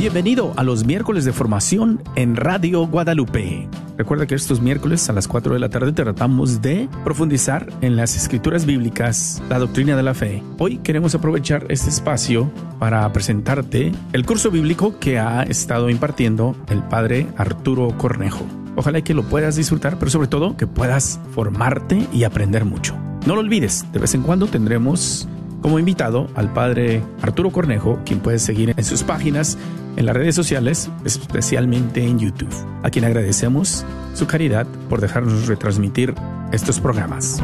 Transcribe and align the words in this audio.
Bienvenido 0.00 0.54
a 0.56 0.64
los 0.64 0.86
miércoles 0.86 1.26
de 1.26 1.32
formación 1.34 2.02
en 2.16 2.34
Radio 2.34 2.86
Guadalupe. 2.86 3.68
Recuerda 3.98 4.26
que 4.26 4.34
estos 4.34 4.62
miércoles 4.62 5.10
a 5.10 5.12
las 5.12 5.28
4 5.28 5.52
de 5.52 5.60
la 5.60 5.68
tarde 5.68 5.92
tratamos 5.92 6.62
de 6.62 6.88
profundizar 7.04 7.70
en 7.82 7.96
las 7.96 8.16
escrituras 8.16 8.64
bíblicas, 8.64 9.42
la 9.50 9.58
doctrina 9.58 9.98
de 9.98 10.02
la 10.02 10.14
fe. 10.14 10.42
Hoy 10.56 10.78
queremos 10.78 11.14
aprovechar 11.14 11.66
este 11.68 11.90
espacio 11.90 12.50
para 12.78 13.12
presentarte 13.12 13.92
el 14.14 14.24
curso 14.24 14.50
bíblico 14.50 14.98
que 14.98 15.18
ha 15.18 15.42
estado 15.42 15.90
impartiendo 15.90 16.56
el 16.70 16.82
padre 16.82 17.26
Arturo 17.36 17.94
Cornejo. 17.98 18.46
Ojalá 18.76 19.02
que 19.02 19.12
lo 19.12 19.24
puedas 19.24 19.56
disfrutar, 19.56 19.98
pero 19.98 20.10
sobre 20.10 20.28
todo 20.28 20.56
que 20.56 20.66
puedas 20.66 21.20
formarte 21.34 22.06
y 22.10 22.24
aprender 22.24 22.64
mucho. 22.64 22.96
No 23.26 23.34
lo 23.34 23.42
olvides, 23.42 23.84
de 23.92 23.98
vez 23.98 24.14
en 24.14 24.22
cuando 24.22 24.46
tendremos 24.46 25.28
como 25.60 25.78
invitado 25.78 26.28
al 26.34 26.50
padre 26.52 27.02
Arturo 27.20 27.50
Cornejo, 27.50 28.00
quien 28.06 28.20
puedes 28.20 28.40
seguir 28.40 28.72
en 28.74 28.84
sus 28.84 29.02
páginas 29.02 29.58
en 29.96 30.06
las 30.06 30.16
redes 30.16 30.34
sociales, 30.34 30.90
especialmente 31.04 32.02
en 32.02 32.18
YouTube, 32.18 32.52
a 32.82 32.90
quien 32.90 33.04
agradecemos 33.04 33.84
su 34.14 34.26
caridad 34.26 34.66
por 34.88 35.00
dejarnos 35.00 35.46
retransmitir 35.46 36.14
estos 36.52 36.80
programas. 36.80 37.42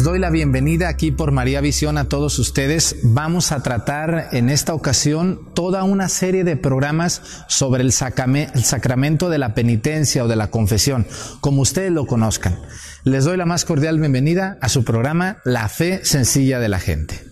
Les 0.00 0.06
doy 0.06 0.18
la 0.18 0.30
bienvenida 0.30 0.88
aquí 0.88 1.10
por 1.10 1.30
María 1.30 1.60
Visión 1.60 1.98
a 1.98 2.06
todos 2.06 2.38
ustedes. 2.38 2.96
Vamos 3.02 3.52
a 3.52 3.62
tratar 3.62 4.30
en 4.32 4.48
esta 4.48 4.72
ocasión 4.72 5.50
toda 5.52 5.84
una 5.84 6.08
serie 6.08 6.42
de 6.42 6.56
programas 6.56 7.20
sobre 7.48 7.82
el, 7.82 7.92
sacramento 7.92 9.28
de 9.28 9.36
la 9.36 9.52
penitencia 9.52 10.24
o 10.24 10.26
de 10.26 10.36
la 10.36 10.46
confesión, 10.46 11.06
como 11.42 11.60
ustedes 11.60 11.92
lo 11.92 12.06
conozcan. 12.06 12.58
Les 13.04 13.26
doy 13.26 13.36
la 13.36 13.44
más 13.44 13.66
cordial 13.66 14.00
bienvenida 14.00 14.56
a 14.62 14.70
su 14.70 14.84
programa 14.84 15.36
La 15.44 15.68
Fe 15.68 16.02
Sencilla 16.02 16.60
de 16.60 16.70
la 16.70 16.78
Gente. 16.78 17.22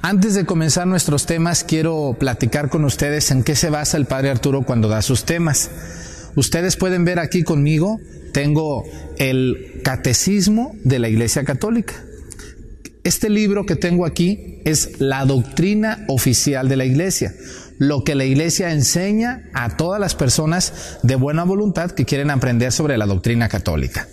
Antes 0.00 0.34
de 0.34 0.46
comenzar 0.46 0.86
nuestros 0.86 1.26
temas, 1.26 1.64
quiero 1.64 2.14
platicar 2.16 2.68
con 2.68 2.84
ustedes 2.84 3.32
en 3.32 3.42
qué 3.42 3.56
se 3.56 3.70
basa 3.70 3.96
el 3.96 4.06
Padre 4.06 4.30
Arturo 4.30 4.62
cuando 4.62 4.86
da 4.86 5.02
sus 5.02 5.24
temas. 5.24 5.68
Ustedes 6.38 6.76
pueden 6.76 7.04
ver 7.04 7.18
aquí 7.18 7.42
conmigo, 7.42 7.98
tengo 8.32 8.84
el 9.16 9.80
Catecismo 9.82 10.76
de 10.84 11.00
la 11.00 11.08
Iglesia 11.08 11.42
Católica. 11.42 11.94
Este 13.02 13.28
libro 13.28 13.66
que 13.66 13.74
tengo 13.74 14.06
aquí 14.06 14.60
es 14.64 15.00
la 15.00 15.24
doctrina 15.24 16.04
oficial 16.06 16.68
de 16.68 16.76
la 16.76 16.84
Iglesia, 16.84 17.34
lo 17.78 18.04
que 18.04 18.14
la 18.14 18.24
Iglesia 18.24 18.70
enseña 18.70 19.50
a 19.52 19.76
todas 19.76 20.00
las 20.00 20.14
personas 20.14 21.00
de 21.02 21.16
buena 21.16 21.42
voluntad 21.42 21.90
que 21.90 22.04
quieren 22.04 22.30
aprender 22.30 22.70
sobre 22.70 22.96
la 22.98 23.06
doctrina 23.06 23.48
católica. 23.48 24.06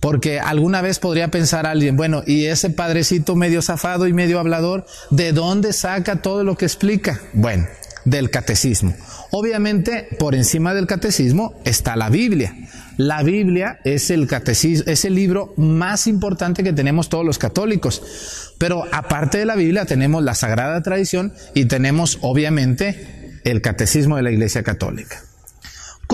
Porque 0.00 0.40
alguna 0.40 0.82
vez 0.82 0.98
podría 0.98 1.28
pensar 1.28 1.68
alguien, 1.68 1.96
bueno, 1.96 2.24
¿y 2.26 2.46
ese 2.46 2.70
padrecito 2.70 3.36
medio 3.36 3.62
zafado 3.62 4.08
y 4.08 4.12
medio 4.12 4.40
hablador, 4.40 4.86
de 5.10 5.30
dónde 5.30 5.72
saca 5.72 6.20
todo 6.20 6.42
lo 6.42 6.56
que 6.56 6.64
explica? 6.64 7.20
Bueno, 7.32 7.68
del 8.04 8.30
catecismo. 8.30 8.94
Obviamente, 9.30 10.08
por 10.18 10.34
encima 10.34 10.74
del 10.74 10.86
catecismo 10.86 11.54
está 11.64 11.96
la 11.96 12.10
Biblia. 12.10 12.54
La 12.96 13.22
Biblia 13.22 13.80
es 13.84 14.10
el 14.10 14.26
catecismo, 14.28 14.84
es 14.86 15.04
el 15.04 15.14
libro 15.14 15.52
más 15.56 16.06
importante 16.06 16.62
que 16.62 16.72
tenemos 16.72 17.08
todos 17.08 17.24
los 17.24 17.38
católicos. 17.38 18.54
Pero 18.58 18.84
aparte 18.92 19.38
de 19.38 19.46
la 19.46 19.56
Biblia 19.56 19.84
tenemos 19.84 20.22
la 20.22 20.34
Sagrada 20.34 20.82
Tradición 20.82 21.32
y 21.54 21.64
tenemos 21.64 22.18
obviamente 22.20 23.40
el 23.44 23.60
catecismo 23.60 24.16
de 24.16 24.22
la 24.22 24.30
Iglesia 24.30 24.62
Católica. 24.62 25.22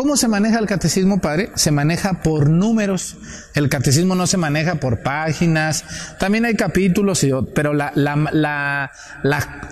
¿Cómo 0.01 0.17
se 0.17 0.29
maneja 0.29 0.59
el 0.59 0.65
catecismo, 0.65 1.21
padre? 1.21 1.51
Se 1.57 1.71
maneja 1.71 2.23
por 2.23 2.49
números. 2.49 3.19
El 3.55 3.69
catecismo 3.69 4.15
no 4.15 4.27
se 4.27 4.39
maneja 4.39 4.77
por 4.77 5.03
páginas. 5.03 5.85
También 6.19 6.47
hay 6.47 6.55
capítulos, 6.55 7.27
pero 7.55 7.75
la, 7.75 7.93
la, 7.95 8.17
la, 8.33 8.91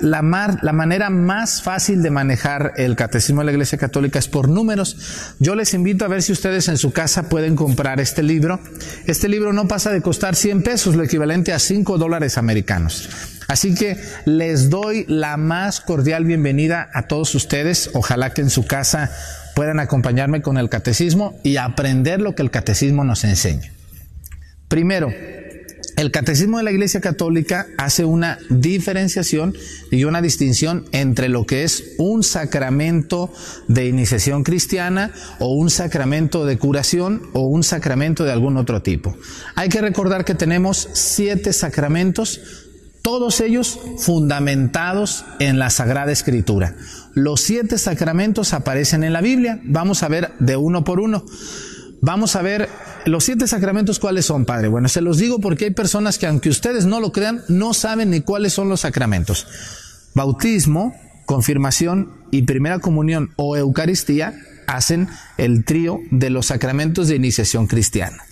la, 0.03 0.73
manera 0.75 1.09
más 1.09 1.63
fácil 1.63 2.03
de 2.03 2.11
manejar 2.11 2.75
el 2.77 2.95
catecismo 2.95 3.41
de 3.41 3.47
la 3.47 3.53
Iglesia 3.53 3.79
Católica 3.79 4.19
es 4.19 4.29
por 4.29 4.51
números. 4.51 4.99
Yo 5.39 5.55
les 5.55 5.73
invito 5.73 6.05
a 6.05 6.09
ver 6.09 6.23
si 6.23 6.33
ustedes 6.33 6.69
en 6.69 6.77
su 6.77 6.93
casa 6.93 7.31
pueden 7.31 7.57
comprar 7.57 7.99
este 7.99 8.23
libro. 8.23 8.61
Este 9.07 9.31
libro 9.31 9.55
no 9.55 9.67
pasa 9.67 9.93
de 9.93 10.03
costar 10.03 10.37
100 10.37 10.63
pesos, 10.63 10.95
lo 10.95 11.05
equivalente 11.05 11.55
a 11.55 11.59
5 11.59 11.97
dólares 11.97 12.37
americanos. 12.37 13.09
Así 13.49 13.75
que 13.75 13.97
les 14.27 14.69
doy 14.69 15.07
la 15.09 15.39
más 15.39 15.81
cordial 15.81 16.27
bienvenida 16.27 16.91
a 16.93 17.07
todos 17.07 17.35
ustedes. 17.35 17.89
Ojalá 17.95 18.35
que 18.35 18.43
en 18.43 18.51
su 18.51 18.67
casa 18.67 19.11
puedan 19.59 19.81
acompañarme 19.81 20.41
con 20.41 20.57
el 20.57 20.69
catecismo 20.69 21.35
y 21.43 21.57
aprender 21.57 22.21
lo 22.21 22.37
que 22.37 22.43
el 22.43 22.51
catecismo 22.53 23.03
nos 23.03 23.25
enseña. 23.25 23.73
Primero, 24.69 25.13
el 25.97 26.13
catecismo 26.13 26.59
de 26.59 26.63
la 26.63 26.71
Iglesia 26.71 27.01
Católica 27.01 27.67
hace 27.77 28.05
una 28.05 28.39
diferenciación 28.51 29.57
y 29.91 30.05
una 30.05 30.23
distinción 30.23 30.85
entre 30.93 31.29
lo 31.29 31.45
que 31.45 31.65
es 31.65 31.97
un 31.99 32.23
sacramento 32.23 33.33
de 33.67 33.89
iniciación 33.89 34.45
cristiana 34.45 35.11
o 35.41 35.53
un 35.55 35.71
sacramento 35.71 36.47
de 36.47 36.57
curación 36.57 37.23
o 37.33 37.41
un 37.41 37.65
sacramento 37.65 38.23
de 38.23 38.31
algún 38.31 38.59
otro 38.59 38.81
tipo. 38.83 39.17
Hay 39.57 39.71
que 39.71 39.81
recordar 39.81 40.25
que 40.25 40.37
tenemos 40.37 40.89
siete 40.93 41.53
sacramentos, 41.53 42.41
todos 43.03 43.41
ellos 43.41 43.77
fundamentados 43.99 45.25
en 45.41 45.59
la 45.59 45.71
Sagrada 45.71 46.13
Escritura. 46.13 46.77
Los 47.19 47.41
siete 47.41 47.79
sacramentos 47.79 48.55
aparecen 48.55 49.03
en 49.03 49.13
la 49.13 49.21
Biblia. 49.21 49.61
Vamos 49.65 50.05
a 50.05 50.09
ver 50.09 50.31
de 50.39 50.57
uno 50.57 50.85
por 50.85 51.01
uno. 51.01 51.25
Vamos 52.01 52.37
a 52.37 52.43
ver 52.43 52.69
los 53.07 53.25
siete 53.25 53.49
sacramentos 53.49 53.99
cuáles 53.99 54.25
son, 54.25 54.45
Padre. 54.45 54.69
Bueno, 54.69 54.89
se 54.89 55.01
los 55.01 55.19
digo 55.19 55.41
porque 55.41 55.65
hay 55.65 55.71
personas 55.73 56.17
que 56.17 56.29
aunque 56.29 56.49
ustedes 56.49 56.87
no 56.87 57.01
lo 57.01 57.11
crean, 57.11 57.43
no 57.49 57.75
saben 57.75 58.11
ni 58.11 58.21
cuáles 58.21 58.53
son 58.53 58.69
los 58.69 58.83
sacramentos. 58.83 59.49
Bautismo, 60.15 60.95
confirmación 61.27 62.13
y 62.31 62.43
primera 62.43 62.79
comunión 62.79 63.33
o 63.35 63.57
Eucaristía 63.57 64.35
hacen 64.69 65.09
el 65.39 65.65
trío 65.65 65.99
de 66.13 66.31
los 66.31 66.47
sacramentos 66.47 67.09
de 67.09 67.17
iniciación 67.17 67.67
cristiana. 67.67 68.23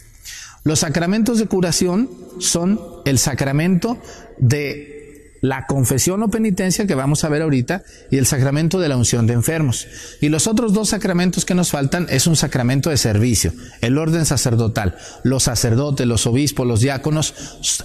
Los 0.63 0.81
sacramentos 0.81 1.41
de 1.41 1.47
curación 1.47 2.09
son 2.39 2.81
el 3.05 3.19
sacramento 3.19 3.99
de 4.39 4.96
la 5.41 5.67
confesión 5.67 6.23
o 6.23 6.29
penitencia 6.29 6.87
que 6.87 6.95
vamos 6.95 7.25
a 7.25 7.29
ver 7.29 7.43
ahorita 7.43 7.83
y 8.11 8.19
el 8.19 8.27
sacramento 8.27 8.81
de 8.81 8.89
la 8.89 8.97
unción 8.97 9.27
de 9.27 9.35
enfermos. 9.35 9.87
Y 10.21 10.29
los 10.29 10.47
otros 10.47 10.73
dos 10.73 10.91
sacramentos 10.91 11.45
que 11.45 11.55
nos 11.55 11.71
faltan 11.71 12.07
es 12.11 12.27
un 12.27 12.37
sacramento 12.37 12.91
de 12.91 12.97
servicio, 12.97 13.53
el 13.81 13.99
orden 13.99 14.27
sacerdotal. 14.27 14.97
Los 15.23 15.45
sacerdotes, 15.45 16.07
los 16.07 16.27
obispos, 16.27 16.67
los 16.67 16.81
diáconos, 16.81 17.35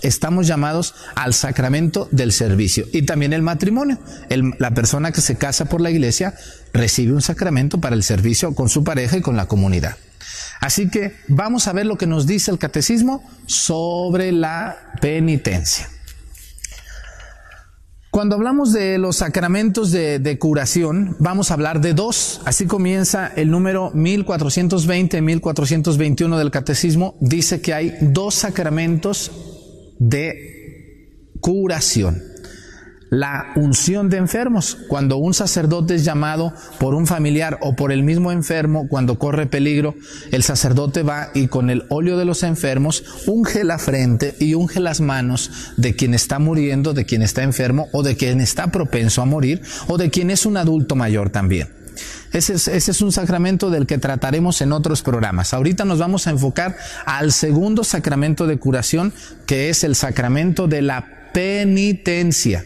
estamos 0.01 0.47
llamados 0.47 0.95
al 1.15 1.33
sacramento 1.33 2.07
del 2.11 2.31
servicio. 2.31 2.85
Y 2.91 3.03
también 3.03 3.33
el 3.33 3.41
matrimonio. 3.41 3.99
la 4.29 4.71
persona 4.71 5.11
que 5.11 5.21
se 5.21 5.37
casa 5.37 5.65
por 5.65 5.81
la 5.81 5.91
iglesia 5.91 6.35
recibe 6.73 7.13
un 7.13 7.21
sacramento 7.21 7.79
para 7.79 7.95
el 7.95 8.03
servicio 8.03 8.55
con 8.55 8.69
su 8.69 8.83
pareja 8.83 9.17
y 9.17 9.21
con 9.21 9.35
la 9.35 9.47
comunidad. 9.47 9.97
Así 10.59 10.89
que 10.89 11.15
vamos 11.27 11.67
a 11.67 11.73
ver 11.73 11.85
lo 11.85 11.97
que 11.97 12.05
nos 12.05 12.27
dice 12.27 12.51
el 12.51 12.59
catecismo 12.59 13.23
sobre 13.47 14.31
la 14.31 14.77
penitencia. 15.01 15.89
Cuando 18.11 18.35
hablamos 18.35 18.71
de 18.73 18.97
los 18.97 19.15
sacramentos 19.15 19.91
de, 19.91 20.37
curación, 20.37 21.15
vamos 21.19 21.49
a 21.49 21.53
hablar 21.53 21.79
de 21.79 21.93
dos. 21.93 22.41
Así 22.43 22.65
comienza 22.65 23.27
el 23.27 23.49
número 23.49 23.93
1420-1421 23.93 26.37
del 26.37 26.51
Catecismo. 26.51 27.15
Dice 27.21 27.61
que 27.61 27.73
hay 27.73 27.95
dos 28.01 28.35
sacramentos 28.35 29.31
de 29.97 31.29
curación 31.39 32.30
la 33.11 33.51
unción 33.57 34.09
de 34.09 34.17
enfermos. 34.17 34.77
Cuando 34.87 35.17
un 35.17 35.33
sacerdote 35.33 35.95
es 35.95 36.05
llamado 36.05 36.53
por 36.79 36.95
un 36.95 37.05
familiar 37.05 37.59
o 37.61 37.75
por 37.75 37.91
el 37.91 38.03
mismo 38.03 38.31
enfermo, 38.31 38.87
cuando 38.87 39.19
corre 39.19 39.45
peligro, 39.45 39.95
el 40.31 40.43
sacerdote 40.43 41.03
va 41.03 41.29
y 41.35 41.47
con 41.47 41.69
el 41.69 41.83
óleo 41.89 42.17
de 42.17 42.23
los 42.25 42.41
enfermos 42.41 43.03
unge 43.27 43.65
la 43.65 43.77
frente 43.77 44.35
y 44.39 44.53
unge 44.53 44.79
las 44.79 45.01
manos 45.01 45.73
de 45.75 45.95
quien 45.95 46.13
está 46.13 46.39
muriendo, 46.39 46.93
de 46.93 47.05
quien 47.05 47.21
está 47.21 47.43
enfermo 47.43 47.89
o 47.91 48.01
de 48.01 48.15
quien 48.15 48.39
está 48.39 48.71
propenso 48.71 49.21
a 49.21 49.25
morir 49.25 49.61
o 49.87 49.97
de 49.97 50.09
quien 50.09 50.31
es 50.31 50.45
un 50.45 50.55
adulto 50.55 50.95
mayor 50.95 51.29
también. 51.29 51.67
Ese 52.31 52.53
es, 52.53 52.69
ese 52.69 52.91
es 52.91 53.01
un 53.01 53.11
sacramento 53.11 53.69
del 53.69 53.87
que 53.87 53.97
trataremos 53.97 54.61
en 54.61 54.71
otros 54.71 55.01
programas. 55.01 55.53
Ahorita 55.53 55.83
nos 55.83 55.99
vamos 55.99 56.27
a 56.27 56.29
enfocar 56.29 56.77
al 57.05 57.33
segundo 57.33 57.83
sacramento 57.83 58.47
de 58.47 58.57
curación, 58.57 59.11
que 59.45 59.69
es 59.69 59.83
el 59.83 59.95
sacramento 59.95 60.69
de 60.69 60.81
la 60.81 61.29
penitencia. 61.33 62.63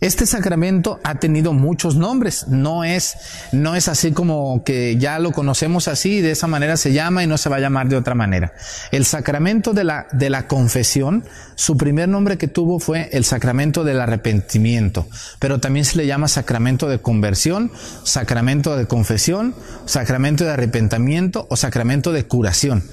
Este 0.00 0.26
sacramento 0.26 1.00
ha 1.02 1.14
tenido 1.14 1.52
muchos 1.52 1.96
nombres, 1.96 2.48
no 2.48 2.84
es, 2.84 3.16
no 3.52 3.74
es 3.74 3.88
así 3.88 4.12
como 4.12 4.62
que 4.62 4.98
ya 4.98 5.18
lo 5.18 5.32
conocemos 5.32 5.88
así 5.88 6.20
de 6.20 6.32
esa 6.32 6.46
manera 6.46 6.76
se 6.76 6.92
llama 6.92 7.22
y 7.22 7.26
no 7.26 7.38
se 7.38 7.48
va 7.48 7.56
a 7.56 7.60
llamar 7.60 7.88
de 7.88 7.96
otra 7.96 8.14
manera. 8.14 8.52
El 8.90 9.06
sacramento 9.06 9.72
de 9.72 9.84
la, 9.84 10.06
de 10.12 10.28
la 10.28 10.46
confesión, 10.46 11.24
su 11.54 11.76
primer 11.78 12.08
nombre 12.08 12.36
que 12.36 12.48
tuvo 12.48 12.80
fue 12.80 13.08
el 13.12 13.24
sacramento 13.24 13.82
del 13.82 14.00
arrepentimiento, 14.00 15.06
pero 15.38 15.58
también 15.58 15.86
se 15.86 15.96
le 15.96 16.06
llama 16.06 16.28
sacramento 16.28 16.86
de 16.88 17.00
conversión, 17.00 17.72
sacramento 18.02 18.76
de 18.76 18.86
confesión, 18.86 19.54
sacramento 19.86 20.44
de 20.44 20.50
arrepentimiento 20.50 21.46
o 21.48 21.56
sacramento 21.56 22.12
de 22.12 22.26
curación. 22.26 22.84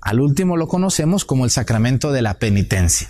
Al 0.00 0.20
último 0.20 0.56
lo 0.56 0.68
conocemos 0.68 1.26
como 1.26 1.44
el 1.44 1.50
sacramento 1.50 2.12
de 2.12 2.22
la 2.22 2.34
penitencia. 2.38 3.08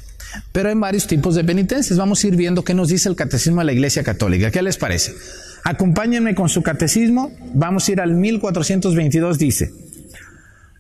Pero 0.52 0.68
hay 0.68 0.74
varios 0.74 1.06
tipos 1.06 1.34
de 1.34 1.44
penitencias. 1.44 1.98
Vamos 1.98 2.22
a 2.22 2.26
ir 2.26 2.36
viendo 2.36 2.64
qué 2.64 2.74
nos 2.74 2.88
dice 2.88 3.08
el 3.08 3.16
catecismo 3.16 3.60
de 3.60 3.66
la 3.66 3.72
Iglesia 3.72 4.02
Católica. 4.02 4.50
¿Qué 4.50 4.62
les 4.62 4.76
parece? 4.76 5.14
Acompáñenme 5.64 6.34
con 6.34 6.48
su 6.48 6.62
catecismo. 6.62 7.32
Vamos 7.54 7.88
a 7.88 7.92
ir 7.92 8.00
al 8.00 8.14
1422. 8.14 9.38
Dice, 9.38 9.72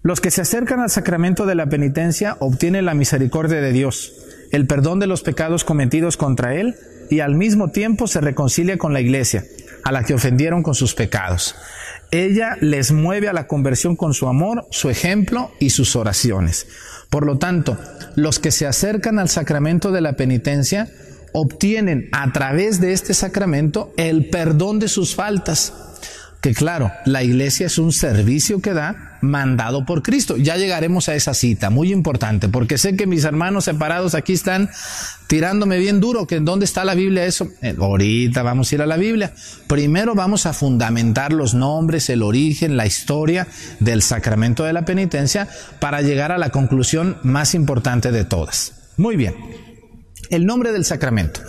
los 0.02 0.20
que 0.20 0.30
se 0.30 0.40
acercan 0.40 0.80
al 0.80 0.90
sacramento 0.90 1.44
de 1.44 1.54
la 1.54 1.66
penitencia 1.66 2.36
obtienen 2.40 2.86
la 2.86 2.94
misericordia 2.94 3.60
de 3.60 3.72
Dios, 3.72 4.14
el 4.50 4.66
perdón 4.66 4.98
de 4.98 5.06
los 5.06 5.22
pecados 5.22 5.64
cometidos 5.64 6.16
contra 6.16 6.54
Él 6.54 6.76
y 7.10 7.20
al 7.20 7.34
mismo 7.34 7.70
tiempo 7.70 8.06
se 8.06 8.20
reconcilia 8.20 8.78
con 8.78 8.94
la 8.94 9.00
Iglesia, 9.00 9.44
a 9.84 9.92
la 9.92 10.04
que 10.04 10.14
ofendieron 10.14 10.62
con 10.62 10.74
sus 10.74 10.94
pecados. 10.94 11.54
Ella 12.12 12.56
les 12.60 12.90
mueve 12.90 13.28
a 13.28 13.32
la 13.32 13.46
conversión 13.46 13.94
con 13.94 14.14
su 14.14 14.26
amor, 14.26 14.66
su 14.70 14.90
ejemplo 14.90 15.52
y 15.60 15.70
sus 15.70 15.94
oraciones. 15.94 16.66
Por 17.08 17.24
lo 17.24 17.38
tanto, 17.38 17.78
los 18.16 18.38
que 18.38 18.50
se 18.50 18.66
acercan 18.66 19.18
al 19.18 19.28
sacramento 19.28 19.92
de 19.92 20.00
la 20.00 20.14
penitencia 20.14 20.88
obtienen 21.32 22.08
a 22.12 22.32
través 22.32 22.80
de 22.80 22.92
este 22.92 23.14
sacramento 23.14 23.92
el 23.96 24.28
perdón 24.28 24.80
de 24.80 24.88
sus 24.88 25.14
faltas. 25.14 25.72
Que 26.40 26.54
claro, 26.54 26.90
la 27.04 27.22
iglesia 27.22 27.66
es 27.66 27.76
un 27.76 27.92
servicio 27.92 28.62
que 28.62 28.72
da 28.72 29.18
mandado 29.20 29.84
por 29.84 30.02
Cristo. 30.02 30.38
Ya 30.38 30.56
llegaremos 30.56 31.10
a 31.10 31.14
esa 31.14 31.34
cita, 31.34 31.68
muy 31.68 31.92
importante, 31.92 32.48
porque 32.48 32.78
sé 32.78 32.96
que 32.96 33.06
mis 33.06 33.24
hermanos 33.24 33.64
separados 33.64 34.14
aquí 34.14 34.32
están 34.32 34.70
tirándome 35.26 35.78
bien 35.78 36.00
duro, 36.00 36.26
que 36.26 36.40
dónde 36.40 36.64
está 36.64 36.86
la 36.86 36.94
Biblia 36.94 37.26
eso. 37.26 37.48
Eh, 37.60 37.76
ahorita 37.78 38.42
vamos 38.42 38.72
a 38.72 38.74
ir 38.74 38.80
a 38.80 38.86
la 38.86 38.96
Biblia. 38.96 39.34
Primero 39.66 40.14
vamos 40.14 40.46
a 40.46 40.54
fundamentar 40.54 41.34
los 41.34 41.52
nombres, 41.52 42.08
el 42.08 42.22
origen, 42.22 42.78
la 42.78 42.86
historia 42.86 43.46
del 43.78 44.00
sacramento 44.00 44.64
de 44.64 44.72
la 44.72 44.86
penitencia 44.86 45.46
para 45.78 46.00
llegar 46.00 46.32
a 46.32 46.38
la 46.38 46.48
conclusión 46.48 47.18
más 47.22 47.54
importante 47.54 48.12
de 48.12 48.24
todas. 48.24 48.92
Muy 48.96 49.16
bien. 49.16 49.34
El 50.30 50.46
nombre 50.46 50.72
del 50.72 50.86
sacramento. 50.86 51.42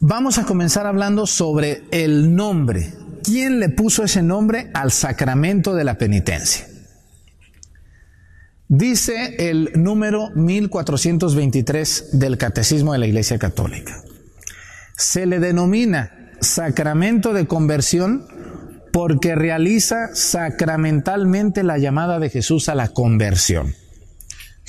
Vamos 0.00 0.36
a 0.36 0.44
comenzar 0.44 0.86
hablando 0.86 1.26
sobre 1.26 1.84
el 1.90 2.34
nombre 2.34 2.92
¿Quién 3.22 3.60
le 3.60 3.68
puso 3.68 4.04
ese 4.04 4.22
nombre 4.22 4.70
al 4.74 4.90
sacramento 4.90 5.74
de 5.74 5.84
la 5.84 5.98
penitencia? 5.98 6.66
Dice 8.68 9.50
el 9.50 9.72
número 9.74 10.30
1423 10.34 12.18
del 12.18 12.38
Catecismo 12.38 12.92
de 12.92 12.98
la 13.00 13.06
Iglesia 13.06 13.38
Católica. 13.38 14.02
Se 14.96 15.26
le 15.26 15.40
denomina 15.40 16.30
sacramento 16.40 17.32
de 17.32 17.46
conversión 17.46 18.26
porque 18.92 19.34
realiza 19.34 20.14
sacramentalmente 20.14 21.62
la 21.62 21.78
llamada 21.78 22.18
de 22.18 22.30
Jesús 22.30 22.68
a 22.68 22.74
la 22.74 22.88
conversión. 22.88 23.74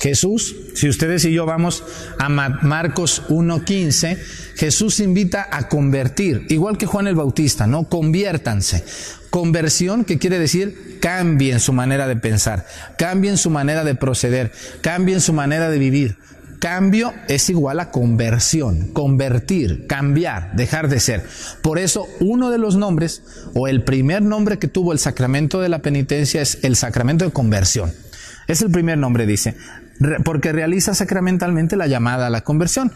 Jesús, 0.02 0.56
si 0.74 0.88
ustedes 0.88 1.24
y 1.26 1.32
yo 1.32 1.46
vamos 1.46 1.84
a 2.18 2.28
Marcos 2.28 3.22
1.15, 3.28 4.18
Jesús 4.56 4.98
invita 4.98 5.46
a 5.48 5.68
convertir, 5.68 6.44
igual 6.48 6.76
que 6.76 6.86
Juan 6.86 7.06
el 7.06 7.14
Bautista, 7.14 7.68
¿no? 7.68 7.84
Conviértanse. 7.84 8.84
Conversión, 9.30 10.04
que 10.04 10.18
quiere 10.18 10.40
decir 10.40 10.98
cambien 11.00 11.60
su 11.60 11.72
manera 11.72 12.08
de 12.08 12.16
pensar, 12.16 12.66
cambien 12.98 13.36
su 13.36 13.48
manera 13.48 13.84
de 13.84 13.94
proceder, 13.94 14.50
cambien 14.80 15.20
su 15.20 15.32
manera 15.32 15.70
de 15.70 15.78
vivir. 15.78 16.18
Cambio 16.58 17.14
es 17.28 17.48
igual 17.48 17.78
a 17.78 17.92
conversión, 17.92 18.88
convertir, 18.92 19.86
cambiar, 19.86 20.56
dejar 20.56 20.88
de 20.88 20.98
ser. 20.98 21.24
Por 21.60 21.78
eso 21.78 22.08
uno 22.18 22.50
de 22.50 22.58
los 22.58 22.74
nombres, 22.74 23.22
o 23.54 23.68
el 23.68 23.84
primer 23.84 24.22
nombre 24.22 24.58
que 24.58 24.66
tuvo 24.66 24.92
el 24.92 24.98
sacramento 24.98 25.60
de 25.60 25.68
la 25.68 25.78
penitencia 25.78 26.42
es 26.42 26.58
el 26.62 26.74
sacramento 26.74 27.24
de 27.24 27.30
conversión. 27.30 27.92
Es 28.48 28.62
el 28.62 28.70
primer 28.72 28.98
nombre, 28.98 29.26
dice 29.26 29.54
porque 30.24 30.52
realiza 30.52 30.94
sacramentalmente 30.94 31.76
la 31.76 31.86
llamada 31.86 32.26
a 32.26 32.30
la 32.30 32.42
conversión. 32.42 32.92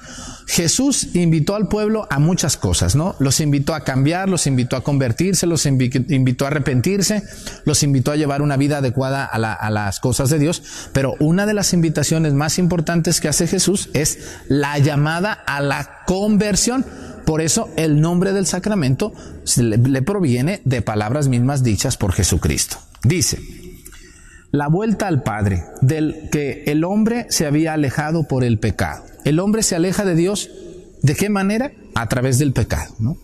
Jesús 0.46 1.14
invitó 1.14 1.54
al 1.54 1.68
pueblo 1.68 2.06
a 2.10 2.18
muchas 2.18 2.56
cosas, 2.56 2.94
¿no? 2.94 3.16
Los 3.18 3.40
invitó 3.40 3.74
a 3.74 3.80
cambiar, 3.80 4.28
los 4.28 4.46
invitó 4.46 4.76
a 4.76 4.82
convertirse, 4.82 5.46
los 5.46 5.66
invitó 5.66 6.44
a 6.44 6.48
arrepentirse, 6.48 7.22
los 7.64 7.82
invitó 7.82 8.12
a 8.12 8.16
llevar 8.16 8.42
una 8.42 8.56
vida 8.56 8.78
adecuada 8.78 9.24
a, 9.24 9.70
las 9.70 10.00
cosas 10.00 10.30
de 10.30 10.38
Dios, 10.38 10.62
pero 10.92 11.14
una 11.18 11.46
de 11.46 11.54
las 11.54 11.72
invitaciones 11.72 12.32
más 12.32 12.58
importantes 12.58 13.20
que 13.20 13.28
hace 13.28 13.46
Jesús 13.46 13.90
es 13.92 14.18
la 14.48 14.78
llamada 14.78 15.32
a 15.32 15.60
la 15.60 16.04
conversión. 16.06 16.84
Por 17.24 17.40
eso 17.40 17.68
el 17.76 18.00
nombre 18.00 18.32
del 18.32 18.46
sacramento 18.46 19.12
le 19.56 20.02
proviene 20.02 20.60
de 20.64 20.80
palabras 20.80 21.26
mismas 21.26 21.64
dichas 21.64 21.96
por 21.96 22.12
Jesucristo. 22.12 22.76
Dice, 23.02 23.38
la 24.52 24.68
vuelta 24.68 25.06
al 25.06 25.22
Padre, 25.22 25.64
del 25.80 26.28
que 26.30 26.64
el 26.66 26.84
hombre 26.84 27.26
se 27.30 27.46
había 27.46 27.72
alejado 27.72 28.24
por 28.24 28.44
el 28.44 28.58
pecado. 28.58 29.04
El 29.24 29.38
hombre 29.40 29.62
se 29.62 29.76
aleja 29.76 30.04
de 30.04 30.14
Dios, 30.14 30.50
¿de 31.02 31.14
qué 31.14 31.28
manera? 31.28 31.72
A 31.94 32.08
través 32.08 32.38
del 32.38 32.52
pecado, 32.52 32.94
¿no? 32.98 33.16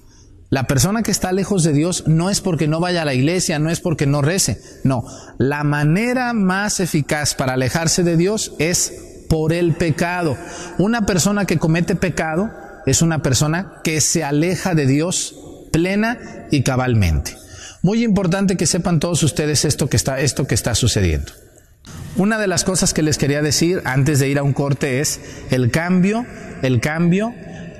La 0.50 0.66
persona 0.66 1.02
que 1.02 1.10
está 1.10 1.32
lejos 1.32 1.64
de 1.64 1.72
Dios 1.72 2.04
no 2.06 2.28
es 2.28 2.42
porque 2.42 2.68
no 2.68 2.78
vaya 2.78 3.00
a 3.00 3.04
la 3.06 3.14
iglesia, 3.14 3.58
no 3.58 3.70
es 3.70 3.80
porque 3.80 4.06
no 4.06 4.20
rece, 4.20 4.60
no. 4.84 5.02
La 5.38 5.64
manera 5.64 6.34
más 6.34 6.78
eficaz 6.78 7.34
para 7.34 7.54
alejarse 7.54 8.02
de 8.02 8.18
Dios 8.18 8.52
es 8.58 9.24
por 9.30 9.54
el 9.54 9.72
pecado. 9.72 10.36
Una 10.76 11.06
persona 11.06 11.46
que 11.46 11.58
comete 11.58 11.96
pecado 11.96 12.50
es 12.84 13.00
una 13.00 13.22
persona 13.22 13.80
que 13.82 14.02
se 14.02 14.24
aleja 14.24 14.74
de 14.74 14.86
Dios 14.86 15.36
plena 15.72 16.18
y 16.50 16.62
cabalmente. 16.62 17.34
Muy 17.82 18.04
importante 18.04 18.56
que 18.56 18.66
sepan 18.66 19.00
todos 19.00 19.22
ustedes 19.24 19.64
esto 19.64 19.88
que 19.88 19.96
está, 19.96 20.20
esto 20.20 20.46
que 20.46 20.54
está 20.54 20.74
sucediendo. 20.76 21.32
Una 22.16 22.38
de 22.38 22.46
las 22.46 22.62
cosas 22.62 22.94
que 22.94 23.02
les 23.02 23.18
quería 23.18 23.42
decir 23.42 23.82
antes 23.84 24.20
de 24.20 24.28
ir 24.28 24.38
a 24.38 24.44
un 24.44 24.52
corte 24.52 25.00
es 25.00 25.20
el 25.50 25.72
cambio, 25.72 26.24
el 26.62 26.80
cambio 26.80 27.34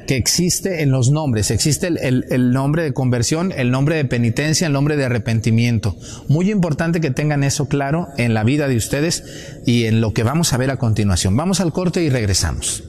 que 0.08 0.16
existe 0.16 0.82
en 0.82 0.90
los 0.90 1.10
nombres. 1.10 1.52
Existe 1.52 1.86
el, 1.86 2.26
el, 2.28 2.50
nombre 2.50 2.82
de 2.82 2.92
conversión, 2.92 3.52
el 3.56 3.70
nombre 3.70 3.94
de 3.94 4.04
penitencia, 4.04 4.66
el 4.66 4.72
nombre 4.72 4.96
de 4.96 5.04
arrepentimiento. 5.04 5.96
Muy 6.26 6.50
importante 6.50 7.00
que 7.00 7.12
tengan 7.12 7.44
eso 7.44 7.68
claro 7.68 8.08
en 8.16 8.34
la 8.34 8.42
vida 8.42 8.66
de 8.66 8.76
ustedes 8.76 9.22
y 9.66 9.84
en 9.84 10.00
lo 10.00 10.12
que 10.12 10.24
vamos 10.24 10.52
a 10.52 10.56
ver 10.56 10.72
a 10.72 10.78
continuación. 10.78 11.36
Vamos 11.36 11.60
al 11.60 11.72
corte 11.72 12.02
y 12.02 12.10
regresamos. 12.10 12.82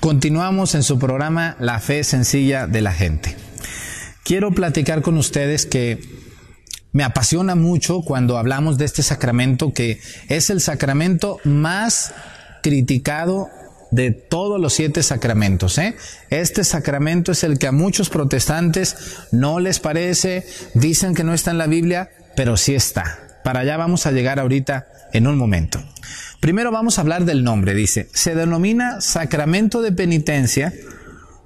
Continuamos 0.00 0.74
en 0.74 0.82
su 0.82 0.98
programa 0.98 1.56
La 1.60 1.78
fe 1.78 2.04
sencilla 2.04 2.66
de 2.66 2.80
la 2.80 2.92
gente. 2.92 3.36
Quiero 4.24 4.50
platicar 4.50 5.02
con 5.02 5.18
ustedes 5.18 5.66
que 5.66 6.00
me 6.92 7.04
apasiona 7.04 7.54
mucho 7.54 8.00
cuando 8.00 8.38
hablamos 8.38 8.78
de 8.78 8.86
este 8.86 9.02
sacramento 9.02 9.74
que 9.74 10.00
es 10.28 10.48
el 10.48 10.62
sacramento 10.62 11.38
más 11.44 12.14
criticado 12.62 13.50
de 13.90 14.10
todos 14.10 14.58
los 14.58 14.72
siete 14.72 15.02
sacramentos. 15.02 15.76
¿eh? 15.76 15.94
Este 16.30 16.64
sacramento 16.64 17.32
es 17.32 17.44
el 17.44 17.58
que 17.58 17.66
a 17.66 17.72
muchos 17.72 18.08
protestantes 18.08 19.18
no 19.32 19.60
les 19.60 19.80
parece, 19.80 20.46
dicen 20.72 21.14
que 21.14 21.24
no 21.24 21.34
está 21.34 21.50
en 21.50 21.58
la 21.58 21.66
Biblia, 21.66 22.10
pero 22.36 22.56
sí 22.56 22.74
está. 22.74 23.29
Para 23.44 23.60
allá 23.60 23.76
vamos 23.76 24.06
a 24.06 24.12
llegar 24.12 24.38
ahorita 24.38 24.86
en 25.12 25.26
un 25.26 25.36
momento. 25.36 25.82
Primero 26.40 26.70
vamos 26.70 26.98
a 26.98 27.02
hablar 27.02 27.24
del 27.24 27.44
nombre, 27.44 27.74
dice. 27.74 28.08
Se 28.12 28.34
denomina 28.34 29.00
sacramento 29.00 29.82
de 29.82 29.92
penitencia 29.92 30.72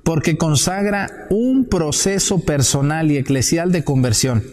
porque 0.05 0.37
consagra 0.37 1.27
un 1.31 1.67
proceso 1.67 2.41
personal 2.45 3.11
y 3.11 3.17
eclesial 3.17 3.73
de 3.73 3.85
conversión, 3.85 4.45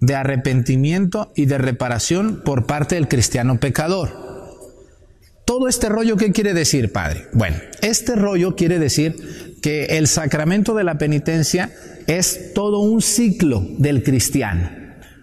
de 0.00 0.14
arrepentimiento 0.14 1.32
y 1.34 1.46
de 1.46 1.58
reparación 1.58 2.42
por 2.44 2.66
parte 2.66 2.96
del 2.96 3.08
cristiano 3.08 3.60
pecador. 3.60 4.28
Todo 5.44 5.68
este 5.68 5.88
rollo, 5.88 6.16
¿qué 6.16 6.32
quiere 6.32 6.52
decir, 6.52 6.92
Padre? 6.92 7.28
Bueno, 7.32 7.56
este 7.80 8.16
rollo 8.16 8.54
quiere 8.54 8.78
decir 8.78 9.56
que 9.62 9.96
el 9.96 10.06
sacramento 10.06 10.74
de 10.74 10.84
la 10.84 10.98
penitencia 10.98 11.70
es 12.06 12.52
todo 12.52 12.80
un 12.80 13.00
ciclo 13.00 13.66
del 13.78 14.02
cristiano. 14.02 14.77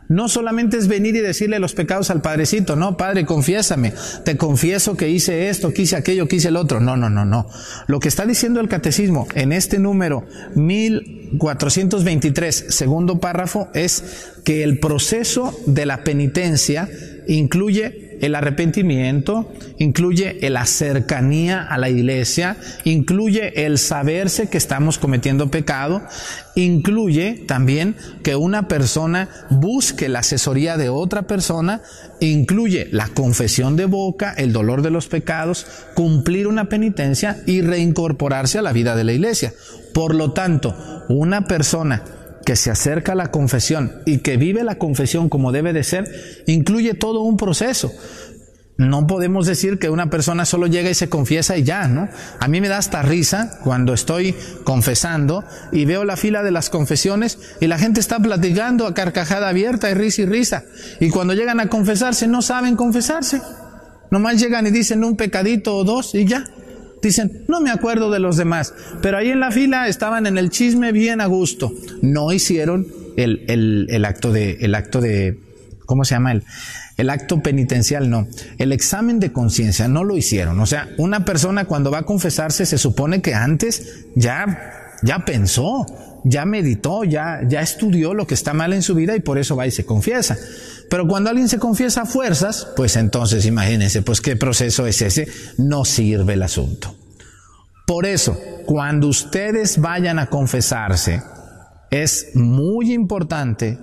No 0.08 0.30
solamente 0.30 0.78
es 0.78 0.88
venir 0.88 1.16
y 1.16 1.22
decirle 1.22 1.58
los 1.60 1.74
pecados 1.74 2.12
al 2.12 2.22
Padrecito, 2.22 2.76
no, 2.76 2.98
Padre, 2.98 3.26
confiésame, 3.26 3.94
te 4.24 4.38
confieso 4.38 4.96
que 4.96 5.10
hice 5.10 5.50
esto, 5.50 5.74
que 5.74 5.82
hice 5.84 5.96
aquello, 5.96 6.28
que 6.28 6.36
hice 6.36 6.50
el 6.50 6.58
otro. 6.58 6.80
No, 6.80 6.96
no, 6.96 7.10
no, 7.10 7.26
no. 7.26 7.48
Lo 7.88 8.00
que 8.00 8.08
está 8.08 8.24
diciendo 8.26 8.60
el 8.60 8.70
catecismo 8.70 9.28
en 9.34 9.52
este 9.52 9.80
número 9.80 10.28
1423, 10.56 12.66
segundo 12.70 13.20
párrafo, 13.20 13.70
es 13.74 14.04
que 14.44 14.62
el 14.64 14.80
proceso 14.80 15.60
de 15.66 15.88
la 15.88 16.04
penitencia 16.04 16.88
incluye 17.28 18.05
el 18.22 18.36
arrepentimiento, 18.36 19.52
incluye 19.78 20.38
la 20.50 20.66
cercanía 20.66 21.64
a 21.64 21.78
la 21.78 21.90
iglesia, 21.90 22.58
incluye 22.84 23.66
el 23.66 23.78
saberse 23.78 24.50
que 24.50 24.58
estamos 24.58 24.98
cometiendo 24.98 25.52
pecado, 25.52 26.02
incluye 26.56 27.44
también 27.48 27.96
que 28.24 28.36
una 28.36 28.68
persona 28.68 29.30
busque 29.50 30.10
la 30.10 30.20
asesoría 30.20 30.78
de 30.78 30.90
otra 30.90 31.24
persona, 31.24 31.82
incluye 32.20 32.88
la 32.92 33.08
confesión 33.10 33.76
de 33.76 33.86
boca, 33.86 34.34
el 34.38 34.54
dolor 34.54 34.82
de 34.82 34.92
los 34.92 35.08
pecados, 35.08 35.66
cumplir 35.94 36.48
una 36.48 36.70
penitencia 36.70 37.42
y 37.46 37.62
reincorporarse 37.62 38.60
a 38.60 38.62
la 38.62 38.74
vida 38.74 38.96
de 38.96 39.04
la 39.04 39.14
iglesia. 39.14 39.54
Por 39.94 40.16
lo 40.16 40.32
tanto, 40.32 40.76
una 41.08 41.46
persona 41.46 42.04
que 42.46 42.56
se 42.56 42.72
acerca 42.72 43.14
a 43.14 43.16
la 43.16 43.32
confesión 43.32 43.92
y 44.06 44.20
que 44.20 44.38
vive 44.38 44.64
la 44.64 44.76
confesión 44.76 45.30
como 45.30 45.52
debe 45.52 45.74
de 45.74 45.84
ser, 45.84 46.10
incluye 46.46 46.94
todo 46.94 47.22
un 47.22 47.38
proceso. 47.38 47.92
No 48.78 49.08
podemos 49.08 49.48
decir 49.48 49.80
que 49.80 49.90
una 49.90 50.10
persona 50.10 50.46
solo 50.46 50.68
llega 50.68 50.90
y 50.90 50.96
se 50.96 51.08
confiesa 51.08 51.58
y 51.58 51.64
ya, 51.64 51.88
¿no? 51.88 52.10
A 52.42 52.48
mí 52.50 52.60
me 52.60 52.68
da 52.68 52.78
hasta 52.78 53.02
risa 53.02 53.60
cuando 53.64 53.94
estoy 53.94 54.36
confesando 54.66 55.46
y 55.72 55.86
veo 55.86 56.04
la 56.04 56.18
fila 56.18 56.44
de 56.44 56.52
las 56.52 56.70
confesiones 56.70 57.40
y 57.62 57.68
la 57.68 57.80
gente 57.80 58.02
está 58.02 58.20
platicando 58.20 58.86
a 58.86 58.94
carcajada 58.94 59.48
abierta 59.48 59.90
y 59.90 59.94
risa 59.94 60.24
y 60.24 60.26
risa. 60.26 60.64
Y 61.00 61.10
cuando 61.10 61.34
llegan 61.34 61.62
a 61.62 61.70
confesarse 61.70 62.28
no 62.28 62.42
saben 62.42 62.76
confesarse. 62.76 63.42
Nomás 64.12 64.42
llegan 64.42 64.68
y 64.68 64.72
dicen 64.72 65.06
un 65.06 65.16
pecadito 65.16 65.78
o 65.78 65.86
dos 65.86 66.14
y 66.14 66.26
ya. 66.26 66.44
Dicen, 67.06 67.44
no 67.48 67.62
me 67.62 67.70
acuerdo 67.70 68.10
de 68.10 68.18
los 68.18 68.36
demás, 68.36 68.74
pero 69.04 69.20
ahí 69.20 69.30
en 69.30 69.40
la 69.40 69.52
fila 69.52 69.88
estaban 69.88 70.26
en 70.26 70.40
el 70.40 70.50
chisme 70.50 70.92
bien 70.92 71.22
a 71.22 71.28
gusto. 71.28 71.72
No 72.02 72.34
hicieron 72.34 72.88
el, 73.16 73.46
el, 73.48 73.86
el 73.92 74.06
acto 74.06 74.32
de, 74.32 74.58
el 74.62 74.74
acto 74.74 75.02
de, 75.02 75.38
¿cómo 75.86 76.04
se 76.04 76.16
llama? 76.16 76.32
El, 76.32 76.44
el 76.98 77.12
acto 77.12 77.44
penitencial 77.44 78.10
no. 78.10 78.28
El 78.58 78.72
examen 78.72 79.20
de 79.20 79.32
conciencia 79.32 79.88
no 79.88 80.04
lo 80.04 80.18
hicieron. 80.18 80.60
O 80.60 80.66
sea, 80.66 80.90
una 80.98 81.26
persona 81.26 81.66
cuando 81.66 81.92
va 81.92 82.00
a 82.00 82.04
confesarse 82.06 82.66
se 82.66 82.80
supone 82.80 83.22
que 83.22 83.36
antes 83.36 84.06
ya, 84.16 84.85
ya 85.02 85.26
pensó, 85.26 85.86
ya 86.24 86.46
meditó, 86.46 87.04
ya, 87.04 87.42
ya 87.48 87.62
estudió 87.62 88.14
lo 88.14 88.28
que 88.28 88.34
está 88.34 88.54
mal 88.54 88.74
en 88.74 88.82
su 88.82 88.96
vida 88.96 89.16
y 89.16 89.20
por 89.20 89.38
eso 89.38 89.56
va 89.56 89.68
y 89.68 89.72
se 89.72 89.86
confiesa. 89.86 90.38
Pero 90.90 91.08
cuando 91.08 91.30
alguien 91.30 91.50
se 91.50 91.60
confiesa 91.60 92.02
a 92.02 92.06
fuerzas, 92.06 92.68
pues 92.76 92.96
entonces 92.96 93.46
imagínense, 93.46 94.02
pues 94.02 94.22
qué 94.22 94.36
proceso 94.36 94.86
es 94.88 95.02
ese, 95.02 95.28
no 95.58 95.86
sirve 95.86 96.34
el 96.34 96.44
asunto. 96.44 96.96
Por 97.86 98.06
eso, 98.06 98.38
cuando 98.66 99.08
ustedes 99.08 99.80
vayan 99.80 100.18
a 100.18 100.28
confesarse, 100.28 101.22
es 101.92 102.32
muy 102.34 102.94
importante 102.94 103.78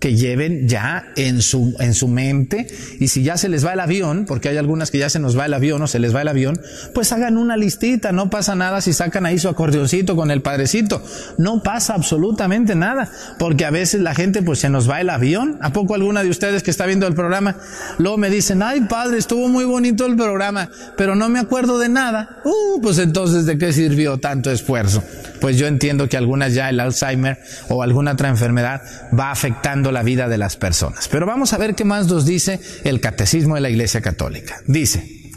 que 0.00 0.16
lleven 0.16 0.66
ya 0.66 1.12
en 1.14 1.42
su, 1.42 1.76
en 1.78 1.94
su 1.94 2.08
mente. 2.08 2.66
Y 2.98 3.08
si 3.08 3.22
ya 3.22 3.36
se 3.36 3.48
les 3.48 3.64
va 3.64 3.74
el 3.74 3.80
avión, 3.80 4.24
porque 4.26 4.48
hay 4.48 4.56
algunas 4.56 4.90
que 4.90 4.98
ya 4.98 5.10
se 5.10 5.20
nos 5.20 5.38
va 5.38 5.46
el 5.46 5.54
avión 5.54 5.82
o 5.82 5.86
se 5.86 5.98
les 5.98 6.14
va 6.14 6.22
el 6.22 6.28
avión, 6.28 6.60
pues 6.94 7.12
hagan 7.12 7.36
una 7.36 7.56
listita, 7.56 8.10
no 8.10 8.30
pasa 8.30 8.54
nada 8.54 8.80
si 8.80 8.94
sacan 8.94 9.26
ahí 9.26 9.38
su 9.38 9.48
acordeoncito 9.48 10.16
con 10.16 10.30
el 10.30 10.40
padrecito, 10.40 11.02
no 11.36 11.62
pasa 11.62 11.94
absolutamente 11.94 12.74
nada, 12.74 13.10
porque 13.38 13.66
a 13.66 13.70
veces 13.70 14.00
la 14.00 14.14
gente 14.14 14.42
pues 14.42 14.58
se 14.60 14.70
nos 14.70 14.88
va 14.88 15.00
el 15.02 15.10
avión, 15.10 15.58
¿a 15.60 15.72
poco 15.72 15.94
alguna 15.94 16.22
de 16.22 16.30
ustedes 16.30 16.62
que 16.62 16.70
está 16.70 16.86
viendo 16.86 17.06
el 17.06 17.14
programa, 17.14 17.56
luego 17.98 18.16
me 18.16 18.30
dicen, 18.30 18.62
ay 18.62 18.80
padre, 18.82 19.18
estuvo 19.18 19.48
muy 19.48 19.64
bonito 19.64 20.06
el 20.06 20.16
programa, 20.16 20.70
pero 20.96 21.14
no 21.14 21.28
me 21.28 21.38
acuerdo 21.38 21.78
de 21.78 21.90
nada, 21.90 22.40
uh, 22.44 22.80
pues 22.80 22.98
entonces 22.98 23.44
de 23.44 23.58
qué 23.58 23.72
sirvió 23.74 24.16
tanto 24.16 24.50
esfuerzo, 24.50 25.04
pues 25.42 25.58
yo 25.58 25.66
entiendo 25.66 26.08
que 26.08 26.16
algunas 26.16 26.54
ya 26.54 26.70
el 26.70 26.80
Alzheimer 26.80 27.38
o 27.68 27.82
alguna 27.82 28.12
otra 28.12 28.30
enfermedad 28.30 28.80
va 29.18 29.30
afectando 29.30 29.89
la 29.92 30.02
vida 30.02 30.28
de 30.28 30.38
las 30.38 30.56
personas. 30.56 31.08
Pero 31.08 31.26
vamos 31.26 31.52
a 31.52 31.58
ver 31.58 31.74
qué 31.74 31.84
más 31.84 32.06
nos 32.06 32.26
dice 32.26 32.60
el 32.84 33.00
Catecismo 33.00 33.54
de 33.54 33.60
la 33.60 33.70
Iglesia 33.70 34.00
Católica. 34.00 34.56
Dice, 34.66 35.32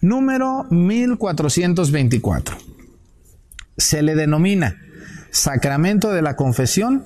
número 0.00 0.66
1424. 0.70 2.56
Se 3.76 4.02
le 4.02 4.14
denomina 4.14 4.76
sacramento 5.30 6.12
de 6.12 6.22
la 6.22 6.36
confesión 6.36 7.04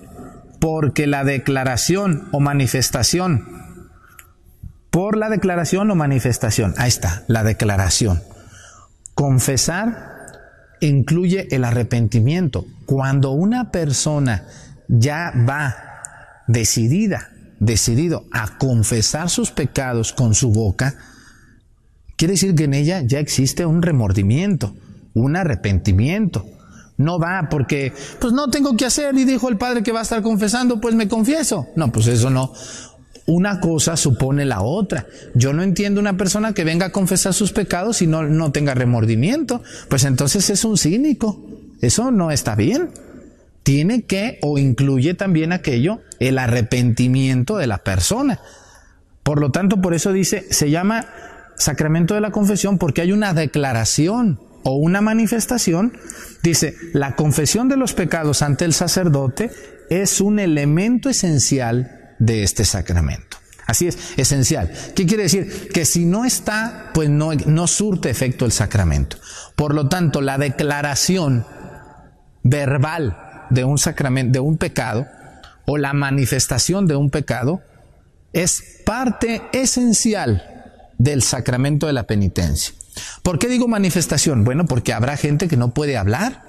porque 0.61 1.07
la 1.07 1.25
declaración 1.25 2.29
o 2.33 2.41
manifestación, 2.41 3.45
por 4.91 5.17
la 5.17 5.29
declaración 5.29 5.91
o 5.91 5.95
manifestación, 5.95 6.75
ahí 6.79 6.89
está, 6.89 7.25
la 7.27 7.43
declaración. 7.45 8.23
Confesar 9.15 10.15
incluye 10.81 11.49
el 11.51 11.65
arrepentimiento. 11.65 12.65
Cuando 12.87 13.33
una 13.33 13.71
persona 13.71 14.47
ya 14.89 15.33
va 15.49 15.94
decidida, 16.47 17.31
decidido 17.61 18.25
a 18.33 18.59
confesar 18.59 19.31
sus 19.31 19.51
pecados 19.51 20.13
con 20.13 20.35
su 20.35 20.51
boca, 20.51 20.97
quiere 22.17 22.33
decir 22.33 22.55
que 22.55 22.65
en 22.65 22.75
ella 22.75 23.03
ya 23.05 23.19
existe 23.19 23.67
un 23.67 23.83
remordimiento, 23.83 24.75
un 25.15 25.37
arrepentimiento. 25.37 26.47
No 26.97 27.19
va 27.19 27.49
porque, 27.51 27.93
pues 28.21 28.33
no 28.33 28.51
tengo 28.51 28.77
que 28.77 28.85
hacer 28.85 29.17
y 29.17 29.25
dijo 29.25 29.49
el 29.49 29.57
Padre 29.57 29.83
que 29.83 29.91
va 29.91 30.01
a 30.01 30.05
estar 30.05 30.23
confesando, 30.23 30.81
pues 30.81 30.95
me 30.95 31.09
confieso. 31.09 31.67
No, 31.75 31.91
pues 31.91 32.07
eso 32.07 32.31
no. 32.31 32.53
Una 33.27 33.59
cosa 33.59 33.97
supone 33.97 34.45
la 34.45 34.61
otra. 34.63 35.07
Yo 35.35 35.53
no 35.53 35.63
entiendo 35.63 36.01
una 36.01 36.17
persona 36.17 36.53
que 36.53 36.63
venga 36.63 36.87
a 36.87 36.93
confesar 36.93 37.35
sus 37.35 37.53
pecados 37.53 38.01
y 38.03 38.07
no, 38.07 38.23
no 38.23 38.53
tenga 38.53 38.75
remordimiento. 38.75 39.63
Pues 39.89 40.05
entonces 40.05 40.51
es 40.51 40.65
un 40.65 40.79
cínico. 40.79 41.45
Eso 41.81 42.13
no 42.13 42.31
está 42.31 42.55
bien 42.55 42.91
tiene 43.65 44.03
que 44.03 44.39
o 44.43 44.59
incluye 44.59 45.15
también 45.15 45.53
aquello, 45.53 46.01
el 46.21 46.39
arrepentimiento 46.39 47.57
de 47.57 47.67
la 47.67 47.79
persona. 47.79 48.41
Por 49.25 49.41
lo 49.41 49.51
tanto, 49.51 49.81
por 49.81 49.95
eso 49.95 50.13
dice, 50.13 50.47
se 50.51 50.71
llama 50.71 51.07
sacramento 51.57 52.15
de 52.15 52.21
la 52.21 52.31
confesión 52.31 52.79
porque 52.79 53.01
hay 53.01 53.11
una 53.11 53.33
declaración 53.33 54.39
o 54.65 54.75
una 54.75 55.01
manifestación. 55.01 55.97
Dice, 56.43 56.77
la 56.93 57.17
confesión 57.17 57.69
de 57.69 57.79
los 57.79 57.95
pecados 57.95 58.43
ante 58.43 58.67
el 58.67 58.75
sacerdote 58.75 59.51
es 59.89 60.21
un 60.21 60.39
elemento 60.39 61.09
esencial 61.09 62.15
de 62.19 62.43
este 62.43 62.67
sacramento. 62.67 63.39
Así 63.67 63.89
es, 63.89 64.13
esencial. 64.19 64.71
¿Qué 64.95 65.07
quiere 65.07 65.23
decir? 65.23 65.71
Que 65.73 65.87
si 65.87 66.05
no 66.05 66.27
está, 66.27 66.91
pues 66.93 67.09
no, 67.09 67.33
no 67.33 67.67
surte 67.67 68.11
efecto 68.11 68.45
el 68.45 68.53
sacramento. 68.53 69.17
Por 69.57 69.75
lo 69.75 69.89
tanto, 69.89 70.21
la 70.21 70.37
declaración 70.37 71.47
verbal 72.43 73.24
de 73.55 73.65
un 73.65 73.79
sacramento, 73.79 74.33
de 74.33 74.41
un 74.41 74.59
pecado, 74.59 75.07
o 75.67 75.79
la 75.79 75.93
manifestación 75.93 76.87
de 76.87 76.97
un 76.97 77.11
pecado, 77.11 77.63
es 78.33 78.83
parte 78.85 79.43
esencial 79.53 80.43
del 80.99 81.23
sacramento 81.23 81.87
de 81.87 81.93
la 81.93 82.05
penitencia. 82.05 82.75
¿Por 83.23 83.39
qué 83.39 83.49
digo 83.49 83.69
manifestación? 83.69 84.45
Bueno, 84.45 84.67
porque 84.67 84.93
habrá 84.93 85.17
gente 85.17 85.49
que 85.49 85.57
no 85.57 85.73
puede 85.73 85.97
hablar, 85.97 86.43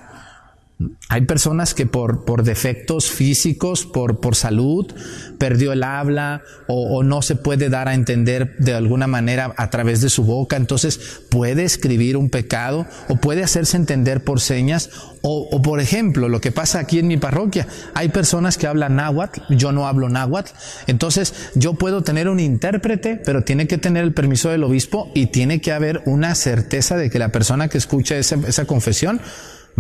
hay 1.07 1.21
personas 1.21 1.73
que 1.73 1.85
por, 1.85 2.25
por 2.25 2.43
defectos 2.43 3.09
físicos, 3.09 3.85
por, 3.85 4.19
por 4.19 4.35
salud, 4.35 4.93
perdió 5.37 5.71
el 5.71 5.83
habla 5.83 6.41
o, 6.67 7.01
no 7.03 7.21
se 7.21 7.35
puede 7.35 7.69
dar 7.69 7.87
a 7.87 7.93
entender 7.93 8.57
de 8.57 8.73
alguna 8.73 9.07
manera 9.07 9.53
a 9.55 9.69
través 9.69 10.01
de 10.01 10.09
su 10.09 10.23
boca, 10.23 10.57
entonces 10.57 11.21
puede 11.29 11.63
escribir 11.63 12.17
un 12.17 12.29
pecado 12.29 12.85
o 13.07 13.15
puede 13.15 13.43
hacerse 13.43 13.77
entender 13.77 14.23
por 14.23 14.41
señas 14.41 14.89
o, 15.21 15.47
o, 15.49 15.61
por 15.61 15.79
ejemplo 15.79 16.27
lo 16.27 16.41
que 16.41 16.51
pasa 16.51 16.79
aquí 16.79 16.99
en 16.99 17.07
mi 17.07 17.17
parroquia, 17.17 17.67
hay 17.93 18.09
personas 18.09 18.57
que 18.57 18.67
hablan 18.67 18.97
náhuatl, 18.97 19.41
yo 19.49 19.71
no 19.71 19.87
hablo 19.87 20.09
náhuatl, 20.09 20.51
entonces 20.87 21.51
yo 21.55 21.75
puedo 21.75 22.01
tener 22.03 22.27
un 22.27 22.39
intérprete, 22.39 23.21
pero 23.23 23.43
tiene 23.43 23.67
que 23.67 23.77
tener 23.77 24.03
el 24.03 24.13
permiso 24.13 24.49
del 24.49 24.63
obispo 24.63 25.09
y 25.13 25.27
tiene 25.27 25.61
que 25.61 25.71
haber 25.71 26.01
una 26.05 26.35
certeza 26.35 26.97
de 26.97 27.09
que 27.09 27.19
la 27.19 27.31
persona 27.31 27.69
que 27.69 27.77
escucha 27.77 28.17
esa, 28.17 28.35
esa 28.47 28.65
confesión 28.65 29.21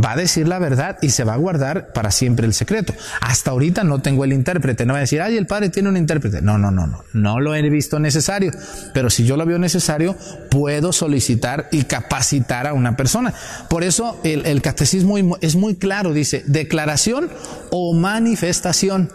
va 0.03 0.13
a 0.13 0.15
decir 0.15 0.47
la 0.47 0.59
verdad 0.59 0.97
y 1.01 1.09
se 1.09 1.23
va 1.23 1.33
a 1.33 1.37
guardar 1.37 1.93
para 1.93 2.11
siempre 2.11 2.45
el 2.45 2.53
secreto. 2.53 2.93
Hasta 3.21 3.51
ahorita 3.51 3.83
no 3.83 3.99
tengo 3.99 4.23
el 4.23 4.33
intérprete, 4.33 4.85
no 4.85 4.93
va 4.93 4.99
a 4.99 5.01
decir, 5.01 5.21
ay, 5.21 5.37
el 5.37 5.47
padre 5.47 5.69
tiene 5.69 5.89
un 5.89 5.97
intérprete. 5.97 6.41
No, 6.41 6.57
no, 6.57 6.71
no, 6.71 6.87
no, 6.87 7.03
no 7.13 7.39
lo 7.39 7.55
he 7.55 7.69
visto 7.69 7.99
necesario. 7.99 8.51
Pero 8.93 9.09
si 9.09 9.25
yo 9.25 9.37
lo 9.37 9.45
veo 9.45 9.59
necesario, 9.59 10.15
puedo 10.49 10.93
solicitar 10.93 11.67
y 11.71 11.83
capacitar 11.83 12.67
a 12.67 12.73
una 12.73 12.95
persona. 12.95 13.33
Por 13.69 13.83
eso 13.83 14.19
el, 14.23 14.45
el 14.45 14.61
catecismo 14.61 15.17
es 15.41 15.55
muy 15.55 15.75
claro, 15.75 16.13
dice, 16.13 16.43
declaración 16.47 17.29
o 17.71 17.93
manifestación. 17.93 19.09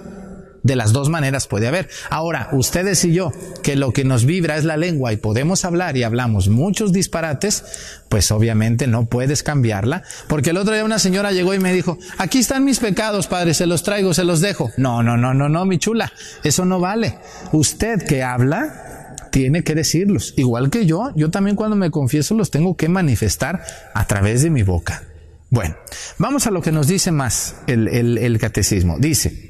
De 0.62 0.76
las 0.76 0.92
dos 0.92 1.08
maneras 1.08 1.46
puede 1.46 1.68
haber. 1.68 1.88
Ahora, 2.10 2.48
ustedes 2.52 3.04
y 3.04 3.12
yo, 3.12 3.32
que 3.62 3.76
lo 3.76 3.92
que 3.92 4.04
nos 4.04 4.26
vibra 4.26 4.56
es 4.56 4.64
la 4.64 4.76
lengua 4.76 5.12
y 5.12 5.16
podemos 5.16 5.64
hablar 5.64 5.96
y 5.96 6.02
hablamos 6.02 6.48
muchos 6.48 6.92
disparates, 6.92 7.64
pues 8.08 8.30
obviamente 8.30 8.86
no 8.86 9.06
puedes 9.06 9.42
cambiarla. 9.42 10.02
Porque 10.28 10.50
el 10.50 10.58
otro 10.58 10.74
día 10.74 10.84
una 10.84 10.98
señora 10.98 11.32
llegó 11.32 11.54
y 11.54 11.58
me 11.58 11.72
dijo, 11.72 11.98
aquí 12.18 12.38
están 12.38 12.64
mis 12.64 12.78
pecados, 12.78 13.26
padre, 13.26 13.54
se 13.54 13.66
los 13.66 13.82
traigo, 13.82 14.12
se 14.12 14.24
los 14.24 14.40
dejo. 14.40 14.70
No, 14.76 15.02
no, 15.02 15.16
no, 15.16 15.32
no, 15.32 15.48
no, 15.48 15.64
mi 15.64 15.78
chula, 15.78 16.12
eso 16.44 16.64
no 16.64 16.78
vale. 16.78 17.18
Usted 17.52 18.06
que 18.06 18.22
habla, 18.22 19.16
tiene 19.30 19.62
que 19.62 19.74
decirlos. 19.74 20.34
Igual 20.36 20.70
que 20.70 20.86
yo, 20.86 21.12
yo 21.16 21.30
también 21.30 21.56
cuando 21.56 21.76
me 21.76 21.90
confieso 21.90 22.34
los 22.34 22.50
tengo 22.50 22.76
que 22.76 22.88
manifestar 22.88 23.62
a 23.94 24.06
través 24.06 24.42
de 24.42 24.50
mi 24.50 24.62
boca. 24.62 25.04
Bueno, 25.48 25.76
vamos 26.18 26.46
a 26.46 26.50
lo 26.50 26.62
que 26.62 26.70
nos 26.70 26.86
dice 26.86 27.10
más 27.10 27.56
el, 27.66 27.88
el, 27.88 28.18
el 28.18 28.38
catecismo. 28.38 28.98
Dice, 28.98 29.49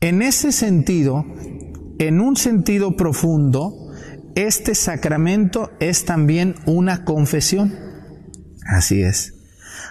en 0.00 0.22
ese 0.22 0.52
sentido, 0.52 1.26
en 1.98 2.20
un 2.20 2.36
sentido 2.36 2.96
profundo, 2.96 3.92
este 4.34 4.74
sacramento 4.74 5.70
es 5.80 6.04
también 6.04 6.54
una 6.64 7.04
confesión. 7.04 7.74
Así 8.64 9.02
es. 9.02 9.34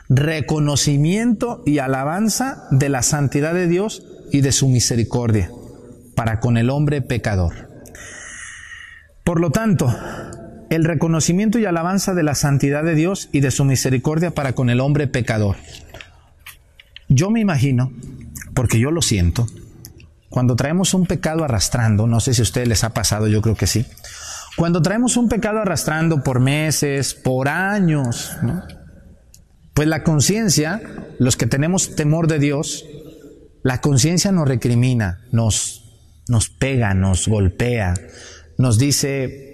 Reconocimiento 0.08 1.62
y 1.66 1.80
alabanza 1.80 2.68
de 2.72 2.90
la 2.90 3.04
santidad 3.04 3.54
de 3.54 3.68
Dios 3.68 4.04
y 4.32 4.42
de 4.42 4.52
su 4.52 4.68
misericordia 4.68 5.52
para 6.16 6.40
con 6.40 6.58
el 6.58 6.70
hombre 6.70 7.02
pecador. 7.02 7.70
Por 9.24 9.40
lo 9.40 9.52
tanto, 9.52 9.96
el 10.72 10.84
reconocimiento 10.86 11.60
y 11.60 11.66
alabanza 11.66 12.14
de 12.16 12.24
la 12.24 12.36
santidad 12.36 12.84
de 12.84 12.96
Dios 12.96 13.30
y 13.32 13.42
de 13.42 13.52
su 13.52 13.66
misericordia 13.66 14.32
para 14.32 14.54
con 14.54 14.70
el 14.72 14.80
hombre 14.80 15.08
pecador. 15.08 15.58
Yo 17.08 17.30
me 17.30 17.40
imagino, 17.40 17.92
porque 18.54 18.80
yo 18.80 18.92
lo 18.92 19.02
siento, 19.02 19.48
cuando 20.30 20.56
traemos 20.56 20.94
un 20.94 21.06
pecado 21.06 21.44
arrastrando, 21.44 22.08
no 22.08 22.20
sé 22.20 22.34
si 22.34 22.42
a 22.42 22.44
ustedes 22.44 22.68
les 22.68 22.84
ha 22.84 22.90
pasado, 22.90 23.28
yo 23.28 23.42
creo 23.42 23.56
que 23.56 23.68
sí. 23.68 23.86
Cuando 24.56 24.82
traemos 24.82 25.18
un 25.18 25.30
pecado 25.30 25.60
arrastrando 25.60 26.24
por 26.24 26.40
meses, 26.40 27.14
por 27.14 27.48
años, 27.48 28.32
pues 29.74 29.88
la 29.88 30.04
conciencia, 30.04 30.82
los 31.18 31.38
que 31.38 31.48
tenemos 31.48 31.96
temor 31.96 32.28
de 32.28 32.40
Dios, 32.40 32.86
la 33.64 33.82
conciencia 33.82 34.32
nos 34.32 34.48
recrimina, 34.48 35.22
nos, 35.32 35.84
nos 36.28 36.50
pega, 36.50 36.94
nos 36.94 37.28
golpea, 37.28 37.94
nos 38.58 38.78
dice, 38.78 39.50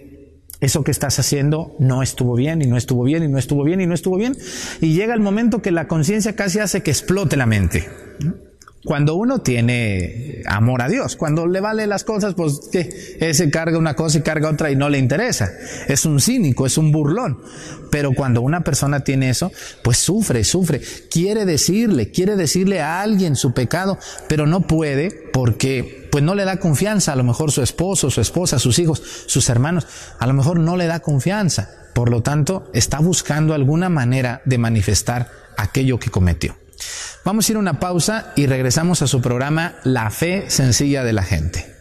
eso 0.62 0.84
que 0.84 0.92
estás 0.92 1.20
haciendo 1.20 1.76
no 1.80 2.02
estuvo 2.02 2.36
bien 2.36 2.62
y 2.62 2.68
no 2.68 2.78
estuvo 2.78 3.04
bien 3.04 3.24
y 3.24 3.28
no 3.28 3.38
estuvo 3.38 3.64
bien 3.64 3.82
y 3.82 3.88
no 3.88 3.94
estuvo 3.94 4.18
bien. 4.18 4.36
Y 4.82 4.94
llega 4.94 5.14
el 5.14 5.20
momento 5.20 5.62
que 5.62 5.72
la 5.72 5.88
conciencia 5.88 6.36
casi 6.36 6.60
hace 6.60 6.82
que 6.82 6.92
explote 6.92 7.38
la 7.38 7.46
mente. 7.46 7.88
Cuando 8.86 9.16
uno 9.16 9.40
tiene 9.40 10.44
amor 10.46 10.84
a 10.84 10.88
Dios, 10.88 11.16
cuando 11.16 11.48
le 11.48 11.60
vale 11.60 11.88
las 11.88 12.04
cosas, 12.04 12.36
pues 12.36 12.70
que 12.72 13.18
ese 13.20 13.50
carga 13.50 13.80
una 13.80 13.96
cosa 13.96 14.20
y 14.20 14.22
carga 14.22 14.50
otra 14.50 14.70
y 14.70 14.76
no 14.76 14.90
le 14.90 15.00
interesa. 15.00 15.52
Es 15.88 16.06
un 16.06 16.22
cínico, 16.22 16.68
es 16.68 16.78
un 16.78 16.92
burlón. 16.92 17.42
Pero 17.90 18.14
cuando 18.14 18.42
una 18.42 18.62
persona 18.62 19.00
tiene 19.00 19.32
eso, 19.32 19.52
pues 19.84 19.98
sufre, 19.98 20.44
sufre. 20.44 20.82
Quiere 21.10 21.46
decirle, 21.46 22.12
quiere 22.12 22.36
decirle 22.36 22.80
a 22.80 23.02
alguien 23.02 23.36
su 23.36 23.54
pecado, 23.54 23.98
pero 24.30 24.46
no 24.46 24.62
puede 24.62 25.10
porque 25.34 26.08
pues 26.12 26.24
no 26.24 26.36
le 26.36 26.46
da 26.46 26.58
confianza. 26.58 27.14
A 27.14 27.16
lo 27.16 27.24
mejor 27.24 27.52
su 27.52 27.64
esposo, 27.64 28.12
su 28.12 28.22
esposa, 28.22 28.60
sus 28.60 28.78
hijos, 28.78 29.02
sus 29.26 29.50
hermanos, 29.50 29.88
a 30.20 30.28
lo 30.28 30.34
mejor 30.34 30.60
no 30.60 30.78
le 30.78 30.86
da 30.86 31.00
confianza. 31.00 31.72
Por 31.96 32.12
lo 32.12 32.22
tanto, 32.22 32.70
está 32.74 33.00
buscando 33.00 33.56
alguna 33.56 33.90
manera 33.90 34.44
de 34.46 34.60
manifestar 34.60 35.32
aquello 35.58 35.98
que 35.98 36.12
cometió. 36.12 36.56
Vamos 37.24 37.48
a 37.48 37.52
ir 37.52 37.56
a 37.56 37.60
una 37.60 37.80
pausa 37.80 38.34
y 38.36 38.46
regresamos 38.46 39.02
a 39.02 39.08
su 39.08 39.22
programa 39.22 39.76
La 39.84 40.10
Fe 40.12 40.50
Sencilla 40.50 41.04
de 41.04 41.14
la 41.14 41.24
Gente. 41.24 41.76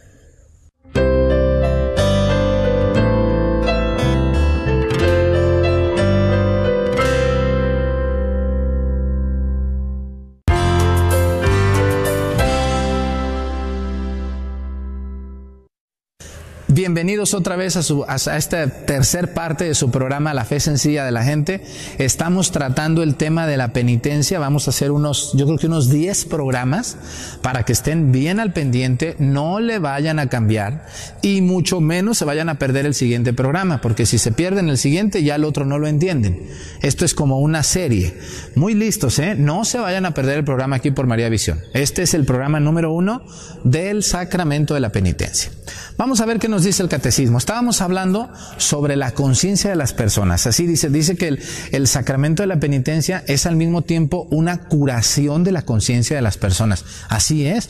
Bienvenidos 16.85 17.33
otra 17.33 17.55
vez 17.55 17.77
a, 17.77 17.81
su, 17.81 18.05
a, 18.07 18.17
esta 18.37 18.67
tercer 18.67 19.33
parte 19.33 19.63
de 19.63 19.73
su 19.73 19.89
programa 19.89 20.35
La 20.35 20.45
Fe 20.45 20.59
Sencilla 20.59 21.03
de 21.03 21.11
la 21.11 21.23
Gente. 21.23 21.63
Estamos 21.97 22.51
tratando 22.51 23.01
el 23.01 23.15
tema 23.15 23.47
de 23.47 23.57
la 23.57 23.73
penitencia. 23.73 24.37
Vamos 24.37 24.67
a 24.67 24.69
hacer 24.69 24.91
unos, 24.91 25.31
yo 25.33 25.47
creo 25.47 25.57
que 25.57 25.65
unos 25.65 25.89
10 25.89 26.25
programas 26.25 26.95
para 27.41 27.63
que 27.63 27.73
estén 27.73 28.11
bien 28.11 28.39
al 28.39 28.53
pendiente, 28.53 29.15
no 29.17 29.59
le 29.59 29.79
vayan 29.79 30.19
a 30.19 30.29
cambiar 30.29 30.85
y 31.23 31.41
mucho 31.41 31.81
menos 31.81 32.19
se 32.19 32.25
vayan 32.25 32.49
a 32.49 32.59
perder 32.59 32.85
el 32.85 32.93
siguiente 32.93 33.33
programa, 33.33 33.81
porque 33.81 34.05
si 34.05 34.19
se 34.19 34.31
pierden 34.31 34.69
el 34.69 34.77
siguiente 34.77 35.23
ya 35.23 35.33
el 35.33 35.43
otro 35.43 35.65
no 35.65 35.79
lo 35.79 35.87
entienden. 35.87 36.47
Esto 36.83 37.03
es 37.03 37.15
como 37.15 37.39
una 37.39 37.63
serie. 37.63 38.15
Muy 38.53 38.75
listos, 38.75 39.17
¿eh? 39.17 39.33
No 39.33 39.65
se 39.65 39.79
vayan 39.79 40.05
a 40.05 40.13
perder 40.13 40.37
el 40.37 40.45
programa 40.45 40.75
aquí 40.75 40.91
por 40.91 41.07
María 41.07 41.29
Visión. 41.29 41.61
Este 41.73 42.03
es 42.03 42.13
el 42.13 42.25
programa 42.25 42.59
número 42.59 42.93
uno 42.93 43.23
del 43.63 44.03
sacramento 44.03 44.75
de 44.75 44.81
la 44.81 44.91
penitencia. 44.91 45.49
Vamos 45.97 46.19
a 46.19 46.25
ver 46.25 46.39
qué 46.39 46.49
nos 46.49 46.63
dice 46.63 46.74
el 46.79 46.89
catecismo. 46.89 47.37
Estábamos 47.37 47.81
hablando 47.81 48.29
sobre 48.57 48.95
la 48.95 49.11
conciencia 49.11 49.69
de 49.69 49.75
las 49.75 49.93
personas. 49.93 50.47
Así 50.47 50.67
dice, 50.67 50.89
dice 50.89 51.15
que 51.15 51.29
el, 51.29 51.43
el, 51.71 51.87
sacramento 51.87 52.43
de 52.43 52.47
la 52.47 52.59
penitencia 52.59 53.23
es 53.27 53.45
al 53.45 53.55
mismo 53.55 53.81
tiempo 53.83 54.27
una 54.31 54.57
curación 54.57 55.43
de 55.43 55.51
la 55.51 55.63
conciencia 55.63 56.15
de 56.15 56.21
las 56.21 56.37
personas. 56.37 56.85
Así 57.09 57.45
es. 57.45 57.69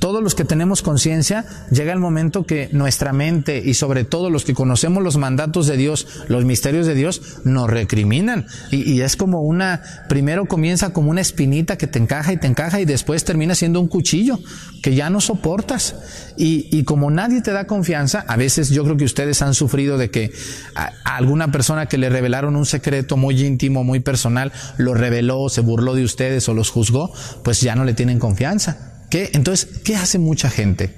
Todos 0.00 0.22
los 0.22 0.34
que 0.34 0.46
tenemos 0.46 0.80
conciencia, 0.80 1.44
llega 1.70 1.92
el 1.92 1.98
momento 1.98 2.44
que 2.44 2.70
nuestra 2.72 3.12
mente 3.12 3.62
y 3.62 3.74
sobre 3.74 4.04
todo 4.04 4.30
los 4.30 4.44
que 4.44 4.54
conocemos 4.54 5.04
los 5.04 5.18
mandatos 5.18 5.66
de 5.66 5.76
Dios, 5.76 6.06
los 6.28 6.46
misterios 6.46 6.86
de 6.86 6.94
Dios, 6.94 7.40
nos 7.44 7.68
recriminan. 7.68 8.46
Y, 8.70 8.90
y, 8.90 9.02
es 9.02 9.16
como 9.16 9.42
una, 9.42 9.82
primero 10.08 10.46
comienza 10.46 10.94
como 10.94 11.10
una 11.10 11.20
espinita 11.20 11.76
que 11.76 11.86
te 11.86 11.98
encaja 11.98 12.32
y 12.32 12.38
te 12.38 12.46
encaja 12.46 12.80
y 12.80 12.86
después 12.86 13.24
termina 13.24 13.54
siendo 13.54 13.78
un 13.78 13.88
cuchillo 13.88 14.38
que 14.82 14.94
ya 14.94 15.10
no 15.10 15.20
soportas. 15.20 15.94
Y, 16.38 16.68
y 16.72 16.84
como 16.84 17.10
nadie 17.10 17.42
te 17.42 17.52
da 17.52 17.66
confianza, 17.66 18.24
a 18.26 18.36
veces 18.36 18.70
yo 18.70 18.84
creo 18.84 18.96
que 18.96 19.04
ustedes 19.04 19.42
han 19.42 19.52
sufrido 19.52 19.98
de 19.98 20.10
que 20.10 20.32
a, 20.74 20.92
alguna 21.04 21.52
persona 21.52 21.86
que 21.86 21.98
le 21.98 22.08
revelaron 22.08 22.56
un 22.56 22.64
secreto 22.64 23.18
muy 23.18 23.38
íntimo, 23.44 23.84
muy 23.84 24.00
personal, 24.00 24.50
lo 24.78 24.94
reveló, 24.94 25.50
se 25.50 25.60
burló 25.60 25.94
de 25.94 26.04
ustedes 26.04 26.48
o 26.48 26.54
los 26.54 26.70
juzgó, 26.70 27.12
pues 27.44 27.60
ya 27.60 27.74
no 27.76 27.84
le 27.84 27.92
tienen 27.92 28.18
confianza. 28.18 28.89
¿Qué? 29.10 29.30
Entonces, 29.34 29.80
¿qué 29.84 29.96
hace 29.96 30.18
mucha 30.18 30.48
gente? 30.48 30.94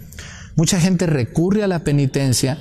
Mucha 0.55 0.79
gente 0.79 1.07
recurre 1.07 1.63
a 1.63 1.69
la 1.69 1.81
penitencia 1.81 2.59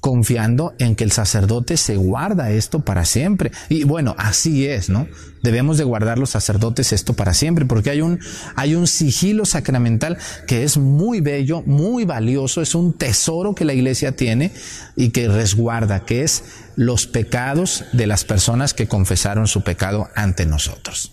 confiando 0.00 0.74
en 0.78 0.94
que 0.94 1.04
el 1.04 1.12
sacerdote 1.12 1.76
se 1.76 1.96
guarda 1.96 2.50
esto 2.50 2.80
para 2.80 3.04
siempre. 3.04 3.52
Y 3.68 3.84
bueno, 3.84 4.14
así 4.16 4.66
es, 4.66 4.88
¿no? 4.88 5.06
Debemos 5.42 5.76
de 5.76 5.84
guardar 5.84 6.18
los 6.18 6.30
sacerdotes 6.30 6.92
esto 6.92 7.14
para 7.14 7.34
siempre, 7.34 7.64
porque 7.64 7.90
hay 7.90 8.00
un, 8.00 8.20
hay 8.54 8.74
un 8.74 8.86
sigilo 8.86 9.44
sacramental 9.44 10.16
que 10.46 10.64
es 10.64 10.76
muy 10.76 11.20
bello, 11.20 11.62
muy 11.66 12.04
valioso, 12.04 12.62
es 12.62 12.74
un 12.74 12.92
tesoro 12.92 13.54
que 13.54 13.64
la 13.64 13.74
iglesia 13.74 14.12
tiene 14.12 14.52
y 14.96 15.10
que 15.10 15.28
resguarda, 15.28 16.04
que 16.04 16.22
es 16.22 16.44
los 16.76 17.06
pecados 17.06 17.84
de 17.92 18.06
las 18.06 18.24
personas 18.24 18.74
que 18.74 18.88
confesaron 18.88 19.46
su 19.46 19.62
pecado 19.62 20.08
ante 20.14 20.46
nosotros. 20.46 21.12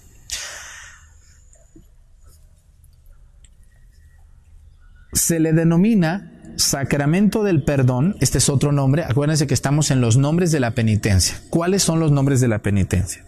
Se 5.15 5.39
le 5.39 5.53
denomina 5.53 6.29
sacramento 6.57 7.43
del 7.43 7.63
perdón, 7.63 8.15
este 8.19 8.37
es 8.37 8.49
otro 8.49 8.71
nombre, 8.71 9.03
acuérdense 9.03 9.47
que 9.47 9.53
estamos 9.53 9.91
en 9.91 10.01
los 10.01 10.17
nombres 10.17 10.51
de 10.51 10.59
la 10.59 10.71
penitencia. 10.71 11.35
¿Cuáles 11.49 11.81
son 11.83 11.99
los 11.99 12.11
nombres 12.11 12.41
de 12.41 12.47
la 12.47 12.59
penitencia? 12.59 13.23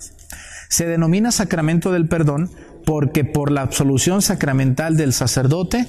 Se 0.69 0.85
denomina 0.85 1.31
sacramento 1.31 1.91
del 1.91 2.07
perdón 2.07 2.51
porque 2.85 3.25
por 3.25 3.51
la 3.51 3.61
absolución 3.61 4.21
sacramental 4.21 4.95
del 4.95 5.11
sacerdote, 5.11 5.87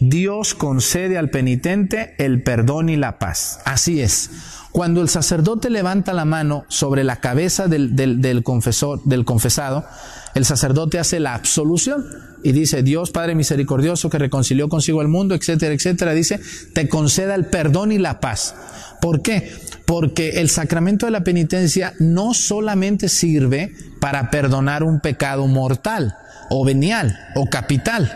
Dios 0.00 0.54
concede 0.54 1.18
al 1.18 1.30
penitente 1.30 2.14
el 2.18 2.42
perdón 2.42 2.88
y 2.88 2.96
la 2.96 3.18
paz. 3.18 3.60
Así 3.64 4.00
es. 4.00 4.30
Cuando 4.72 5.00
el 5.00 5.08
sacerdote 5.08 5.68
levanta 5.68 6.12
la 6.12 6.24
mano 6.24 6.64
sobre 6.68 7.04
la 7.04 7.16
cabeza 7.16 7.66
del, 7.68 7.94
del, 7.96 8.42
confesor, 8.42 9.00
del 9.04 9.24
confesado, 9.24 9.84
el 10.40 10.46
sacerdote 10.46 10.98
hace 10.98 11.20
la 11.20 11.34
absolución 11.34 12.04
y 12.42 12.52
dice, 12.52 12.82
Dios 12.82 13.10
Padre 13.10 13.34
misericordioso 13.34 14.08
que 14.08 14.18
reconcilió 14.18 14.68
consigo 14.68 15.02
el 15.02 15.08
mundo, 15.08 15.34
etcétera, 15.34 15.74
etcétera, 15.74 16.12
dice, 16.12 16.40
te 16.74 16.88
conceda 16.88 17.34
el 17.34 17.44
perdón 17.46 17.92
y 17.92 17.98
la 17.98 18.20
paz. 18.20 18.54
¿Por 19.00 19.20
qué? 19.22 19.52
Porque 19.84 20.40
el 20.40 20.48
sacramento 20.48 21.06
de 21.06 21.12
la 21.12 21.24
penitencia 21.24 21.92
no 21.98 22.32
solamente 22.32 23.08
sirve 23.08 23.74
para 24.00 24.30
perdonar 24.30 24.82
un 24.82 25.00
pecado 25.00 25.46
mortal 25.46 26.16
o 26.48 26.64
venial 26.64 27.18
o 27.34 27.46
capital, 27.46 28.10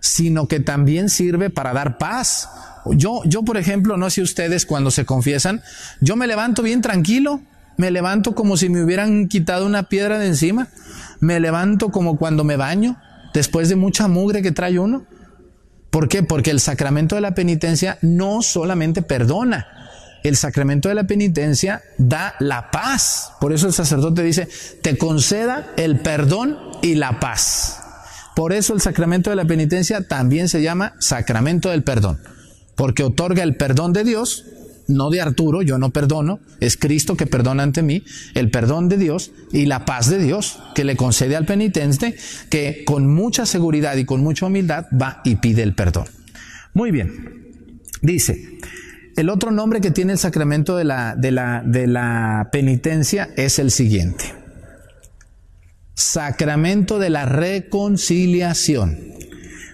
sino 0.00 0.48
que 0.48 0.58
también 0.58 1.08
sirve 1.08 1.48
para 1.50 1.72
dar 1.72 1.98
paz. 1.98 2.48
Yo, 2.86 3.22
yo, 3.24 3.44
por 3.44 3.56
ejemplo, 3.56 3.96
no 3.96 4.10
sé 4.10 4.22
ustedes 4.22 4.66
cuando 4.66 4.90
se 4.90 5.04
confiesan, 5.04 5.62
yo 6.00 6.16
me 6.16 6.26
levanto 6.26 6.62
bien 6.62 6.80
tranquilo, 6.80 7.40
me 7.76 7.90
levanto 7.90 8.34
como 8.34 8.56
si 8.56 8.68
me 8.68 8.82
hubieran 8.82 9.28
quitado 9.28 9.66
una 9.66 9.84
piedra 9.84 10.18
de 10.18 10.26
encima, 10.26 10.68
me 11.20 11.38
levanto 11.38 11.90
como 11.90 12.16
cuando 12.16 12.44
me 12.44 12.56
baño, 12.56 12.96
después 13.32 13.68
de 13.68 13.76
mucha 13.76 14.08
mugre 14.08 14.42
que 14.42 14.52
trae 14.52 14.78
uno. 14.78 15.04
¿Por 15.90 16.08
qué? 16.08 16.22
Porque 16.22 16.50
el 16.50 16.60
sacramento 16.60 17.14
de 17.14 17.20
la 17.20 17.34
penitencia 17.34 17.98
no 18.00 18.42
solamente 18.42 19.02
perdona, 19.02 19.66
el 20.22 20.36
sacramento 20.36 20.88
de 20.88 20.94
la 20.94 21.04
penitencia 21.04 21.82
da 21.98 22.34
la 22.38 22.70
paz. 22.70 23.32
Por 23.40 23.52
eso 23.52 23.66
el 23.66 23.72
sacerdote 23.72 24.22
dice, 24.22 24.48
te 24.82 24.98
conceda 24.98 25.68
el 25.76 26.00
perdón 26.00 26.58
y 26.82 26.94
la 26.94 27.20
paz. 27.20 27.80
Por 28.36 28.52
eso 28.52 28.74
el 28.74 28.80
sacramento 28.80 29.30
de 29.30 29.36
la 29.36 29.44
penitencia 29.44 30.06
también 30.06 30.48
se 30.48 30.62
llama 30.62 30.94
sacramento 30.98 31.70
del 31.70 31.82
perdón, 31.82 32.20
porque 32.76 33.02
otorga 33.02 33.42
el 33.42 33.56
perdón 33.56 33.92
de 33.92 34.04
Dios 34.04 34.44
no 34.90 35.10
de 35.10 35.20
Arturo, 35.20 35.62
yo 35.62 35.78
no 35.78 35.90
perdono, 35.90 36.40
es 36.60 36.76
Cristo 36.76 37.16
que 37.16 37.26
perdona 37.26 37.62
ante 37.62 37.82
mí, 37.82 38.04
el 38.34 38.50
perdón 38.50 38.88
de 38.88 38.96
Dios 38.96 39.32
y 39.52 39.66
la 39.66 39.84
paz 39.84 40.10
de 40.10 40.18
Dios 40.18 40.60
que 40.74 40.84
le 40.84 40.96
concede 40.96 41.36
al 41.36 41.46
penitente 41.46 42.16
que 42.48 42.84
con 42.84 43.06
mucha 43.06 43.46
seguridad 43.46 43.96
y 43.96 44.04
con 44.04 44.22
mucha 44.22 44.46
humildad 44.46 44.86
va 44.90 45.20
y 45.24 45.36
pide 45.36 45.62
el 45.62 45.74
perdón. 45.74 46.06
Muy 46.74 46.90
bien, 46.90 47.50
dice, 48.02 48.58
el 49.16 49.28
otro 49.28 49.50
nombre 49.50 49.80
que 49.80 49.90
tiene 49.90 50.12
el 50.12 50.18
sacramento 50.18 50.76
de 50.76 50.84
la, 50.84 51.14
de 51.16 51.30
la, 51.30 51.62
de 51.64 51.86
la 51.86 52.48
penitencia 52.52 53.30
es 53.36 53.58
el 53.58 53.70
siguiente. 53.70 54.34
Sacramento 55.94 56.98
de 56.98 57.10
la 57.10 57.26
reconciliación. 57.26 58.98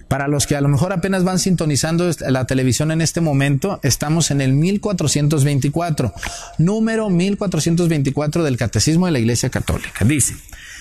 Para 0.07 0.27
los 0.27 0.47
que 0.47 0.55
a 0.55 0.61
lo 0.61 0.69
mejor 0.69 0.93
apenas 0.93 1.23
van 1.23 1.39
sintonizando 1.39 2.09
la 2.29 2.45
televisión 2.45 2.91
en 2.91 3.01
este 3.01 3.19
momento, 3.19 3.79
estamos 3.83 4.31
en 4.31 4.41
el 4.41 4.53
1424, 4.53 6.13
número 6.59 7.09
1424 7.09 8.43
del 8.43 8.57
Catecismo 8.57 9.05
de 9.05 9.11
la 9.11 9.19
Iglesia 9.19 9.49
Católica. 9.49 10.05
Dice, 10.05 10.35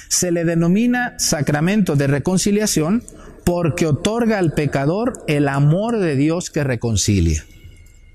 se 0.08 0.30
le 0.30 0.44
denomina 0.44 1.14
sacramento 1.18 1.96
de 1.96 2.06
reconciliación 2.06 3.02
porque 3.44 3.86
otorga 3.86 4.38
al 4.38 4.52
pecador 4.52 5.24
el 5.26 5.48
amor 5.48 5.98
de 5.98 6.16
Dios 6.16 6.50
que 6.50 6.64
reconcilia. 6.64 7.44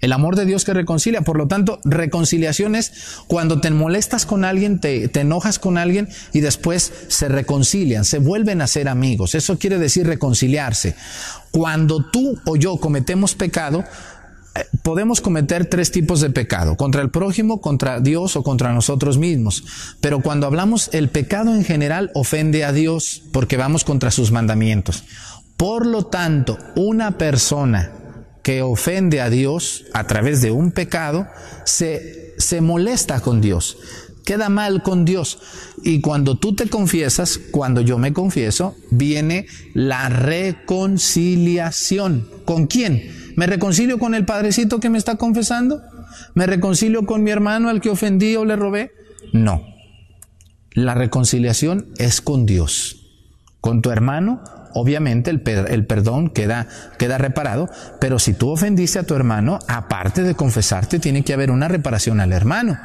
El 0.02 0.14
amor 0.14 0.36
de 0.36 0.46
Dios 0.46 0.66
que 0.66 0.74
reconcilia. 0.74 1.22
Por 1.22 1.38
lo 1.38 1.48
tanto, 1.48 1.80
reconciliación 1.86 2.76
es 2.76 2.92
cuando 3.28 3.62
te 3.62 3.70
molestas 3.70 4.26
con 4.26 4.44
alguien, 4.44 4.80
te, 4.80 5.08
te, 5.08 5.22
enojas 5.22 5.60
con 5.60 5.78
alguien 5.78 6.10
y 6.34 6.42
después 6.42 6.92
se 7.08 7.30
reconcilian, 7.30 8.04
se 8.04 8.20
vuelven 8.20 8.62
a 8.62 8.68
ser 8.68 8.90
amigos. 8.90 9.36
Eso 9.36 9.60
quiere 9.60 9.78
decir 9.78 10.08
reconciliarse. 10.08 10.96
Cuando 11.52 12.04
tú 12.04 12.40
o 12.46 12.56
yo 12.56 12.78
cometemos 12.78 13.36
pecado, 13.36 13.84
eh, 14.56 14.66
podemos 14.82 15.22
cometer 15.22 15.66
tres 15.66 15.92
tipos 15.92 16.20
de 16.20 16.30
pecado, 16.30 16.76
contra 16.76 17.02
el 17.02 17.10
prójimo, 17.10 17.62
contra 17.62 18.00
Dios 18.00 18.36
o 18.36 18.44
contra 18.44 18.74
nosotros 18.74 19.18
mismos. 19.18 19.64
Pero 20.02 20.22
cuando 20.22 20.48
hablamos, 20.48 20.90
el 20.94 21.10
pecado 21.10 21.56
en 21.56 21.64
general 21.64 22.12
ofende 22.16 22.66
a 22.66 22.74
Dios 22.74 23.22
porque 23.32 23.56
vamos 23.56 23.84
contra 23.84 24.12
sus 24.12 24.32
mandamientos. 24.32 25.04
Por 25.56 25.86
lo 25.86 26.08
tanto, 26.08 26.58
una 26.76 27.18
persona 27.18 27.92
que 28.44 28.62
ofende 28.62 29.22
a 29.22 29.30
Dios 29.30 29.86
a 29.94 30.06
través 30.08 30.42
de 30.42 30.52
un 30.52 30.72
pecado, 30.72 31.28
se, 31.66 32.36
se 32.38 32.60
molesta 32.62 33.20
con 33.22 33.42
Dios, 33.42 33.78
queda 34.26 34.50
mal 34.50 34.84
con 34.84 35.06
Dios. 35.06 35.40
Y 35.84 36.02
cuando 36.02 36.38
tú 36.38 36.54
te 36.56 36.70
confiesas, 36.70 37.40
cuando 37.52 37.82
yo 37.82 37.98
me 37.98 38.14
confieso, 38.14 38.76
viene 38.90 39.48
la 39.74 40.08
reconciliación. 40.10 42.30
¿Con 42.46 42.68
quién? 42.68 43.34
¿Me 43.36 43.48
reconcilio 43.48 44.00
con 44.00 44.16
el 44.16 44.24
padrecito 44.26 44.80
que 44.80 44.90
me 44.90 44.98
está 44.98 45.18
confesando? 45.18 45.82
¿Me 46.34 46.46
reconcilio 46.46 47.06
con 47.06 47.24
mi 47.24 47.32
hermano 47.32 47.68
al 47.70 47.82
que 47.82 47.90
ofendí 47.90 48.36
o 48.36 48.46
le 48.46 48.56
robé? 48.56 48.92
No. 49.34 49.66
La 50.74 50.94
reconciliación 50.94 51.90
es 51.98 52.22
con 52.22 52.46
Dios. 52.46 52.98
Con 53.60 53.82
tu 53.82 53.92
hermano 53.92 54.42
obviamente 54.74 55.30
el, 55.30 55.42
el, 55.46 55.86
perdón 55.86 56.30
queda, 56.30 56.68
queda 56.98 57.18
reparado, 57.18 57.70
pero 58.00 58.20
si 58.20 58.34
tú 58.34 58.50
ofendiste 58.50 59.00
a 59.00 59.04
tu 59.04 59.16
hermano, 59.16 59.60
aparte 59.68 60.24
de 60.24 60.36
confesarte, 60.36 61.00
tiene 61.00 61.24
que 61.24 61.34
haber 61.34 61.52
una 61.52 61.68
reparación 61.68 62.20
al 62.20 62.34
hermano. 62.34 62.78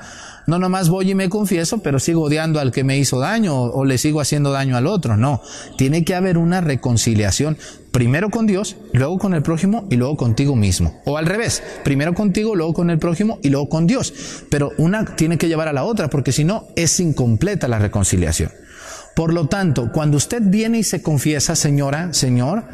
No 0.46 0.60
nomás 0.60 0.88
voy 0.88 1.10
y 1.10 1.14
me 1.16 1.28
confieso, 1.28 1.78
pero 1.78 1.98
sigo 1.98 2.22
odiando 2.22 2.60
al 2.60 2.70
que 2.70 2.84
me 2.84 2.98
hizo 2.98 3.18
daño 3.18 3.56
o, 3.56 3.80
o 3.80 3.84
le 3.84 3.98
sigo 3.98 4.20
haciendo 4.20 4.52
daño 4.52 4.76
al 4.76 4.86
otro. 4.86 5.16
No, 5.16 5.42
tiene 5.76 6.04
que 6.04 6.14
haber 6.14 6.38
una 6.38 6.60
reconciliación 6.60 7.58
primero 7.90 8.30
con 8.30 8.46
Dios, 8.46 8.76
luego 8.92 9.18
con 9.18 9.34
el 9.34 9.42
prójimo 9.42 9.88
y 9.90 9.96
luego 9.96 10.16
contigo 10.16 10.54
mismo. 10.54 11.00
O 11.04 11.16
al 11.16 11.26
revés, 11.26 11.62
primero 11.82 12.14
contigo, 12.14 12.54
luego 12.54 12.74
con 12.74 12.90
el 12.90 12.98
prójimo 12.98 13.40
y 13.42 13.48
luego 13.48 13.68
con 13.68 13.86
Dios. 13.86 14.44
Pero 14.48 14.70
una 14.76 15.16
tiene 15.16 15.36
que 15.36 15.48
llevar 15.48 15.66
a 15.66 15.72
la 15.72 15.82
otra, 15.82 16.10
porque 16.10 16.30
si 16.30 16.44
no, 16.44 16.68
es 16.76 17.00
incompleta 17.00 17.66
la 17.66 17.78
reconciliación. 17.78 18.50
Por 19.16 19.32
lo 19.32 19.46
tanto, 19.46 19.90
cuando 19.92 20.18
usted 20.18 20.42
viene 20.44 20.80
y 20.80 20.82
se 20.82 21.00
confiesa, 21.00 21.56
señora, 21.56 22.12
señor, 22.12 22.64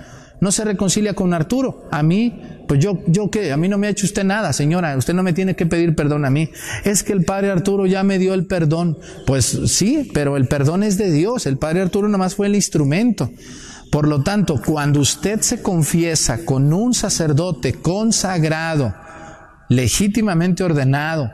no 0.41 0.51
se 0.51 0.65
reconcilia 0.65 1.15
con 1.15 1.33
Arturo. 1.35 1.87
A 1.93 2.03
mí, 2.03 2.43
pues 2.67 2.81
yo, 2.81 2.99
yo 3.07 3.31
qué, 3.31 3.53
a 3.53 3.57
mí 3.57 3.69
no 3.69 3.79
me 3.79 3.87
ha 3.87 3.91
hecho 3.91 4.07
usted 4.07 4.25
nada, 4.25 4.53
señora, 4.53 4.97
usted 4.97 5.15
no 5.15 5.23
me 5.23 5.35
tiene 5.35 5.55
que 5.55 5.67
pedir 5.67 5.95
perdón 5.95 6.25
a 6.25 6.31
mí. 6.31 6.51
Es 6.83 7.05
que 7.05 7.13
el 7.13 7.25
padre 7.25 7.53
Arturo 7.53 7.87
ya 7.87 8.03
me 8.03 8.19
dio 8.19 8.35
el 8.35 8.47
perdón. 8.47 8.99
Pues 9.25 9.57
sí, 9.67 10.11
pero 10.13 10.37
el 10.37 10.49
perdón 10.49 10.83
es 10.83 10.99
de 10.99 11.13
Dios, 11.13 11.47
el 11.47 11.59
padre 11.59 11.81
Arturo 11.81 12.09
nomás 12.09 12.35
fue 12.35 12.49
el 12.49 12.57
instrumento. 12.57 13.31
Por 13.93 14.09
lo 14.09 14.25
tanto, 14.25 14.61
cuando 14.61 14.99
usted 14.99 15.43
se 15.43 15.63
confiesa 15.63 16.45
con 16.45 16.73
un 16.73 16.93
sacerdote 16.93 17.75
consagrado, 17.75 18.93
legítimamente 19.69 20.65
ordenado, 20.65 21.31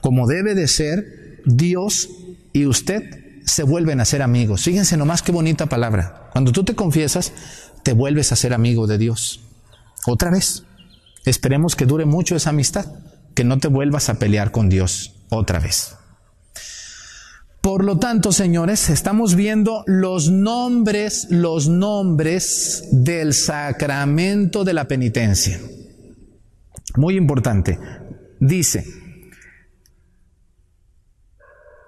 como 0.00 0.26
debe 0.26 0.56
de 0.56 0.66
ser, 0.66 1.40
Dios 1.44 2.08
y 2.52 2.66
usted 2.66 3.21
se 3.44 3.62
vuelven 3.62 4.00
a 4.00 4.04
ser 4.04 4.22
amigos. 4.22 4.62
Fíjense 4.62 4.96
nomás 4.96 5.22
qué 5.22 5.32
bonita 5.32 5.66
palabra. 5.66 6.28
Cuando 6.32 6.52
tú 6.52 6.64
te 6.64 6.74
confiesas, 6.74 7.32
te 7.82 7.92
vuelves 7.92 8.32
a 8.32 8.36
ser 8.36 8.54
amigo 8.54 8.86
de 8.86 8.98
Dios. 8.98 9.40
Otra 10.06 10.30
vez. 10.30 10.64
Esperemos 11.24 11.76
que 11.76 11.86
dure 11.86 12.04
mucho 12.04 12.34
esa 12.34 12.50
amistad, 12.50 12.86
que 13.34 13.44
no 13.44 13.58
te 13.58 13.68
vuelvas 13.68 14.08
a 14.08 14.14
pelear 14.14 14.50
con 14.50 14.68
Dios 14.68 15.14
otra 15.30 15.60
vez. 15.60 15.94
Por 17.60 17.84
lo 17.84 17.98
tanto, 17.98 18.32
señores, 18.32 18.90
estamos 18.90 19.36
viendo 19.36 19.84
los 19.86 20.28
nombres, 20.28 21.28
los 21.30 21.68
nombres 21.68 22.88
del 22.90 23.34
sacramento 23.34 24.64
de 24.64 24.74
la 24.74 24.88
penitencia. 24.88 25.60
Muy 26.96 27.16
importante. 27.16 27.78
Dice, 28.40 28.84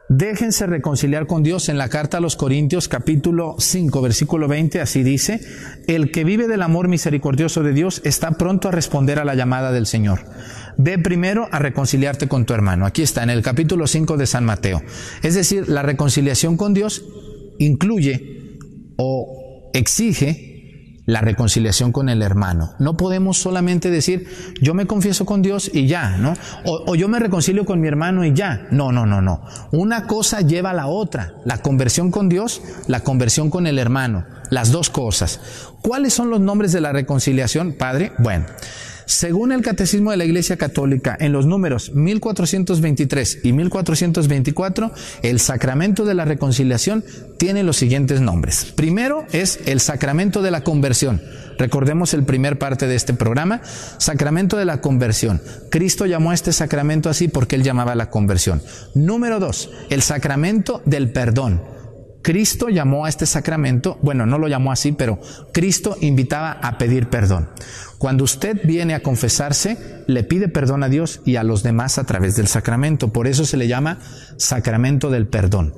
Déjense 0.09 0.67
reconciliar 0.67 1.27
con 1.27 1.43
Dios 1.43 1.71
en 1.71 1.79
la 1.79 1.89
carta 1.89 2.19
a 2.19 2.21
los 2.21 2.37
Corintios 2.37 2.89
capítulo 2.89 3.57
5 3.59 4.03
versículo 4.03 4.49
20, 4.49 4.83
así 4.83 5.03
dice, 5.03 5.41
el 5.87 6.11
que 6.11 6.25
vive 6.25 6.47
del 6.47 6.61
amor 6.61 6.89
misericordioso 6.89 7.63
de 7.63 7.73
Dios 7.73 8.03
está 8.05 8.33
pronto 8.33 8.69
a 8.69 8.71
responder 8.71 9.19
a 9.19 9.25
la 9.25 9.35
llamada 9.35 9.73
del 9.73 9.87
Señor. 9.87 10.21
Ve 10.77 10.99
primero 10.99 11.49
a 11.53 11.59
reconciliarte 11.59 12.29
con 12.29 12.45
tu 12.45 12.53
hermano. 12.53 12.85
Aquí 12.85 13.01
está, 13.01 13.23
en 13.23 13.31
el 13.31 13.43
capítulo 13.43 13.87
5 13.87 14.19
de 14.19 14.27
San 14.27 14.45
Mateo. 14.45 14.83
Es 15.23 15.35
decir, 15.35 15.71
la 15.71 15.83
reconciliación 15.83 16.59
con 16.59 16.75
Dios 16.75 17.03
incluye 17.59 18.59
o 18.97 19.71
exige 19.73 20.54
la 21.07 21.21
reconciliación 21.21 21.93
con 21.93 22.09
el 22.09 22.23
hermano. 22.23 22.75
No 22.79 22.97
podemos 22.97 23.39
solamente 23.39 23.91
decir, 23.91 24.27
yo 24.61 24.75
me 24.75 24.87
confieso 24.87 25.27
con 25.27 25.43
Dios 25.43 25.71
y 25.73 25.87
ya, 25.87 26.17
¿no? 26.17 26.35
O, 26.65 26.95
yo 26.95 27.09
me 27.09 27.19
reconcilio 27.19 27.65
con 27.65 27.81
mi 27.81 27.89
hermano 27.89 28.25
y 28.25 28.33
ya. 28.33 28.67
No, 28.71 28.93
no, 28.93 29.07
no, 29.07 29.21
no. 29.21 29.43
Una 29.73 30.07
cosa 30.07 30.41
lleva 30.41 30.71
a 30.71 30.75
la 30.75 30.87
otra. 30.87 31.35
La 31.45 31.59
conversión 31.59 32.11
con 32.11 32.29
Dios, 32.29 32.63
la 32.87 33.01
conversión 33.01 33.51
con 33.51 33.67
el 33.67 33.79
hermano. 33.79 34.25
Las 34.51 34.73
dos 34.73 34.91
cosas. 34.91 35.41
¿Cuáles 35.83 36.15
son 36.15 36.31
los 36.31 36.41
nombres 36.41 36.73
de 36.73 36.81
la 36.81 36.93
reconciliación, 36.93 37.75
Padre? 37.75 38.13
Bueno. 38.19 38.47
Según 39.07 39.53
el 39.53 39.63
Catecismo 39.63 40.11
de 40.11 40.17
la 40.17 40.25
Iglesia 40.25 40.57
Católica, 40.57 41.17
en 41.19 41.33
los 41.33 41.47
números 41.47 41.93
1423 41.95 43.41
y 43.43 43.53
1424, 43.53 44.93
el 45.23 45.41
sacramento 45.41 46.05
de 46.05 46.15
la 46.15 46.25
reconciliación 46.25 47.05
tiene 47.39 47.63
los 47.63 47.77
siguientes 47.77 48.21
nombres. 48.21 48.73
Primero 48.75 49.25
es 49.33 49.61
el 49.67 49.81
sacramento 49.81 50.43
de 50.43 50.51
la 50.51 50.65
conversión. 50.65 51.21
Recordemos 51.59 52.15
el 52.15 52.25
primer 52.25 52.59
parte 52.59 52.87
de 52.87 52.95
este 52.95 53.15
programa, 53.15 53.61
sacramento 53.99 54.57
de 54.57 54.65
la 54.65 54.81
conversión. 54.81 55.41
Cristo 55.71 56.07
llamó 56.07 56.31
a 56.31 56.35
este 56.35 56.53
sacramento 56.53 57.09
así 57.11 57.29
porque 57.29 57.57
él 57.57 57.63
llamaba 57.63 57.95
la 57.95 58.11
conversión. 58.11 58.63
Número 58.95 59.39
dos, 59.39 59.71
el 59.91 60.03
sacramento 60.03 60.83
del 60.85 61.11
perdón. 61.11 61.74
Cristo 62.25 62.71
llamó 62.71 63.05
a 63.05 63.11
este 63.11 63.27
sacramento, 63.27 63.99
bueno, 64.01 64.25
no 64.25 64.39
lo 64.39 64.49
llamó 64.49 64.73
así, 64.73 64.93
pero 64.93 65.21
Cristo 65.53 65.99
invitaba 66.01 66.53
a 66.53 66.79
pedir 66.79 67.09
perdón. 67.09 67.51
Cuando 67.99 68.25
usted 68.25 68.63
viene 68.65 68.95
a 68.95 69.03
confesarse, 69.03 69.77
le 70.07 70.25
pide 70.25 70.49
perdón 70.49 70.83
a 70.83 70.89
Dios 70.89 71.21
y 71.27 71.37
a 71.37 71.45
los 71.45 71.63
demás 71.63 71.99
a 71.99 72.05
través 72.05 72.35
del 72.35 72.47
sacramento. 72.47 73.13
Por 73.13 73.27
eso 73.27 73.45
se 73.45 73.59
le 73.59 73.69
llama 73.69 73.99
sacramento 74.39 75.11
del 75.11 75.27
perdón. 75.27 75.75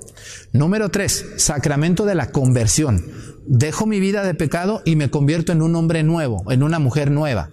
Número 0.52 0.88
tres, 0.88 1.26
sacramento 1.36 2.04
de 2.04 2.14
la 2.14 2.30
conversión. 2.30 3.04
Dejo 3.48 3.86
mi 3.86 3.98
vida 3.98 4.22
de 4.22 4.34
pecado 4.34 4.82
y 4.84 4.94
me 4.94 5.10
convierto 5.10 5.50
en 5.50 5.62
un 5.62 5.74
hombre 5.74 6.04
nuevo, 6.04 6.44
en 6.52 6.62
una 6.62 6.78
mujer 6.78 7.10
nueva. 7.10 7.50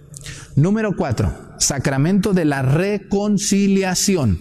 Número 0.54 0.94
cuatro, 0.96 1.34
sacramento 1.58 2.32
de 2.32 2.44
la 2.44 2.62
reconciliación 2.62 4.38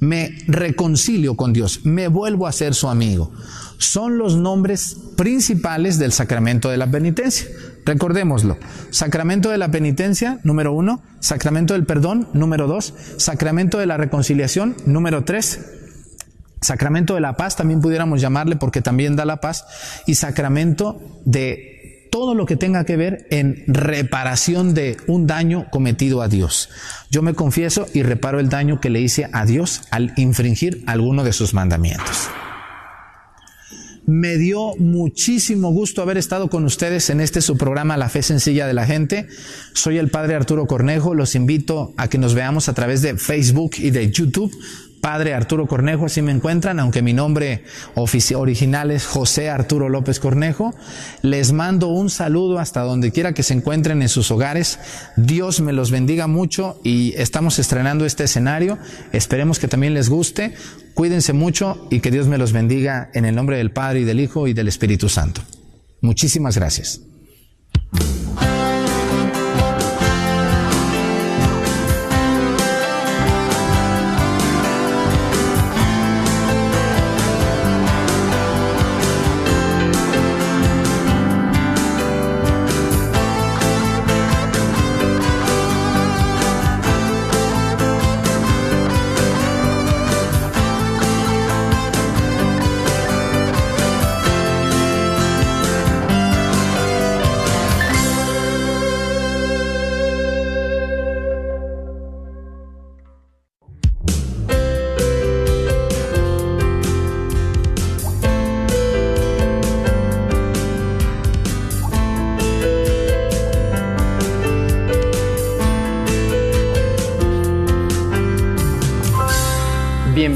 me 0.00 0.38
reconcilio 0.46 1.36
con 1.36 1.52
Dios, 1.52 1.80
me 1.84 2.08
vuelvo 2.08 2.46
a 2.46 2.52
ser 2.52 2.74
su 2.74 2.88
amigo. 2.88 3.32
Son 3.78 4.16
los 4.18 4.36
nombres 4.36 4.96
principales 5.16 5.98
del 5.98 6.12
sacramento 6.12 6.70
de 6.70 6.78
la 6.78 6.90
penitencia. 6.90 7.46
Recordémoslo. 7.84 8.56
Sacramento 8.90 9.50
de 9.50 9.58
la 9.58 9.70
penitencia, 9.70 10.40
número 10.44 10.72
uno. 10.72 11.02
Sacramento 11.20 11.74
del 11.74 11.84
perdón, 11.84 12.28
número 12.32 12.66
dos. 12.66 12.94
Sacramento 13.16 13.78
de 13.78 13.86
la 13.86 13.96
reconciliación, 13.96 14.76
número 14.86 15.24
tres. 15.24 15.60
Sacramento 16.62 17.14
de 17.14 17.20
la 17.20 17.36
paz, 17.36 17.54
también 17.54 17.80
pudiéramos 17.80 18.20
llamarle 18.20 18.56
porque 18.56 18.80
también 18.80 19.14
da 19.14 19.24
la 19.24 19.40
paz. 19.40 19.66
Y 20.06 20.14
sacramento 20.14 21.00
de 21.24 21.75
todo 22.16 22.34
lo 22.34 22.46
que 22.46 22.56
tenga 22.56 22.86
que 22.86 22.96
ver 22.96 23.26
en 23.28 23.62
reparación 23.66 24.72
de 24.72 24.96
un 25.06 25.26
daño 25.26 25.66
cometido 25.70 26.22
a 26.22 26.28
Dios. 26.28 26.70
Yo 27.10 27.20
me 27.20 27.34
confieso 27.34 27.86
y 27.92 28.04
reparo 28.04 28.40
el 28.40 28.48
daño 28.48 28.80
que 28.80 28.88
le 28.88 29.02
hice 29.02 29.28
a 29.34 29.44
Dios 29.44 29.82
al 29.90 30.14
infringir 30.16 30.82
alguno 30.86 31.24
de 31.24 31.34
sus 31.34 31.52
mandamientos. 31.52 32.30
Me 34.06 34.38
dio 34.38 34.76
muchísimo 34.78 35.72
gusto 35.72 36.00
haber 36.00 36.16
estado 36.16 36.48
con 36.48 36.64
ustedes 36.64 37.10
en 37.10 37.20
este 37.20 37.42
su 37.42 37.58
programa 37.58 37.98
La 37.98 38.08
Fe 38.08 38.22
Sencilla 38.22 38.66
de 38.66 38.72
la 38.72 38.86
Gente. 38.86 39.26
Soy 39.74 39.98
el 39.98 40.08
Padre 40.08 40.36
Arturo 40.36 40.66
Cornejo. 40.66 41.12
Los 41.12 41.34
invito 41.34 41.92
a 41.98 42.08
que 42.08 42.16
nos 42.16 42.32
veamos 42.32 42.70
a 42.70 42.72
través 42.72 43.02
de 43.02 43.18
Facebook 43.18 43.72
y 43.76 43.90
de 43.90 44.10
YouTube. 44.10 44.56
Padre 45.06 45.34
Arturo 45.34 45.68
Cornejo, 45.68 46.06
así 46.06 46.20
me 46.20 46.32
encuentran, 46.32 46.80
aunque 46.80 47.00
mi 47.00 47.12
nombre 47.12 47.62
original 47.94 48.90
es 48.90 49.06
José 49.06 49.48
Arturo 49.48 49.88
López 49.88 50.18
Cornejo. 50.18 50.74
Les 51.22 51.52
mando 51.52 51.86
un 51.86 52.10
saludo 52.10 52.58
hasta 52.58 52.80
donde 52.80 53.12
quiera 53.12 53.32
que 53.32 53.44
se 53.44 53.54
encuentren 53.54 54.02
en 54.02 54.08
sus 54.08 54.32
hogares. 54.32 54.80
Dios 55.14 55.60
me 55.60 55.72
los 55.72 55.92
bendiga 55.92 56.26
mucho 56.26 56.80
y 56.82 57.14
estamos 57.16 57.60
estrenando 57.60 58.04
este 58.04 58.24
escenario. 58.24 58.78
Esperemos 59.12 59.60
que 59.60 59.68
también 59.68 59.94
les 59.94 60.08
guste. 60.08 60.54
Cuídense 60.94 61.32
mucho 61.32 61.86
y 61.88 62.00
que 62.00 62.10
Dios 62.10 62.26
me 62.26 62.36
los 62.36 62.52
bendiga 62.52 63.08
en 63.14 63.26
el 63.26 63.36
nombre 63.36 63.58
del 63.58 63.70
Padre 63.70 64.00
y 64.00 64.04
del 64.04 64.18
Hijo 64.18 64.48
y 64.48 64.54
del 64.54 64.66
Espíritu 64.66 65.08
Santo. 65.08 65.40
Muchísimas 66.00 66.56
gracias. 66.56 67.05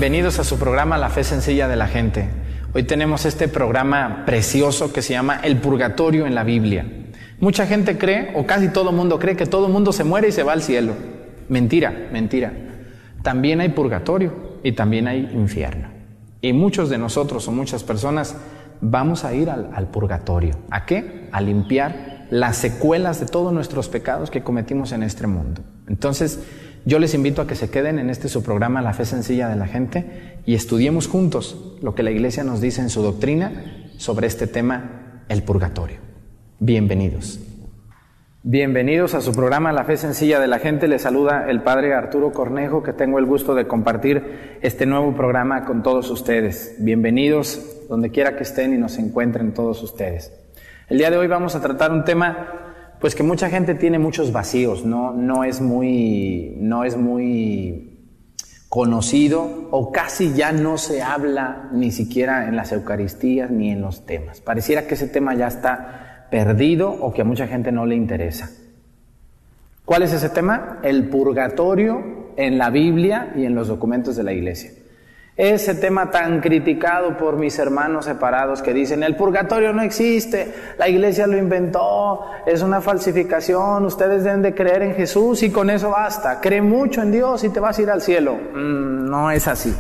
Bienvenidos 0.01 0.39
a 0.39 0.45
su 0.45 0.59
programa 0.59 0.97
La 0.97 1.11
Fe 1.11 1.25
Sencilla 1.25 1.69
de 1.69 1.77
la 1.77 1.87
Gente. 1.87 2.27
Hoy 2.73 2.85
tenemos 2.85 3.27
este 3.27 3.49
programa 3.49 4.23
precioso 4.25 4.95
que 4.95 5.03
se 5.03 5.13
llama 5.13 5.41
El 5.45 5.59
Purgatorio 5.59 6.27
en 6.27 6.35
la 6.35 6.43
Biblia. 6.43 6.87
Mucha 7.39 7.67
gente 7.67 7.99
cree, 7.99 8.33
o 8.35 8.47
casi 8.47 8.71
todo 8.71 8.93
mundo 8.93 9.19
cree, 9.19 9.37
que 9.37 9.45
todo 9.45 9.69
mundo 9.69 9.93
se 9.93 10.05
muere 10.05 10.29
y 10.29 10.33
se 10.33 10.43
va 10.43 10.55
al 10.55 10.63
cielo. 10.63 10.95
Mentira, 11.51 11.93
mentira. 12.11 12.51
También 13.23 13.61
hay 13.61 13.69
purgatorio 13.69 14.33
y 14.63 14.73
también 14.73 15.07
hay 15.07 15.31
infierno. 15.35 15.89
Y 16.41 16.55
muchos 16.55 16.89
de 16.89 16.97
nosotros 16.97 17.47
o 17.47 17.53
muchas 17.53 17.85
personas 17.85 18.37
vamos 18.81 19.27
a 19.27 19.35
ir 19.35 19.51
al, 19.51 19.69
al 19.75 19.89
purgatorio. 19.89 20.55
¿A 20.71 20.87
qué? 20.87 21.29
A 21.31 21.43
limpiar 21.43 22.27
las 22.31 22.57
secuelas 22.57 23.21
de 23.21 23.27
todos 23.27 23.53
nuestros 23.53 23.91
pecados 23.91 24.31
que 24.31 24.43
cometimos 24.43 24.93
en 24.93 25.03
este 25.03 25.27
mundo. 25.27 25.61
Entonces, 25.89 26.41
yo 26.85 26.99
les 26.99 27.14
invito 27.14 27.43
a 27.43 27.47
que 27.47 27.55
se 27.55 27.71
queden 27.71 27.99
en 27.99 28.11
este 28.11 28.29
su 28.29 28.43
programa 28.43 28.81
La 28.81 28.93
Fe 28.93 29.05
Sencilla 29.05 29.49
de 29.49 29.57
la 29.57 29.66
Gente 29.66 30.38
y 30.47 30.55
estudiemos 30.55 31.09
juntos 31.09 31.77
lo 31.83 31.95
que 31.95 32.03
la 32.03 32.11
Iglesia 32.11 32.45
nos 32.45 32.61
dice 32.61 32.81
en 32.81 32.90
su 32.90 33.03
doctrina 33.03 33.53
sobre 33.99 34.27
este 34.27 34.47
tema, 34.47 35.23
el 35.29 35.43
purgatorio. 35.43 35.99
Bienvenidos. 36.59 37.40
Bienvenidos 38.43 39.14
a 39.14 39.21
su 39.21 39.33
programa 39.33 39.73
La 39.73 39.85
Fe 39.85 39.99
Sencilla 39.99 40.40
de 40.40 40.47
la 40.47 40.59
Gente. 40.59 40.88
Les 40.88 41.03
saluda 41.03 41.51
el 41.51 41.62
Padre 41.62 41.93
Arturo 41.93 42.33
Cornejo, 42.33 42.83
que 42.83 42.95
tengo 42.95 43.19
el 43.19 43.27
gusto 43.27 43.55
de 43.55 43.66
compartir 43.66 44.59
este 44.62 44.87
nuevo 44.87 45.14
programa 45.14 45.66
con 45.66 45.83
todos 45.83 46.09
ustedes. 46.09 46.77
Bienvenidos 46.79 47.87
donde 47.90 48.11
quiera 48.11 48.37
que 48.37 48.45
estén 48.45 48.73
y 48.73 48.79
nos 48.79 48.99
encuentren 48.99 49.53
todos 49.53 49.83
ustedes. 49.83 50.33
El 50.88 50.97
día 50.97 51.11
de 51.11 51.19
hoy 51.19 51.27
vamos 51.27 51.55
a 51.55 51.61
tratar 51.61 51.93
un 51.93 52.05
tema 52.05 52.69
pues 53.01 53.15
que 53.15 53.23
mucha 53.23 53.49
gente 53.49 53.75
tiene 53.75 53.99
muchos 53.99 54.31
vacíos, 54.31 54.85
no, 54.85 55.13
no, 55.13 55.45
es, 55.45 55.61
muy, 55.61 56.55
no 56.59 56.85
es 56.85 56.97
muy 56.97 57.99
conocido 58.69 59.69
o 59.71 59.91
casi 59.91 60.35
ya 60.35 60.53
no 60.53 60.77
se 60.77 61.03
habla 61.03 61.71
ni 61.73 61.91
siquiera 61.91 62.47
en 62.47 62.57
las 62.57 62.73
Eucaristías 62.73 63.51
ni 63.51 63.71
en 63.71 63.81
los 63.81 64.05
temas. 64.05 64.41
Pareciera 64.41 64.87
que 64.87 64.95
ese 64.95 65.09
tema 65.09 65.35
ya 65.35 65.49
está 65.49 66.27
perdido 66.31 66.91
o 66.91 67.13
que 67.13 67.23
a 67.23 67.25
mucha 67.25 67.47
gente 67.47 67.73
no 67.73 67.87
le 67.87 67.97
interesa. 67.97 68.51
¿Cuál 69.87 70.03
es 70.03 70.13
ese 70.13 70.29
tema? 70.29 70.79
El 70.83 71.09
purgatorio 71.09 72.33
en 72.37 72.59
la 72.59 72.71
Biblia 72.71 73.33
y 73.35 73.45
en 73.45 73.55
los 73.55 73.69
documentos 73.69 74.15
de 74.15 74.23
la 74.23 74.33
Iglesia. 74.33 74.71
Ese 75.37 75.75
tema 75.75 76.11
tan 76.11 76.40
criticado 76.40 77.16
por 77.16 77.37
mis 77.37 77.59
hermanos 77.59 78.05
separados 78.05 78.61
que 78.61 78.75
dicen, 78.75 79.03
el 79.03 79.16
purgatorio 79.16 79.73
no 79.73 79.81
existe, 79.81 80.53
la 80.77 80.88
iglesia 80.88 81.27
lo 81.27 81.38
inventó, 81.38 82.27
es 82.45 82.62
una 82.62 82.81
falsificación, 82.81 83.87
ustedes 83.87 84.25
deben 84.25 84.43
de 84.43 84.55
creer 84.55 84.83
en 84.83 84.95
Jesús 84.95 85.43
y 85.43 85.51
con 85.51 85.71
eso 85.71 85.90
basta, 85.90 86.40
cree 86.40 86.61
mucho 86.61 87.01
en 87.01 87.12
Dios 87.12 87.43
y 87.45 87.49
te 87.49 87.61
vas 87.61 87.79
a 87.79 87.83
ir 87.83 87.90
al 87.90 88.03
cielo. 88.03 88.35
Mm, 88.35 89.09
no 89.09 89.31
es 89.31 89.49
así. 89.49 89.75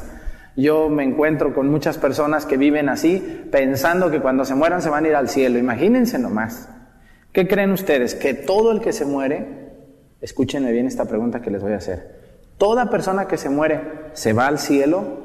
Yo 0.56 0.88
me 0.88 1.04
encuentro 1.04 1.54
con 1.54 1.68
muchas 1.68 1.98
personas 1.98 2.46
que 2.46 2.56
viven 2.56 2.88
así, 2.88 3.46
pensando 3.50 4.10
que 4.10 4.20
cuando 4.20 4.44
se 4.44 4.54
mueran 4.54 4.82
se 4.82 4.90
van 4.90 5.04
a 5.04 5.08
ir 5.08 5.16
al 5.16 5.28
cielo. 5.28 5.58
Imagínense 5.58 6.18
nomás. 6.18 6.68
¿Qué 7.32 7.46
creen 7.46 7.72
ustedes? 7.72 8.14
Que 8.14 8.34
todo 8.34 8.72
el 8.72 8.80
que 8.80 8.92
se 8.92 9.04
muere, 9.04 9.46
escúchenme 10.20 10.72
bien 10.72 10.86
esta 10.86 11.04
pregunta 11.04 11.40
que 11.40 11.50
les 11.50 11.62
voy 11.62 11.72
a 11.72 11.76
hacer, 11.76 12.18
toda 12.58 12.90
persona 12.90 13.26
que 13.26 13.36
se 13.36 13.48
muere 13.48 13.80
se 14.12 14.32
va 14.32 14.46
al 14.46 14.58
cielo 14.58 15.19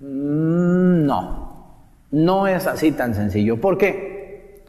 no, 0.00 1.84
no 2.10 2.46
es 2.46 2.66
así 2.66 2.92
tan 2.92 3.14
sencillo. 3.14 3.60
¿Por 3.60 3.78
qué? 3.78 4.64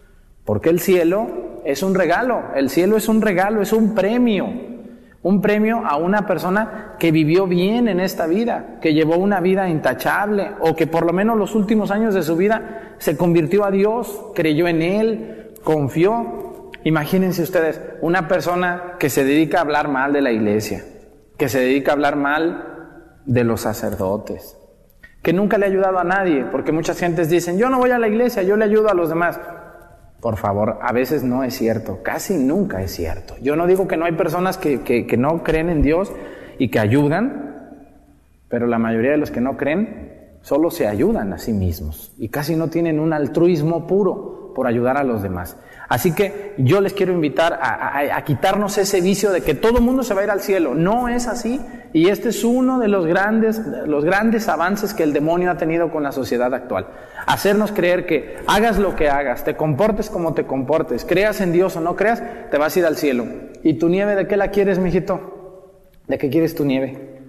Porque 0.45 0.69
el 0.69 0.79
cielo 0.79 1.61
es 1.65 1.83
un 1.83 1.95
regalo, 1.95 2.41
el 2.55 2.69
cielo 2.69 2.97
es 2.97 3.07
un 3.07 3.21
regalo, 3.21 3.61
es 3.61 3.71
un 3.71 3.93
premio, 3.95 4.47
un 5.23 5.41
premio 5.41 5.83
a 5.85 5.97
una 5.97 6.25
persona 6.25 6.95
que 6.97 7.11
vivió 7.11 7.47
bien 7.47 7.87
en 7.87 7.99
esta 7.99 8.25
vida, 8.27 8.79
que 8.81 8.93
llevó 8.93 9.17
una 9.17 9.39
vida 9.39 9.69
intachable 9.69 10.51
o 10.59 10.75
que 10.75 10.87
por 10.87 11.05
lo 11.05 11.13
menos 11.13 11.37
los 11.37 11.55
últimos 11.55 11.91
años 11.91 12.13
de 12.13 12.23
su 12.23 12.35
vida 12.35 12.95
se 12.97 13.15
convirtió 13.15 13.63
a 13.65 13.71
Dios, 13.71 14.25
creyó 14.35 14.67
en 14.67 14.81
Él, 14.81 15.53
confió. 15.63 16.71
Imagínense 16.83 17.43
ustedes, 17.43 17.79
una 18.01 18.27
persona 18.27 18.95
que 18.97 19.09
se 19.09 19.23
dedica 19.23 19.59
a 19.59 19.61
hablar 19.61 19.87
mal 19.87 20.13
de 20.13 20.21
la 20.21 20.31
iglesia, 20.31 20.83
que 21.37 21.49
se 21.49 21.59
dedica 21.59 21.91
a 21.91 21.93
hablar 21.93 22.15
mal 22.15 22.67
de 23.25 23.43
los 23.43 23.61
sacerdotes, 23.61 24.57
que 25.21 25.33
nunca 25.33 25.57
le 25.57 25.65
ha 25.65 25.69
ayudado 25.69 25.99
a 25.99 26.03
nadie, 26.03 26.45
porque 26.51 26.71
muchas 26.71 26.99
gentes 26.99 27.29
dicen, 27.29 27.57
yo 27.57 27.69
no 27.69 27.77
voy 27.77 27.91
a 27.91 27.99
la 27.99 28.07
iglesia, 28.07 28.43
yo 28.43 28.55
le 28.55 28.65
ayudo 28.65 28.89
a 28.89 28.93
los 28.93 29.09
demás. 29.09 29.39
Por 30.19 30.37
favor, 30.37 30.79
a 30.81 30.91
veces 30.91 31.23
no 31.23 31.43
es 31.43 31.55
cierto, 31.55 32.01
casi 32.03 32.37
nunca 32.37 32.81
es 32.81 32.91
cierto. 32.91 33.35
Yo 33.41 33.55
no 33.55 33.67
digo 33.67 33.87
que 33.87 33.97
no 33.97 34.05
hay 34.05 34.13
personas 34.13 34.57
que, 34.57 34.83
que, 34.83 35.17
no 35.17 35.43
creen 35.43 35.69
en 35.69 35.81
Dios 35.81 36.11
y 36.59 36.69
que 36.69 36.79
ayudan, 36.79 37.69
pero 38.47 38.67
la 38.67 38.77
mayoría 38.77 39.11
de 39.11 39.17
los 39.17 39.31
que 39.31 39.41
no 39.41 39.57
creen 39.57 40.37
solo 40.41 40.69
se 40.71 40.87
ayudan 40.87 41.33
a 41.33 41.37
sí 41.37 41.53
mismos 41.53 42.13
y 42.17 42.29
casi 42.29 42.55
no 42.55 42.69
tienen 42.69 42.99
un 42.99 43.13
altruismo 43.13 43.87
puro 43.87 44.53
por 44.55 44.67
ayudar 44.67 44.97
a 44.97 45.03
los 45.03 45.21
demás. 45.23 45.57
Así 45.91 46.13
que 46.13 46.53
yo 46.57 46.79
les 46.79 46.93
quiero 46.93 47.11
invitar 47.11 47.59
a, 47.61 48.23
quitarnos 48.23 48.77
ese 48.77 49.01
vicio 49.01 49.29
de 49.29 49.41
que 49.41 49.55
todo 49.55 49.79
el 49.79 49.83
mundo 49.83 50.03
se 50.03 50.13
va 50.13 50.21
a 50.21 50.23
ir 50.23 50.29
al 50.29 50.39
cielo. 50.39 50.73
No 50.73 51.09
es 51.09 51.27
así. 51.27 51.59
Y 51.91 52.07
este 52.07 52.29
es 52.29 52.45
uno 52.45 52.79
de 52.79 52.87
los 52.87 53.05
grandes, 53.05 53.61
los 53.87 54.05
grandes 54.05 54.47
avances 54.47 54.93
que 54.93 55.03
el 55.03 55.11
demonio 55.11 55.51
ha 55.51 55.57
tenido 55.57 55.91
con 55.91 56.01
la 56.01 56.13
sociedad 56.13 56.53
actual. 56.53 56.87
Hacernos 57.27 57.73
creer 57.73 58.05
que 58.05 58.37
hagas 58.47 58.79
lo 58.79 58.95
que 58.95 59.09
hagas, 59.09 59.43
te 59.43 59.57
comportes 59.57 60.09
como 60.09 60.33
te 60.33 60.45
comportes, 60.45 61.03
creas 61.03 61.41
en 61.41 61.51
Dios 61.51 61.75
o 61.75 61.81
no 61.81 61.97
creas, 61.97 62.23
te 62.49 62.57
vas 62.57 62.73
a 62.73 62.79
ir 62.79 62.85
al 62.85 62.95
cielo. 62.95 63.25
¿Y 63.61 63.73
tu 63.73 63.89
nieve 63.89 64.15
de 64.15 64.27
qué 64.27 64.37
la 64.37 64.47
quieres, 64.47 64.79
mijito? 64.79 65.91
¿De 66.07 66.17
qué 66.17 66.29
quieres 66.29 66.55
tu 66.55 66.63
nieve? 66.63 67.19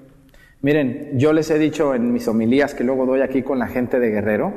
Miren, 0.61 1.19
yo 1.19 1.33
les 1.33 1.51
he 1.51 1.59
dicho 1.59 1.97
en 1.97 2.13
mis 2.13 2.29
homilías 2.29 2.75
que 2.75 2.85
luego 2.85 3.07
doy 3.07 3.23
aquí 3.23 3.43
con 3.43 3.59
la 3.59 3.67
gente 3.67 3.99
de 3.99 4.11
Guerrero 4.11 4.55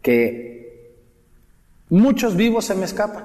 que 0.00 0.55
muchos 1.90 2.36
vivos 2.36 2.64
se 2.64 2.74
me 2.74 2.84
escapan, 2.84 3.24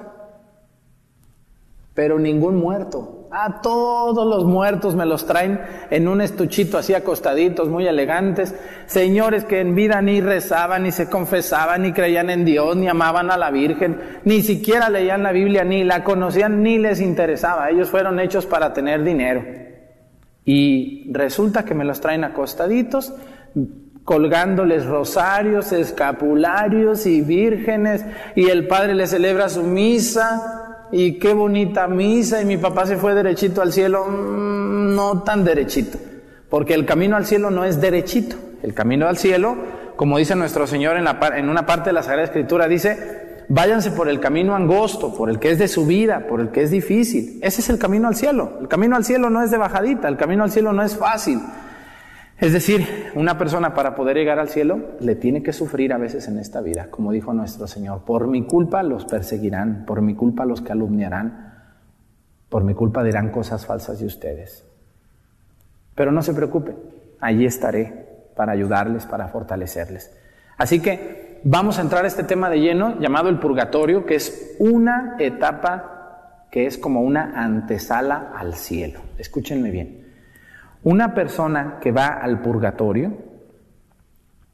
pero 1.94 2.18
ningún 2.18 2.56
muerto. 2.56 3.28
A 3.30 3.62
todos 3.62 4.26
los 4.26 4.44
muertos 4.44 4.94
me 4.94 5.06
los 5.06 5.24
traen 5.24 5.58
en 5.90 6.06
un 6.06 6.20
estuchito 6.20 6.76
así 6.76 6.92
acostaditos, 6.92 7.68
muy 7.68 7.86
elegantes. 7.86 8.54
Señores 8.84 9.44
que 9.44 9.60
en 9.60 9.74
vida 9.74 10.02
ni 10.02 10.20
rezaban, 10.20 10.82
ni 10.82 10.92
se 10.92 11.08
confesaban, 11.08 11.82
ni 11.82 11.92
creían 11.92 12.28
en 12.28 12.44
Dios, 12.44 12.76
ni 12.76 12.88
amaban 12.88 13.30
a 13.30 13.38
la 13.38 13.50
Virgen, 13.50 13.98
ni 14.24 14.42
siquiera 14.42 14.90
leían 14.90 15.22
la 15.22 15.32
Biblia, 15.32 15.64
ni 15.64 15.82
la 15.82 16.04
conocían, 16.04 16.62
ni 16.62 16.76
les 16.76 17.00
interesaba. 17.00 17.70
Ellos 17.70 17.88
fueron 17.88 18.20
hechos 18.20 18.44
para 18.44 18.74
tener 18.74 19.02
dinero. 19.02 19.42
Y 20.44 21.10
resulta 21.10 21.64
que 21.64 21.74
me 21.74 21.84
los 21.84 22.00
traen 22.00 22.24
acostaditos, 22.24 23.14
colgándoles 24.04 24.86
rosarios, 24.86 25.72
escapularios 25.72 27.06
y 27.06 27.20
vírgenes, 27.20 28.04
y 28.34 28.48
el 28.48 28.66
Padre 28.66 28.94
les 28.94 29.10
celebra 29.10 29.48
su 29.48 29.62
misa 29.62 30.88
y 30.90 31.18
qué 31.18 31.32
bonita 31.32 31.88
misa 31.88 32.42
y 32.42 32.44
mi 32.44 32.58
papá 32.58 32.86
se 32.86 32.96
fue 32.96 33.14
derechito 33.14 33.62
al 33.62 33.72
cielo, 33.72 34.06
mm, 34.06 34.94
no 34.94 35.22
tan 35.22 35.44
derechito, 35.44 35.98
porque 36.50 36.74
el 36.74 36.84
camino 36.84 37.16
al 37.16 37.26
cielo 37.26 37.50
no 37.50 37.64
es 37.64 37.80
derechito, 37.80 38.36
el 38.62 38.74
camino 38.74 39.08
al 39.08 39.16
cielo, 39.16 39.56
como 39.96 40.18
dice 40.18 40.34
nuestro 40.34 40.66
Señor 40.66 40.96
en, 40.96 41.04
la, 41.04 41.18
en 41.36 41.48
una 41.48 41.64
parte 41.64 41.90
de 41.90 41.94
la 41.94 42.02
Sagrada 42.02 42.24
Escritura, 42.24 42.68
dice, 42.68 43.44
váyanse 43.48 43.92
por 43.92 44.08
el 44.08 44.20
camino 44.20 44.54
angosto, 44.54 45.14
por 45.14 45.30
el 45.30 45.38
que 45.38 45.50
es 45.50 45.58
de 45.58 45.68
subida, 45.68 46.26
por 46.26 46.40
el 46.40 46.50
que 46.50 46.62
es 46.62 46.70
difícil, 46.70 47.38
ese 47.42 47.60
es 47.60 47.70
el 47.70 47.78
camino 47.78 48.08
al 48.08 48.16
cielo, 48.16 48.58
el 48.60 48.68
camino 48.68 48.96
al 48.96 49.04
cielo 49.04 49.30
no 49.30 49.42
es 49.42 49.50
de 49.50 49.58
bajadita, 49.58 50.08
el 50.08 50.16
camino 50.16 50.42
al 50.44 50.50
cielo 50.50 50.72
no 50.72 50.82
es 50.82 50.96
fácil, 50.96 51.40
es 52.42 52.52
decir, 52.52 53.12
una 53.14 53.38
persona 53.38 53.72
para 53.72 53.94
poder 53.94 54.16
llegar 54.16 54.40
al 54.40 54.48
cielo 54.48 54.96
le 54.98 55.14
tiene 55.14 55.44
que 55.44 55.52
sufrir 55.52 55.92
a 55.92 55.96
veces 55.96 56.26
en 56.26 56.40
esta 56.40 56.60
vida, 56.60 56.88
como 56.90 57.12
dijo 57.12 57.32
nuestro 57.32 57.68
Señor, 57.68 58.02
por 58.04 58.26
mi 58.26 58.44
culpa 58.46 58.82
los 58.82 59.04
perseguirán, 59.04 59.84
por 59.86 60.02
mi 60.02 60.16
culpa 60.16 60.44
los 60.44 60.60
calumniarán, 60.60 61.54
por 62.48 62.64
mi 62.64 62.74
culpa 62.74 63.04
dirán 63.04 63.30
cosas 63.30 63.64
falsas 63.64 64.00
de 64.00 64.06
ustedes. 64.06 64.66
Pero 65.94 66.10
no 66.10 66.20
se 66.20 66.34
preocupen, 66.34 66.74
allí 67.20 67.46
estaré 67.46 68.08
para 68.34 68.50
ayudarles, 68.50 69.06
para 69.06 69.28
fortalecerles. 69.28 70.12
Así 70.58 70.80
que 70.80 71.42
vamos 71.44 71.78
a 71.78 71.82
entrar 71.82 72.04
a 72.04 72.08
este 72.08 72.24
tema 72.24 72.50
de 72.50 72.58
lleno 72.58 72.98
llamado 72.98 73.28
el 73.28 73.38
purgatorio, 73.38 74.04
que 74.04 74.16
es 74.16 74.56
una 74.58 75.14
etapa 75.20 76.48
que 76.50 76.66
es 76.66 76.76
como 76.76 77.02
una 77.02 77.40
antesala 77.40 78.32
al 78.34 78.54
cielo. 78.54 78.98
Escúchenme 79.16 79.70
bien. 79.70 80.01
Una 80.84 81.14
persona 81.14 81.78
que 81.80 81.92
va 81.92 82.06
al 82.08 82.40
purgatorio 82.40 83.12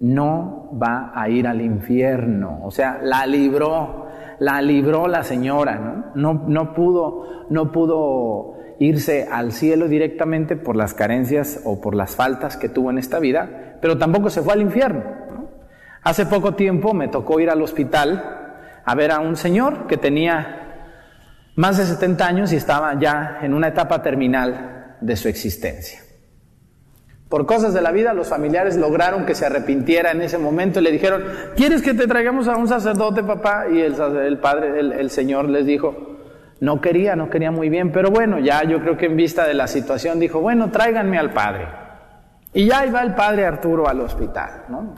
no 0.00 0.70
va 0.80 1.12
a 1.14 1.28
ir 1.28 1.46
al 1.46 1.60
infierno, 1.60 2.60
o 2.62 2.70
sea, 2.70 3.00
la 3.02 3.26
libró, 3.26 4.06
la 4.38 4.60
libró 4.60 5.08
la 5.08 5.22
señora, 5.24 6.12
¿no? 6.14 6.44
No, 6.46 6.74
pudo, 6.74 7.46
no 7.50 7.72
pudo 7.72 8.54
irse 8.78 9.26
al 9.30 9.52
cielo 9.52 9.88
directamente 9.88 10.56
por 10.56 10.76
las 10.76 10.94
carencias 10.94 11.62
o 11.64 11.80
por 11.80 11.94
las 11.94 12.14
faltas 12.14 12.56
que 12.56 12.68
tuvo 12.68 12.90
en 12.90 12.98
esta 12.98 13.18
vida, 13.18 13.76
pero 13.80 13.98
tampoco 13.98 14.30
se 14.30 14.42
fue 14.42 14.52
al 14.52 14.60
infierno. 14.60 15.02
Hace 16.02 16.26
poco 16.26 16.54
tiempo 16.54 16.94
me 16.94 17.08
tocó 17.08 17.40
ir 17.40 17.50
al 17.50 17.62
hospital 17.62 18.36
a 18.84 18.94
ver 18.94 19.10
a 19.10 19.20
un 19.20 19.34
señor 19.34 19.86
que 19.86 19.96
tenía 19.96 20.58
más 21.56 21.78
de 21.78 21.86
70 21.86 22.26
años 22.26 22.52
y 22.52 22.56
estaba 22.56 22.98
ya 23.00 23.40
en 23.42 23.52
una 23.52 23.68
etapa 23.68 24.00
terminal 24.00 24.96
de 25.00 25.16
su 25.16 25.28
existencia. 25.28 26.07
Por 27.28 27.44
cosas 27.44 27.74
de 27.74 27.82
la 27.82 27.92
vida, 27.92 28.14
los 28.14 28.28
familiares 28.28 28.76
lograron 28.76 29.26
que 29.26 29.34
se 29.34 29.44
arrepintiera 29.44 30.12
en 30.12 30.22
ese 30.22 30.38
momento 30.38 30.80
y 30.80 30.82
le 30.82 30.90
dijeron, 30.90 31.24
¿quieres 31.56 31.82
que 31.82 31.92
te 31.92 32.06
traigamos 32.06 32.48
a 32.48 32.56
un 32.56 32.66
sacerdote, 32.66 33.22
papá? 33.22 33.66
Y 33.70 33.80
el, 33.82 34.38
padre, 34.38 34.80
el, 34.80 35.10
Señor 35.10 35.46
les 35.48 35.66
dijo, 35.66 36.16
no 36.60 36.80
quería, 36.80 37.16
no 37.16 37.28
quería 37.28 37.50
muy 37.50 37.68
bien, 37.68 37.92
pero 37.92 38.10
bueno, 38.10 38.38
ya 38.38 38.64
yo 38.64 38.80
creo 38.80 38.96
que 38.96 39.06
en 39.06 39.16
vista 39.16 39.46
de 39.46 39.52
la 39.52 39.66
situación 39.66 40.18
dijo, 40.18 40.40
bueno, 40.40 40.70
tráiganme 40.70 41.18
al 41.18 41.34
padre. 41.34 41.68
Y 42.54 42.66
ya 42.66 42.86
iba 42.86 43.02
el 43.02 43.14
padre 43.14 43.44
Arturo 43.44 43.88
al 43.88 44.00
hospital, 44.00 44.64
¿no? 44.70 44.94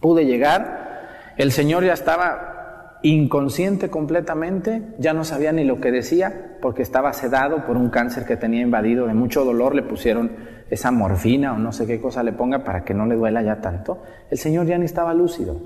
Pude 0.00 0.26
llegar, 0.26 1.34
el 1.36 1.50
Señor 1.50 1.82
ya 1.82 1.94
estaba 1.94 2.57
inconsciente 3.02 3.90
completamente, 3.90 4.82
ya 4.98 5.12
no 5.12 5.24
sabía 5.24 5.52
ni 5.52 5.64
lo 5.64 5.80
que 5.80 5.92
decía, 5.92 6.56
porque 6.60 6.82
estaba 6.82 7.12
sedado 7.12 7.64
por 7.64 7.76
un 7.76 7.90
cáncer 7.90 8.24
que 8.24 8.36
tenía 8.36 8.62
invadido, 8.62 9.06
de 9.06 9.14
mucho 9.14 9.44
dolor 9.44 9.74
le 9.74 9.82
pusieron 9.82 10.32
esa 10.70 10.90
morfina 10.90 11.54
o 11.54 11.58
no 11.58 11.72
sé 11.72 11.86
qué 11.86 12.00
cosa 12.00 12.22
le 12.22 12.32
ponga 12.32 12.64
para 12.64 12.84
que 12.84 12.94
no 12.94 13.06
le 13.06 13.14
duela 13.14 13.42
ya 13.42 13.60
tanto. 13.60 14.02
El 14.30 14.38
Señor 14.38 14.66
ya 14.66 14.78
ni 14.78 14.84
estaba 14.84 15.14
lúcido. 15.14 15.60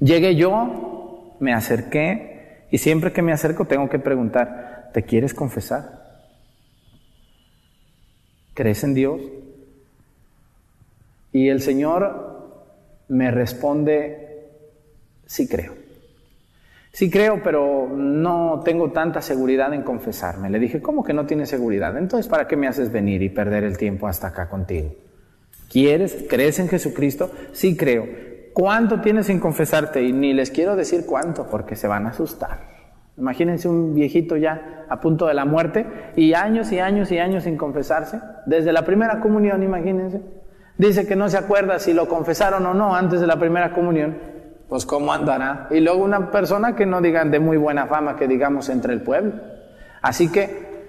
Llegué 0.00 0.34
yo, 0.36 1.36
me 1.40 1.52
acerqué, 1.52 2.66
y 2.70 2.78
siempre 2.78 3.12
que 3.12 3.22
me 3.22 3.32
acerco 3.32 3.66
tengo 3.66 3.88
que 3.88 3.98
preguntar, 3.98 4.90
¿te 4.92 5.02
quieres 5.02 5.34
confesar? 5.34 6.02
¿Crees 8.54 8.82
en 8.82 8.94
Dios? 8.94 9.20
Y 11.32 11.48
el 11.48 11.60
Señor 11.60 12.72
me 13.08 13.30
responde, 13.30 14.48
sí 15.26 15.48
creo. 15.48 15.81
Sí 16.92 17.10
creo, 17.10 17.42
pero 17.42 17.88
no 17.88 18.60
tengo 18.62 18.92
tanta 18.92 19.22
seguridad 19.22 19.72
en 19.72 19.82
confesarme. 19.82 20.50
Le 20.50 20.58
dije, 20.58 20.82
¿cómo 20.82 21.02
que 21.02 21.14
no 21.14 21.24
tienes 21.24 21.48
seguridad? 21.48 21.96
Entonces, 21.96 22.28
¿para 22.28 22.46
qué 22.46 22.54
me 22.54 22.68
haces 22.68 22.92
venir 22.92 23.22
y 23.22 23.30
perder 23.30 23.64
el 23.64 23.78
tiempo 23.78 24.06
hasta 24.06 24.28
acá 24.28 24.50
contigo? 24.50 24.90
¿Quieres? 25.70 26.26
¿Crees 26.28 26.58
en 26.58 26.68
Jesucristo? 26.68 27.30
Sí 27.52 27.78
creo. 27.78 28.06
¿Cuánto 28.52 29.00
tienes 29.00 29.26
sin 29.26 29.40
confesarte? 29.40 30.02
Y 30.02 30.12
ni 30.12 30.34
les 30.34 30.50
quiero 30.50 30.76
decir 30.76 31.06
cuánto, 31.06 31.48
porque 31.48 31.76
se 31.76 31.88
van 31.88 32.04
a 32.04 32.10
asustar. 32.10 32.72
Imagínense 33.16 33.68
un 33.68 33.94
viejito 33.94 34.36
ya 34.36 34.84
a 34.86 35.00
punto 35.00 35.26
de 35.26 35.32
la 35.32 35.46
muerte 35.46 35.86
y 36.14 36.34
años 36.34 36.72
y 36.72 36.78
años 36.78 37.10
y 37.10 37.16
años 37.16 37.44
sin 37.44 37.56
confesarse. 37.56 38.20
Desde 38.44 38.70
la 38.70 38.84
primera 38.84 39.18
comunión, 39.20 39.62
imagínense. 39.62 40.20
Dice 40.76 41.06
que 41.06 41.16
no 41.16 41.30
se 41.30 41.38
acuerda 41.38 41.78
si 41.78 41.94
lo 41.94 42.06
confesaron 42.06 42.66
o 42.66 42.74
no 42.74 42.94
antes 42.94 43.22
de 43.22 43.26
la 43.26 43.38
primera 43.38 43.72
comunión 43.72 44.31
pues 44.72 44.86
cómo 44.86 45.12
andará. 45.12 45.68
Y 45.70 45.80
luego 45.80 46.02
una 46.02 46.30
persona 46.30 46.74
que 46.74 46.86
no 46.86 47.02
digan 47.02 47.30
de 47.30 47.38
muy 47.38 47.58
buena 47.58 47.88
fama, 47.88 48.16
que 48.16 48.26
digamos 48.26 48.70
entre 48.70 48.94
el 48.94 49.02
pueblo. 49.02 49.34
Así 50.00 50.32
que 50.32 50.86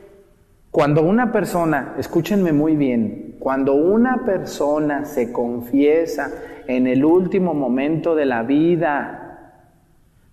cuando 0.72 1.02
una 1.02 1.34
persona, 1.34 1.94
escúchenme 1.98 2.54
muy 2.54 2.78
bien, 2.78 3.36
cuando 3.40 3.74
una 3.74 4.24
persona 4.24 5.04
se 5.04 5.34
confiesa 5.34 6.32
en 6.66 6.88
el 6.88 7.04
último 7.04 7.54
momento 7.54 8.16
de 8.16 8.24
la 8.26 8.44
vida, 8.44 9.58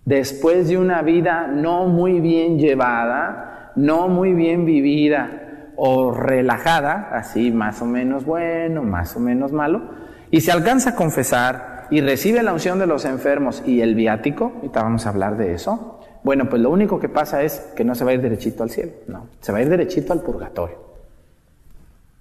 después 0.05 0.69
de 0.69 0.77
una 0.77 1.01
vida 1.01 1.47
no 1.47 1.87
muy 1.87 2.21
bien 2.21 2.57
llevada, 2.57 3.73
no 3.75 4.07
muy 4.07 4.31
bien 4.31 4.63
vivida 4.63 5.73
o 5.75 6.13
relajada, 6.13 7.09
así 7.11 7.51
más 7.51 7.81
o 7.81 7.85
menos 7.85 8.23
bueno, 8.23 8.81
más 8.81 9.13
o 9.17 9.19
menos 9.19 9.51
malo, 9.51 9.81
y 10.29 10.39
se 10.39 10.53
alcanza 10.53 10.91
a 10.91 10.95
confesar, 10.95 11.70
y 11.91 12.01
recibe 12.01 12.41
la 12.41 12.53
unción 12.53 12.79
de 12.79 12.87
los 12.87 13.05
enfermos 13.05 13.61
y 13.65 13.81
el 13.81 13.93
viático, 13.93 14.53
ahorita 14.55 14.81
vamos 14.81 15.05
a 15.05 15.09
hablar 15.09 15.37
de 15.37 15.53
eso, 15.53 15.99
bueno, 16.23 16.49
pues 16.49 16.61
lo 16.61 16.69
único 16.69 16.99
que 16.99 17.09
pasa 17.09 17.43
es 17.43 17.59
que 17.75 17.83
no 17.83 17.93
se 17.93 18.03
va 18.03 18.11
a 18.11 18.13
ir 18.13 18.21
derechito 18.21 18.63
al 18.63 18.69
cielo, 18.69 18.93
no, 19.07 19.27
se 19.39 19.51
va 19.51 19.59
a 19.59 19.61
ir 19.61 19.69
derechito 19.69 20.13
al 20.13 20.21
purgatorio. 20.21 20.91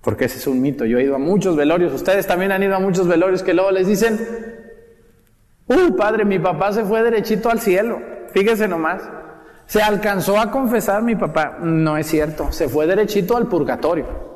Porque 0.01 0.25
ese 0.25 0.39
es 0.39 0.47
un 0.47 0.61
mito. 0.61 0.85
Yo 0.87 0.99
he 0.99 1.05
ido 1.05 1.15
a 1.15 1.19
muchos 1.19 1.57
velorios, 1.57 1.93
ustedes 1.93 2.27
también 2.27 2.53
han 2.53 2.63
ido 2.63 2.75
a 2.75 2.81
muchos 2.81 3.07
velorios 3.07 3.43
que 3.43 3.53
luego 3.53 3.71
les 3.71 3.87
dicen, 3.87 4.19
uy, 5.67 5.93
padre, 5.93 6.25
mi 6.25 6.39
papá 6.39 6.73
se 6.73 6.85
fue 6.85 7.03
derechito 7.03 7.51
al 7.51 7.61
cielo. 7.61 8.01
Fíjese 8.33 8.67
nomás. 8.67 9.03
Se 9.67 9.83
alcanzó 9.83 10.41
a 10.41 10.51
confesar 10.51 11.03
mi 11.03 11.17
papá. 11.17 11.59
No 11.61 11.97
es 11.97 12.07
cierto, 12.07 12.51
se 12.51 12.69
fue 12.69 12.87
derechito 12.87 13.37
al 13.37 13.47
purgatorio. 13.47 14.31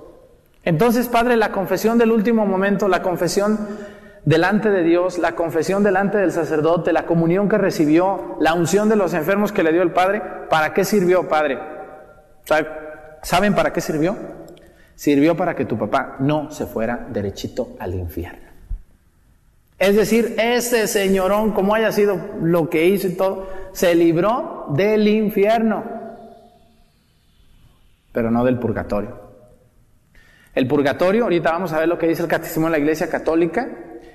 Entonces, 0.64 1.08
padre, 1.08 1.36
la 1.36 1.50
confesión 1.50 1.98
del 1.98 2.12
último 2.12 2.46
momento, 2.46 2.88
la 2.88 3.02
confesión 3.02 3.58
delante 4.24 4.70
de 4.70 4.82
Dios, 4.82 5.18
la 5.18 5.34
confesión 5.34 5.82
delante 5.82 6.18
del 6.18 6.32
sacerdote, 6.32 6.92
la 6.92 7.06
comunión 7.06 7.48
que 7.48 7.58
recibió, 7.58 8.36
la 8.40 8.54
unción 8.54 8.88
de 8.88 8.96
los 8.96 9.14
enfermos 9.14 9.52
que 9.52 9.62
le 9.62 9.72
dio 9.72 9.82
el 9.82 9.92
Padre, 9.92 10.22
¿para 10.48 10.72
qué 10.72 10.84
sirvió, 10.84 11.28
Padre? 11.28 11.58
¿Saben 13.22 13.54
para 13.54 13.72
qué 13.72 13.80
sirvió? 13.80 14.16
Sirvió 14.94 15.36
para 15.36 15.54
que 15.54 15.64
tu 15.64 15.76
papá 15.76 16.16
no 16.20 16.50
se 16.50 16.66
fuera 16.66 17.06
derechito 17.10 17.76
al 17.78 17.94
infierno. 17.94 18.44
Es 19.78 19.96
decir, 19.96 20.36
ese 20.38 20.86
señorón, 20.86 21.52
como 21.52 21.74
haya 21.74 21.90
sido 21.90 22.18
lo 22.40 22.70
que 22.70 22.86
hizo 22.86 23.08
y 23.08 23.16
todo, 23.16 23.48
se 23.72 23.94
libró 23.94 24.66
del 24.70 25.06
infierno, 25.08 25.84
pero 28.12 28.30
no 28.30 28.44
del 28.44 28.58
purgatorio. 28.58 29.24
El 30.54 30.68
purgatorio, 30.68 31.24
ahorita 31.24 31.50
vamos 31.50 31.72
a 31.72 31.80
ver 31.80 31.88
lo 31.88 31.98
que 31.98 32.06
dice 32.06 32.22
el 32.22 32.28
catecismo 32.28 32.66
de 32.66 32.72
la 32.72 32.78
Iglesia 32.78 33.10
Católica, 33.10 33.68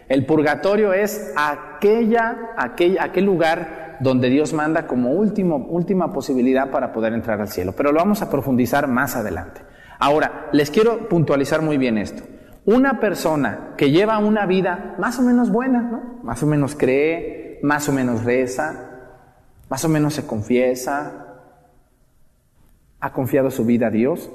el 0.10 0.26
purgatorio 0.26 0.92
es 0.92 1.34
aquella, 1.38 2.54
aquel, 2.58 2.98
aquel 3.00 3.26
lugar 3.26 3.98
donde 4.00 4.30
Dios 4.30 4.54
manda 4.54 4.88
como 4.88 5.12
última 5.12 6.12
posibilidad 6.12 6.72
para 6.72 6.92
poder 6.92 7.14
entrar 7.14 7.40
al 7.40 7.50
cielo. 7.50 7.74
Pero 7.78 7.92
lo 7.92 8.00
vamos 8.00 8.22
a 8.22 8.30
profundizar 8.30 8.88
más 8.88 9.16
adelante. 9.16 9.62
Ahora, 10.00 10.50
les 10.52 10.72
quiero 10.72 11.08
puntualizar 11.10 11.62
muy 11.62 11.78
bien 11.78 11.98
esto. 11.98 12.24
Una 12.66 13.00
persona 13.00 13.76
que 13.78 13.92
lleva 13.92 14.18
una 14.18 14.46
vida 14.46 14.96
más 14.98 15.20
o 15.20 15.22
menos 15.22 15.52
buena. 15.52 16.18
Más 16.24 16.42
o 16.42 16.48
menos 16.48 16.76
cree, 16.76 17.60
más 17.62 17.88
o 17.88 17.94
menos 17.94 18.24
reza, 18.24 18.90
más 19.70 19.86
o 19.86 19.90
menos 19.90 20.16
se 20.16 20.26
confiesa, 20.26 21.28
ha 23.00 23.14
confiado 23.14 23.52
su 23.52 23.66
vida 23.66 23.88
a 23.88 23.92
Dios, 23.92 24.32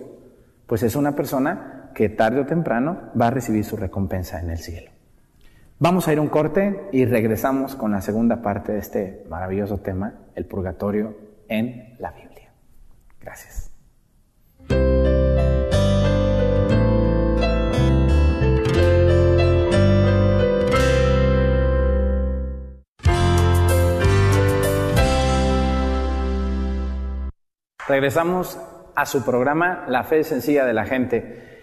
pues 0.66 0.82
es 0.82 0.96
una 0.96 1.16
persona 1.16 1.90
que 1.94 2.08
tarde 2.08 2.40
o 2.40 2.46
temprano 2.46 3.10
va 3.20 3.28
a 3.28 3.30
recibir 3.30 3.64
su 3.64 3.76
recompensa 3.76 4.40
en 4.40 4.50
el 4.50 4.58
cielo. 4.58 4.93
Vamos 5.80 6.06
a 6.06 6.12
ir 6.12 6.18
a 6.18 6.20
un 6.20 6.28
corte 6.28 6.88
y 6.92 7.04
regresamos 7.04 7.74
con 7.74 7.90
la 7.90 8.00
segunda 8.00 8.42
parte 8.42 8.72
de 8.72 8.78
este 8.78 9.24
maravilloso 9.28 9.78
tema, 9.78 10.14
el 10.36 10.46
purgatorio 10.46 11.16
en 11.48 11.96
la 11.98 12.12
Biblia. 12.12 12.52
Gracias. 13.20 13.72
Regresamos 27.88 28.58
a 28.94 29.06
su 29.06 29.24
programa 29.24 29.84
La 29.88 30.04
fe 30.04 30.22
sencilla 30.22 30.64
de 30.64 30.72
la 30.72 30.86
gente. 30.86 31.53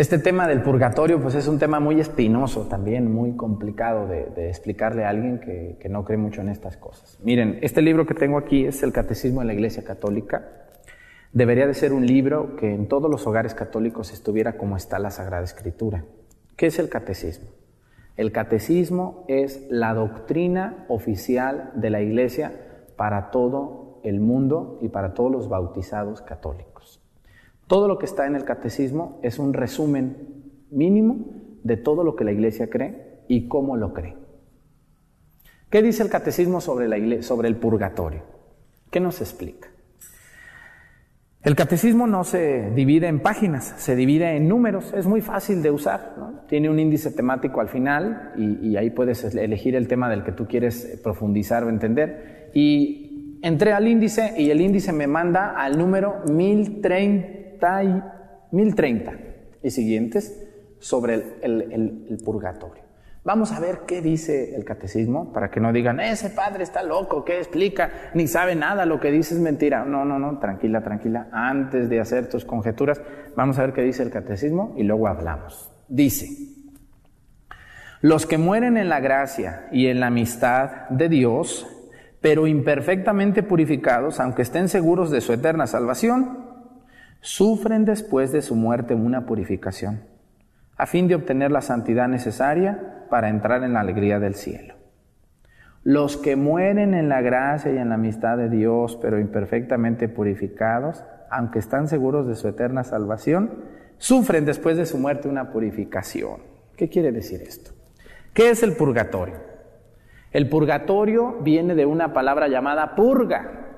Este 0.00 0.18
tema 0.18 0.48
del 0.48 0.62
purgatorio 0.62 1.20
pues 1.20 1.34
es 1.34 1.46
un 1.46 1.58
tema 1.58 1.78
muy 1.78 2.00
espinoso 2.00 2.62
también, 2.62 3.12
muy 3.12 3.36
complicado 3.36 4.08
de, 4.08 4.48
explicarle 4.48 5.04
a 5.04 5.10
alguien 5.10 5.40
que, 5.40 5.76
que, 5.78 5.90
no 5.90 6.06
cree 6.06 6.16
mucho 6.16 6.40
en 6.40 6.48
estas 6.48 6.78
cosas. 6.78 7.18
Miren, 7.22 7.58
este 7.60 7.82
libro 7.82 8.06
que 8.06 8.14
tengo 8.14 8.38
aquí 8.38 8.64
es 8.64 8.82
el 8.82 8.94
Catecismo 8.94 9.40
de 9.40 9.48
la 9.48 9.52
Iglesia 9.52 9.84
Católica. 9.84 10.68
Debería 11.34 11.66
de 11.66 11.74
ser 11.74 11.92
un 11.92 12.06
libro 12.06 12.56
que 12.56 12.72
en 12.72 12.88
todos 12.88 13.10
los 13.10 13.26
hogares 13.26 13.52
católicos 13.54 14.10
estuviera 14.10 14.56
como 14.56 14.74
está 14.74 14.98
la 14.98 15.10
Sagrada 15.10 15.44
Escritura. 15.44 16.06
¿Qué 16.56 16.68
es 16.68 16.78
el 16.78 16.88
catecismo? 16.88 17.50
El 18.16 18.32
catecismo 18.32 19.26
es 19.28 19.66
la 19.68 19.92
doctrina 19.92 20.86
oficial 20.88 21.72
de 21.74 21.90
la 21.90 22.00
Iglesia 22.00 22.54
para 22.96 23.30
todo 23.30 24.00
el 24.02 24.20
mundo 24.20 24.78
y 24.80 24.88
para 24.88 25.12
todos 25.12 25.30
los 25.30 25.50
bautizados 25.50 26.22
católicos. 26.22 27.02
Todo 27.70 27.86
lo 27.86 27.98
que 27.98 28.06
está 28.06 28.26
en 28.26 28.34
el 28.34 28.44
catecismo 28.44 29.20
es 29.22 29.38
un 29.38 29.52
resumen 29.52 30.16
mínimo 30.72 31.24
de 31.62 31.76
todo 31.76 32.02
lo 32.02 32.16
que 32.16 32.24
la 32.24 32.32
iglesia 32.32 32.68
cree 32.68 33.20
y 33.28 33.46
cómo 33.46 33.76
lo 33.76 33.94
cree. 33.94 34.16
¿Qué 35.70 35.80
dice 35.80 36.02
el 36.02 36.08
catecismo 36.08 36.60
sobre, 36.60 36.86
el 36.86 37.56
purgatorio? 37.58 38.24
¿Qué 38.90 38.98
nos 38.98 39.20
explica? 39.20 39.68
El 41.42 41.54
catecismo 41.54 42.08
no 42.08 42.24
se 42.24 42.72
divide 42.72 43.06
en 43.06 43.20
páginas, 43.20 43.72
se 43.76 43.94
divide 43.94 44.36
en 44.36 44.48
números, 44.48 44.92
es 44.92 45.06
muy 45.06 45.20
fácil 45.20 45.62
de 45.62 45.70
usar, 45.70 46.42
tiene 46.48 46.68
un 46.68 46.80
índice 46.80 47.12
temático 47.12 47.60
al 47.60 47.68
final 47.68 48.32
y, 48.36 48.70
y, 48.70 48.76
ahí 48.78 48.90
puedes 48.90 49.22
elegir 49.32 49.76
el 49.76 49.86
tema 49.86 50.10
del 50.10 50.24
que 50.24 50.32
tú 50.32 50.48
quieres 50.48 50.98
profundizar 51.04 51.62
o 51.62 51.68
entender 51.68 52.50
y 52.52 53.38
entré 53.42 53.72
al 53.72 53.86
índice 53.86 54.34
y 54.36 54.50
el 54.50 54.60
índice 54.60 54.92
me 54.92 55.06
manda 55.06 55.52
al 55.52 55.78
número 55.78 56.24
1030 56.26 57.39
y, 57.82 58.02
1030 58.52 59.12
y 59.62 59.70
siguientes 59.70 60.46
sobre 60.78 61.14
el, 61.42 62.18
purgatorio. 62.24 62.82
Vamos 63.22 63.52
a 63.52 63.60
ver 63.60 63.80
qué 63.86 64.00
dice 64.00 64.54
el 64.56 64.64
catecismo 64.64 65.32
para 65.32 65.50
que 65.50 65.60
no 65.60 65.72
digan, 65.72 66.00
ese 66.00 66.30
padre 66.30 66.64
está 66.64 66.82
loco, 66.82 67.24
¿qué 67.24 67.36
explica? 67.36 67.90
Ni 68.14 68.26
sabe 68.26 68.54
nada, 68.54 68.86
lo 68.86 68.98
que 68.98 69.10
dice 69.10 69.34
es 69.34 69.40
mentira. 69.40 69.84
No, 69.84 70.06
no, 70.06 70.18
no, 70.18 70.38
tranquila, 70.38 70.82
tranquila. 70.82 71.28
Antes 71.30 71.90
de 71.90 72.00
hacer 72.00 72.30
tus 72.30 72.46
conjeturas, 72.46 73.00
vamos 73.36 73.58
a 73.58 73.62
ver 73.62 73.74
qué 73.74 73.82
dice 73.82 74.02
el 74.02 74.10
catecismo 74.10 74.74
y 74.76 74.84
luego 74.84 75.06
hablamos. 75.06 75.70
Dice, 75.86 76.28
los 78.00 78.24
que 78.24 78.38
mueren 78.38 78.78
en 78.78 78.88
la 78.88 79.00
gracia 79.00 79.68
y 79.70 79.88
en 79.88 80.00
la 80.00 80.06
amistad 80.06 80.88
de 80.88 81.10
Dios 81.10 81.66
pero 82.20 82.46
imperfectamente 82.46 83.42
purificados, 83.42 84.20
aunque 84.20 84.42
estén 84.42 84.68
seguros 84.68 85.10
de 85.10 85.20
su 85.20 85.32
eterna 85.32 85.66
salvación, 85.66 86.49
sufren 87.20 87.84
después 87.84 88.32
de 88.32 88.42
su 88.42 88.54
muerte 88.54 88.94
una 88.94 89.26
purificación, 89.26 90.02
a 90.76 90.86
fin 90.86 91.08
de 91.08 91.14
obtener 91.14 91.50
la 91.50 91.60
santidad 91.60 92.08
necesaria 92.08 93.06
para 93.10 93.28
entrar 93.28 93.62
en 93.64 93.74
la 93.74 93.80
alegría 93.80 94.18
del 94.18 94.34
cielo. 94.34 94.74
Los 95.82 96.16
que 96.16 96.36
mueren 96.36 96.94
en 96.94 97.08
la 97.08 97.22
gracia 97.22 97.72
y 97.72 97.78
en 97.78 97.88
la 97.88 97.94
amistad 97.94 98.36
de 98.36 98.50
Dios, 98.50 98.98
pero 99.00 99.18
imperfectamente 99.18 100.08
purificados, 100.08 101.04
aunque 101.30 101.58
están 101.58 101.88
seguros 101.88 102.26
de 102.26 102.36
su 102.36 102.48
eterna 102.48 102.84
salvación, 102.84 103.64
sufren 103.98 104.44
después 104.44 104.76
de 104.76 104.86
su 104.86 104.98
muerte 104.98 105.28
una 105.28 105.50
purificación. 105.50 106.42
¿Qué 106.76 106.88
quiere 106.88 107.12
decir 107.12 107.42
esto? 107.42 107.72
¿Qué 108.34 108.50
es 108.50 108.62
el 108.62 108.74
purgatorio? 108.74 109.36
El 110.32 110.48
purgatorio 110.48 111.38
viene 111.40 111.74
de 111.74 111.86
una 111.86 112.12
palabra 112.12 112.48
llamada 112.48 112.94
purga. 112.94 113.69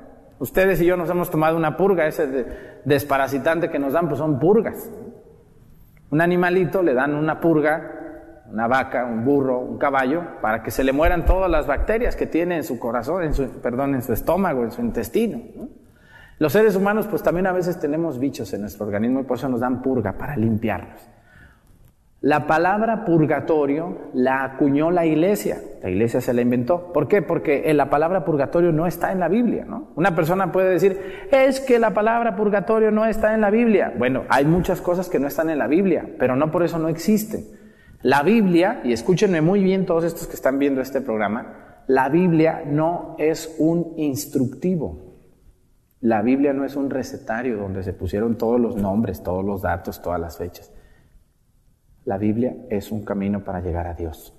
Ustedes 0.43 0.81
y 0.81 0.87
yo 0.87 0.97
nos 0.97 1.09
hemos 1.09 1.31
tomado 1.31 1.57
una 1.57 1.77
purga, 1.77 2.05
ese 2.09 2.81
desparasitante 2.85 3.71
que 3.71 3.79
nos 3.79 3.93
dan, 3.93 4.09
pues 4.09 4.19
son 4.19 4.41
purgas. 4.41 4.91
Un 6.11 6.21
animalito 6.21 6.83
le 6.83 6.95
dan 6.95 7.15
una 7.15 7.39
purga, 7.39 8.43
una 8.51 8.67
vaca, 8.67 9.05
un 9.05 9.25
burro, 9.25 9.61
un 9.61 9.79
caballo, 9.79 10.41
para 10.41 10.61
que 10.65 10.73
se 10.73 10.83
le 10.83 10.93
mueran 10.93 11.25
todas 11.27 11.49
las 11.49 11.69
bacterias 11.69 12.17
que 12.17 12.27
tiene 12.27 12.57
en 12.57 12.65
su 12.65 12.81
corazón, 12.81 13.23
en 13.23 13.35
su, 13.35 13.49
perdón, 13.61 13.95
en 13.95 14.03
su 14.03 14.13
estómago, 14.13 14.65
en 14.65 14.73
su 14.73 14.81
intestino. 14.81 15.39
Los 16.41 16.53
seres 16.53 16.75
humanos, 16.75 17.07
pues 17.07 17.23
también 17.23 17.47
a 17.47 17.53
veces 17.53 17.79
tenemos 17.79 18.19
bichos 18.19 18.53
en 18.53 18.63
nuestro 18.63 18.85
organismo 18.87 19.21
y 19.21 19.23
por 19.23 19.37
eso 19.37 19.49
nos 19.49 19.61
dan 19.61 19.81
purga 19.81 20.15
para 20.15 20.37
limpiarnos. 20.37 21.09
La 22.23 22.47
palabra 22.47 23.05
purgatorio 23.05 23.99
la 24.15 24.45
acuñó 24.45 24.93
la 24.93 25.05
iglesia, 25.05 25.61
la 25.83 25.91
iglesia 25.91 26.21
se 26.21 26.33
la 26.33 26.41
inventó. 26.41 26.93
¿Por 26.93 27.09
qué? 27.09 27.21
Porque 27.21 27.75
la 27.75 27.91
palabra 27.91 28.25
purgatorio 28.25 28.71
no 28.71 28.87
está 28.87 29.11
en 29.11 29.19
la 29.19 29.27
Biblia. 29.27 29.65
¿no? 29.65 29.89
Una 29.97 30.15
persona 30.15 30.53
puede 30.53 30.71
decir, 30.71 31.01
es 31.33 31.59
que 31.59 31.81
la 31.81 31.95
palabra 31.95 32.37
purgatorio 32.37 32.93
no 32.93 33.07
está 33.07 33.35
en 33.35 33.41
la 33.41 33.51
Biblia. 33.51 33.93
Bueno, 33.99 34.23
hay 34.29 34.45
muchas 34.45 34.81
cosas 34.81 35.09
que 35.09 35.19
no 35.19 35.27
están 35.27 35.51
en 35.51 35.59
la 35.59 35.67
Biblia, 35.67 36.11
pero 36.17 36.37
no 36.37 36.53
por 36.53 36.63
eso 36.63 36.79
no 36.79 36.89
existen. 36.89 37.45
La 38.03 38.23
Biblia, 38.23 38.83
y 38.85 38.93
escúchenme 38.93 39.41
muy 39.41 39.65
bien 39.65 39.85
todos 39.85 40.05
estos 40.05 40.29
que 40.29 40.35
están 40.35 40.61
viendo 40.61 40.81
este 40.81 41.01
programa, 41.01 41.83
la 41.89 42.09
Biblia 42.09 42.63
no 42.65 43.17
es 43.19 43.57
un 43.59 43.95
instructivo. 43.97 45.17
La 46.01 46.23
Biblia 46.23 46.53
no 46.53 46.65
es 46.65 46.77
un 46.77 46.89
recetario 46.89 47.57
donde 47.57 47.83
se 47.83 47.93
pusieron 47.93 48.39
todos 48.39 48.61
los 48.61 48.77
nombres, 48.77 49.25
todos 49.25 49.45
los 49.45 49.63
datos, 49.63 50.01
todas 50.01 50.21
las 50.21 50.39
fechas. 50.39 50.73
La 52.05 52.19
Biblia 52.19 52.55
es 52.71 52.91
un 52.91 53.05
camino 53.05 53.45
para 53.45 53.61
llegar 53.61 53.87
a 53.87 53.95
Dios. 53.95 54.35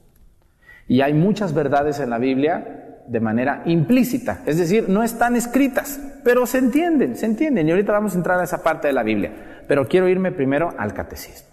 Y 0.87 1.01
hay 1.01 1.13
muchas 1.13 1.53
verdades 1.53 1.99
en 1.99 2.09
la 2.09 2.17
Biblia 2.17 3.01
de 3.07 3.19
manera 3.19 3.63
implícita, 3.65 4.41
es 4.45 4.57
decir, 4.57 4.87
no 4.87 5.03
están 5.03 5.35
escritas, 5.35 5.99
pero 6.23 6.45
se 6.45 6.57
entienden, 6.57 7.15
se 7.15 7.25
entienden. 7.25 7.67
Y 7.67 7.71
ahorita 7.71 7.91
vamos 7.91 8.13
a 8.13 8.17
entrar 8.17 8.39
a 8.39 8.43
esa 8.43 8.63
parte 8.63 8.87
de 8.87 8.93
la 8.93 9.03
Biblia, 9.03 9.63
pero 9.67 9.87
quiero 9.87 10.07
irme 10.07 10.31
primero 10.31 10.73
al 10.77 10.93
catecismo. 10.93 11.49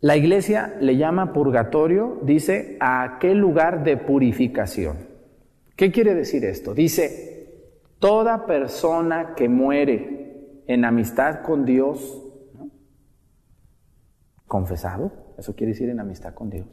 La 0.00 0.16
iglesia 0.16 0.74
le 0.80 0.96
llama 0.96 1.32
purgatorio, 1.32 2.18
dice, 2.22 2.76
a 2.80 3.04
aquel 3.04 3.38
lugar 3.38 3.84
de 3.84 3.96
purificación. 3.96 4.96
¿Qué 5.76 5.92
quiere 5.92 6.14
decir 6.14 6.44
esto? 6.44 6.74
Dice, 6.74 7.68
toda 8.00 8.46
persona 8.46 9.34
que 9.36 9.48
muere 9.48 10.62
en 10.66 10.84
amistad 10.84 11.42
con 11.42 11.64
Dios 11.64 12.21
confesado, 14.52 15.12
eso 15.38 15.56
quiere 15.56 15.72
decir 15.72 15.88
en 15.88 15.98
amistad 15.98 16.34
con 16.34 16.50
Dios, 16.50 16.66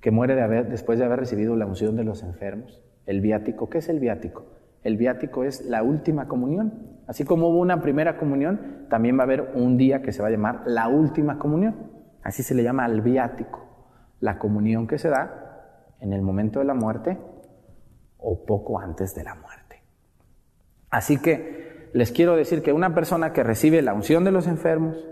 que 0.00 0.10
muere 0.10 0.34
de 0.34 0.64
después 0.64 0.98
de 0.98 1.04
haber 1.04 1.20
recibido 1.20 1.54
la 1.54 1.66
unción 1.66 1.94
de 1.94 2.02
los 2.02 2.24
enfermos. 2.24 2.82
El 3.06 3.20
viático, 3.20 3.70
¿qué 3.70 3.78
es 3.78 3.88
el 3.88 4.00
viático? 4.00 4.44
El 4.82 4.96
viático 4.96 5.44
es 5.44 5.64
la 5.66 5.84
última 5.84 6.26
comunión. 6.26 6.98
Así 7.06 7.22
como 7.22 7.48
hubo 7.48 7.60
una 7.60 7.80
primera 7.80 8.16
comunión, 8.16 8.86
también 8.90 9.16
va 9.16 9.20
a 9.20 9.26
haber 9.26 9.52
un 9.54 9.76
día 9.76 10.02
que 10.02 10.10
se 10.10 10.20
va 10.20 10.26
a 10.26 10.32
llamar 10.32 10.64
la 10.66 10.88
última 10.88 11.38
comunión. 11.38 11.92
Así 12.24 12.42
se 12.42 12.56
le 12.56 12.64
llama 12.64 12.84
al 12.84 13.02
viático, 13.02 13.64
la 14.18 14.40
comunión 14.40 14.88
que 14.88 14.98
se 14.98 15.10
da 15.10 15.94
en 16.00 16.12
el 16.12 16.22
momento 16.22 16.58
de 16.58 16.64
la 16.64 16.74
muerte 16.74 17.18
o 18.16 18.44
poco 18.44 18.80
antes 18.80 19.14
de 19.14 19.22
la 19.22 19.36
muerte. 19.36 19.84
Así 20.90 21.18
que 21.18 21.90
les 21.92 22.10
quiero 22.10 22.34
decir 22.34 22.62
que 22.62 22.72
una 22.72 22.96
persona 22.96 23.32
que 23.32 23.44
recibe 23.44 23.80
la 23.80 23.94
unción 23.94 24.24
de 24.24 24.32
los 24.32 24.48
enfermos, 24.48 25.06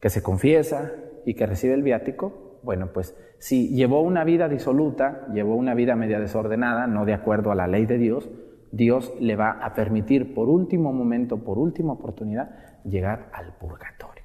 que 0.00 0.10
se 0.10 0.22
confiesa 0.22 0.92
y 1.24 1.34
que 1.34 1.46
recibe 1.46 1.74
el 1.74 1.82
viático, 1.82 2.60
bueno, 2.62 2.92
pues 2.92 3.16
si 3.38 3.68
llevó 3.68 4.02
una 4.02 4.24
vida 4.24 4.48
disoluta, 4.48 5.26
llevó 5.32 5.54
una 5.54 5.74
vida 5.74 5.94
media 5.94 6.20
desordenada, 6.20 6.86
no 6.86 7.04
de 7.04 7.14
acuerdo 7.14 7.50
a 7.50 7.54
la 7.54 7.66
ley 7.66 7.86
de 7.86 7.98
Dios, 7.98 8.28
Dios 8.72 9.14
le 9.20 9.36
va 9.36 9.52
a 9.62 9.74
permitir 9.74 10.34
por 10.34 10.48
último 10.48 10.92
momento, 10.92 11.38
por 11.38 11.58
última 11.58 11.94
oportunidad, 11.94 12.82
llegar 12.84 13.30
al 13.32 13.54
purgatorio. 13.54 14.24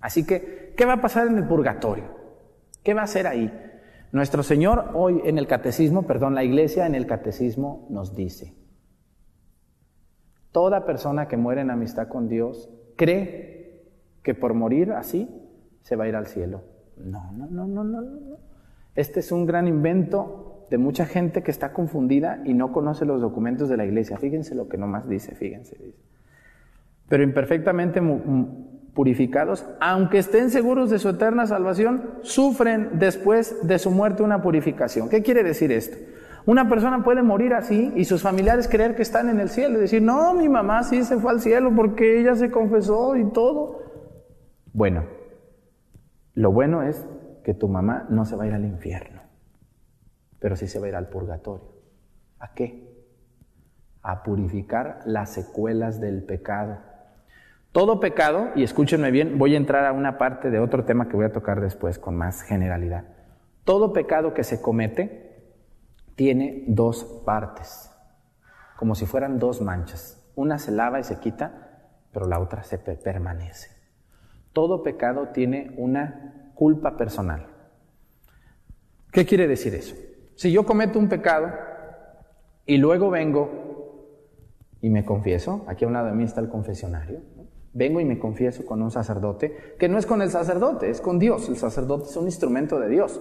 Así 0.00 0.26
que, 0.26 0.74
¿qué 0.76 0.84
va 0.84 0.94
a 0.94 1.00
pasar 1.00 1.26
en 1.28 1.38
el 1.38 1.46
purgatorio? 1.46 2.04
¿Qué 2.82 2.94
va 2.94 3.02
a 3.02 3.04
hacer 3.04 3.26
ahí? 3.26 3.52
Nuestro 4.12 4.42
Señor 4.42 4.90
hoy 4.94 5.20
en 5.24 5.38
el 5.38 5.46
catecismo, 5.46 6.02
perdón, 6.06 6.34
la 6.34 6.44
iglesia 6.44 6.86
en 6.86 6.94
el 6.94 7.06
catecismo 7.06 7.86
nos 7.90 8.14
dice, 8.14 8.54
toda 10.52 10.84
persona 10.86 11.26
que 11.26 11.36
muere 11.36 11.62
en 11.62 11.70
amistad 11.70 12.08
con 12.08 12.28
Dios 12.28 12.70
cree 12.96 13.53
que 14.24 14.34
por 14.34 14.54
morir 14.54 14.90
así 14.92 15.28
se 15.82 15.94
va 15.94 16.04
a 16.04 16.08
ir 16.08 16.16
al 16.16 16.26
cielo. 16.26 16.62
No, 16.96 17.30
no, 17.32 17.46
no, 17.46 17.66
no, 17.68 17.84
no, 17.84 18.00
no. 18.00 18.38
Este 18.96 19.20
es 19.20 19.30
un 19.30 19.46
gran 19.46 19.68
invento 19.68 20.66
de 20.70 20.78
mucha 20.78 21.04
gente 21.04 21.42
que 21.42 21.50
está 21.50 21.72
confundida 21.72 22.40
y 22.44 22.54
no 22.54 22.72
conoce 22.72 23.04
los 23.04 23.20
documentos 23.20 23.68
de 23.68 23.76
la 23.76 23.84
iglesia. 23.84 24.16
Fíjense 24.16 24.54
lo 24.54 24.68
que 24.68 24.78
nomás 24.78 25.08
dice, 25.08 25.34
fíjense. 25.34 25.76
Dice. 25.76 25.98
Pero 27.08 27.22
imperfectamente 27.22 28.00
purificados, 28.94 29.66
aunque 29.80 30.18
estén 30.18 30.50
seguros 30.50 30.88
de 30.88 30.98
su 30.98 31.10
eterna 31.10 31.46
salvación, 31.46 32.10
sufren 32.22 32.98
después 32.98 33.66
de 33.66 33.78
su 33.78 33.90
muerte 33.90 34.22
una 34.22 34.40
purificación. 34.40 35.08
¿Qué 35.08 35.22
quiere 35.22 35.42
decir 35.42 35.70
esto? 35.70 35.98
Una 36.46 36.68
persona 36.68 37.02
puede 37.02 37.22
morir 37.22 37.54
así 37.54 37.92
y 37.96 38.04
sus 38.04 38.22
familiares 38.22 38.68
creer 38.68 38.94
que 38.94 39.02
están 39.02 39.28
en 39.28 39.40
el 39.40 39.48
cielo 39.48 39.78
y 39.78 39.82
decir, 39.82 40.02
no, 40.02 40.34
mi 40.34 40.48
mamá 40.48 40.82
sí 40.82 41.02
se 41.02 41.18
fue 41.18 41.32
al 41.32 41.40
cielo 41.40 41.72
porque 41.74 42.20
ella 42.20 42.34
se 42.36 42.50
confesó 42.50 43.16
y 43.16 43.24
todo. 43.32 43.83
Bueno, 44.74 45.04
lo 46.34 46.50
bueno 46.50 46.82
es 46.82 47.06
que 47.44 47.54
tu 47.54 47.68
mamá 47.68 48.06
no 48.10 48.24
se 48.24 48.34
va 48.34 48.42
a 48.42 48.46
ir 48.48 48.54
al 48.54 48.64
infierno, 48.64 49.22
pero 50.40 50.56
sí 50.56 50.66
se 50.66 50.80
va 50.80 50.86
a 50.86 50.88
ir 50.88 50.96
al 50.96 51.08
purgatorio. 51.10 51.68
¿A 52.40 52.54
qué? 52.54 53.06
A 54.02 54.24
purificar 54.24 54.98
las 55.06 55.30
secuelas 55.30 56.00
del 56.00 56.24
pecado. 56.24 56.78
Todo 57.70 58.00
pecado, 58.00 58.48
y 58.56 58.64
escúchenme 58.64 59.12
bien, 59.12 59.38
voy 59.38 59.54
a 59.54 59.58
entrar 59.58 59.84
a 59.84 59.92
una 59.92 60.18
parte 60.18 60.50
de 60.50 60.58
otro 60.58 60.84
tema 60.84 61.06
que 61.06 61.14
voy 61.14 61.26
a 61.26 61.32
tocar 61.32 61.60
después 61.60 62.00
con 62.00 62.16
más 62.16 62.42
generalidad. 62.42 63.04
Todo 63.62 63.92
pecado 63.92 64.34
que 64.34 64.42
se 64.42 64.60
comete 64.60 65.54
tiene 66.16 66.64
dos 66.66 67.04
partes, 67.24 67.92
como 68.76 68.96
si 68.96 69.06
fueran 69.06 69.38
dos 69.38 69.60
manchas. 69.60 70.20
Una 70.34 70.58
se 70.58 70.72
lava 70.72 70.98
y 70.98 71.04
se 71.04 71.20
quita, 71.20 71.78
pero 72.12 72.26
la 72.26 72.40
otra 72.40 72.64
se 72.64 72.76
permanece. 72.78 73.73
Todo 74.54 74.82
pecado 74.82 75.28
tiene 75.34 75.74
una 75.76 76.52
culpa 76.54 76.96
personal. 76.96 77.48
¿Qué 79.12 79.26
quiere 79.26 79.46
decir 79.46 79.74
eso? 79.74 79.94
Si 80.36 80.50
yo 80.50 80.64
cometo 80.64 80.98
un 80.98 81.08
pecado 81.08 81.52
y 82.64 82.78
luego 82.78 83.10
vengo 83.10 83.50
y 84.80 84.88
me 84.88 85.04
confieso, 85.04 85.64
aquí 85.68 85.84
a 85.84 85.88
un 85.88 85.94
lado 85.94 86.06
de 86.06 86.14
mí 86.14 86.24
está 86.24 86.40
el 86.40 86.48
confesionario, 86.48 87.20
vengo 87.74 88.00
y 88.00 88.04
me 88.04 88.18
confieso 88.18 88.64
con 88.64 88.80
un 88.80 88.90
sacerdote, 88.90 89.76
que 89.78 89.88
no 89.88 89.98
es 89.98 90.06
con 90.06 90.22
el 90.22 90.30
sacerdote, 90.30 90.88
es 90.88 91.00
con 91.00 91.18
Dios, 91.18 91.48
el 91.48 91.56
sacerdote 91.56 92.04
es 92.04 92.16
un 92.16 92.24
instrumento 92.24 92.80
de 92.80 92.88
Dios. 92.88 93.20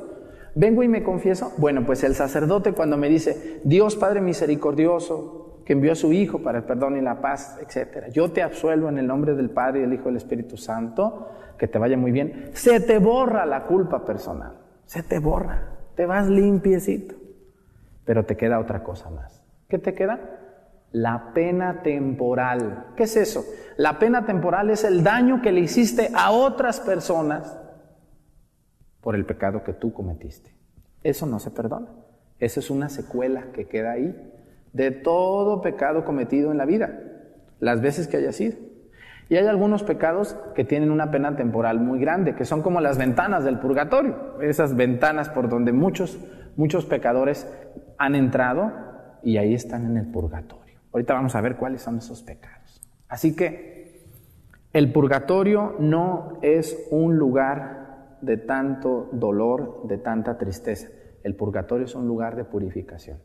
Vengo 0.55 0.83
y 0.83 0.87
me 0.87 1.03
confieso. 1.03 1.51
Bueno, 1.57 1.83
pues 1.85 2.03
el 2.03 2.13
sacerdote 2.13 2.73
cuando 2.73 2.95
me 2.95 3.09
dice, 3.09 3.61
Dios 3.63 3.95
Padre 3.95 4.21
misericordioso, 4.21 5.42
que 5.65 5.73
envió 5.73 5.91
a 5.91 5.95
su 5.95 6.11
Hijo 6.11 6.39
para 6.39 6.59
el 6.59 6.63
perdón 6.65 6.97
y 6.97 7.01
la 7.01 7.21
paz, 7.21 7.57
etc. 7.61 8.07
Yo 8.11 8.31
te 8.31 8.41
absuelvo 8.41 8.89
en 8.89 8.97
el 8.97 9.07
nombre 9.07 9.33
del 9.33 9.49
Padre 9.49 9.79
y 9.79 9.81
del 9.83 9.93
Hijo 9.93 10.03
y 10.03 10.07
del 10.07 10.17
Espíritu 10.17 10.57
Santo, 10.57 11.29
que 11.57 11.67
te 11.67 11.79
vaya 11.79 11.97
muy 11.97 12.11
bien. 12.11 12.49
Se 12.53 12.79
te 12.79 12.99
borra 12.99 13.45
la 13.45 13.63
culpa 13.63 14.03
personal, 14.03 14.57
se 14.85 15.03
te 15.03 15.19
borra, 15.19 15.69
te 15.95 16.05
vas 16.05 16.27
limpiecito. 16.27 17.15
Pero 18.05 18.25
te 18.25 18.35
queda 18.35 18.59
otra 18.59 18.83
cosa 18.83 19.09
más. 19.09 19.45
¿Qué 19.69 19.79
te 19.79 19.93
queda? 19.93 20.19
La 20.91 21.31
pena 21.33 21.81
temporal. 21.81 22.87
¿Qué 22.97 23.03
es 23.03 23.15
eso? 23.15 23.45
La 23.77 23.97
pena 23.97 24.25
temporal 24.25 24.69
es 24.69 24.83
el 24.83 25.03
daño 25.03 25.41
que 25.41 25.53
le 25.53 25.61
hiciste 25.61 26.11
a 26.13 26.31
otras 26.31 26.81
personas 26.81 27.57
por 29.01 29.15
el 29.15 29.25
pecado 29.25 29.63
que 29.63 29.73
tú 29.73 29.93
cometiste. 29.93 30.53
Eso 31.01 31.25
no 31.25 31.39
se 31.39 31.51
perdona. 31.51 31.87
Esa 32.39 32.59
es 32.59 32.69
una 32.69 32.89
secuela 32.89 33.51
que 33.53 33.67
queda 33.67 33.91
ahí 33.91 34.33
de 34.73 34.91
todo 34.91 35.61
pecado 35.61 36.03
cometido 36.03 36.51
en 36.51 36.57
la 36.57 36.65
vida, 36.65 36.99
las 37.59 37.81
veces 37.81 38.07
que 38.07 38.17
haya 38.17 38.31
sido. 38.31 38.57
Y 39.29 39.37
hay 39.37 39.47
algunos 39.47 39.83
pecados 39.83 40.37
que 40.53 40.65
tienen 40.65 40.91
una 40.91 41.09
pena 41.09 41.35
temporal 41.35 41.79
muy 41.79 41.99
grande, 41.99 42.35
que 42.35 42.45
son 42.45 42.61
como 42.61 42.81
las 42.81 42.97
ventanas 42.97 43.45
del 43.45 43.59
purgatorio, 43.59 44.41
esas 44.41 44.75
ventanas 44.75 45.29
por 45.29 45.47
donde 45.47 45.71
muchos, 45.71 46.19
muchos 46.57 46.85
pecadores 46.85 47.47
han 47.97 48.15
entrado 48.15 48.73
y 49.23 49.37
ahí 49.37 49.53
están 49.53 49.85
en 49.85 49.97
el 49.97 50.11
purgatorio. 50.11 50.79
Ahorita 50.91 51.13
vamos 51.13 51.35
a 51.35 51.41
ver 51.41 51.55
cuáles 51.55 51.81
son 51.81 51.97
esos 51.97 52.21
pecados. 52.21 52.81
Así 53.07 53.35
que 53.35 54.03
el 54.73 54.91
purgatorio 54.91 55.75
no 55.79 56.39
es 56.41 56.87
un 56.91 57.17
lugar 57.17 58.17
de 58.21 58.37
tanto 58.37 59.09
dolor, 59.11 59.87
de 59.87 59.97
tanta 59.97 60.37
tristeza. 60.37 60.89
El 61.23 61.35
purgatorio 61.35 61.85
es 61.85 61.95
un 61.95 62.07
lugar 62.07 62.35
de 62.35 62.43
purificación. 62.43 63.19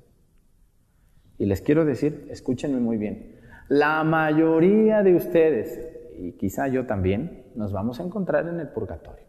Y 1.39 1.47
les 1.47 1.63
quiero 1.63 1.85
decir, 1.85 2.27
escúchenme 2.31 2.81
muy 2.81 2.97
bien, 2.97 3.37
la 3.69 4.03
mayoría 4.03 5.03
de 5.03 5.15
ustedes, 5.15 5.81
y 6.19 6.33
quizá 6.33 6.69
yo 6.69 6.87
también, 6.87 7.45
nos 7.55 7.73
vamos 7.73 8.01
a 8.01 8.03
encontrar 8.03 8.49
en 8.49 8.61
el 8.61 8.69
purgatorio. 8.69 9.25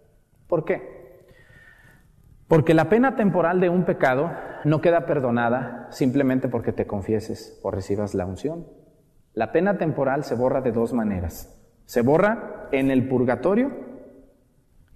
¿Por 0.47 0.65
qué? 0.65 0.99
Porque 2.47 2.73
la 2.73 2.89
pena 2.89 3.15
temporal 3.15 3.59
de 3.59 3.69
un 3.69 3.83
pecado 3.85 4.31
no 4.63 4.81
queda 4.81 5.05
perdonada 5.05 5.87
simplemente 5.91 6.47
porque 6.47 6.73
te 6.73 6.87
confieses 6.87 7.59
o 7.63 7.69
recibas 7.69 8.15
la 8.15 8.25
unción. 8.25 8.65
La 9.33 9.51
pena 9.51 9.77
temporal 9.77 10.23
se 10.23 10.35
borra 10.35 10.61
de 10.61 10.71
dos 10.71 10.91
maneras. 10.93 11.55
Se 11.85 12.01
borra 12.01 12.67
en 12.71 12.89
el 12.89 13.07
purgatorio 13.07 13.88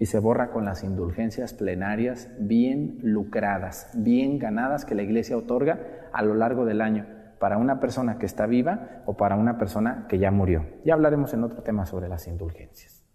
y 0.03 0.05
se 0.05 0.19
borra 0.19 0.49
con 0.49 0.65
las 0.65 0.83
indulgencias 0.83 1.53
plenarias 1.53 2.27
bien 2.37 2.97
lucradas, 3.03 3.89
bien 3.93 4.37
ganadas 4.37 4.83
que 4.83 4.95
la 4.95 5.01
iglesia 5.01 5.37
otorga 5.37 6.09
a 6.11 6.21
lo 6.23 6.33
largo 6.33 6.65
del 6.65 6.81
año 6.81 7.05
para 7.39 7.57
una 7.57 7.79
persona 7.79 8.17
que 8.17 8.25
está 8.25 8.45
viva 8.45 9.01
o 9.05 9.15
para 9.15 9.37
una 9.37 9.57
persona 9.57 10.05
que 10.09 10.19
ya 10.19 10.29
murió. 10.29 10.65
Ya 10.83 10.95
hablaremos 10.95 11.33
en 11.33 11.45
otro 11.45 11.63
tema 11.63 11.85
sobre 11.85 12.09
las 12.09 12.27
indulgencias. 12.27 13.05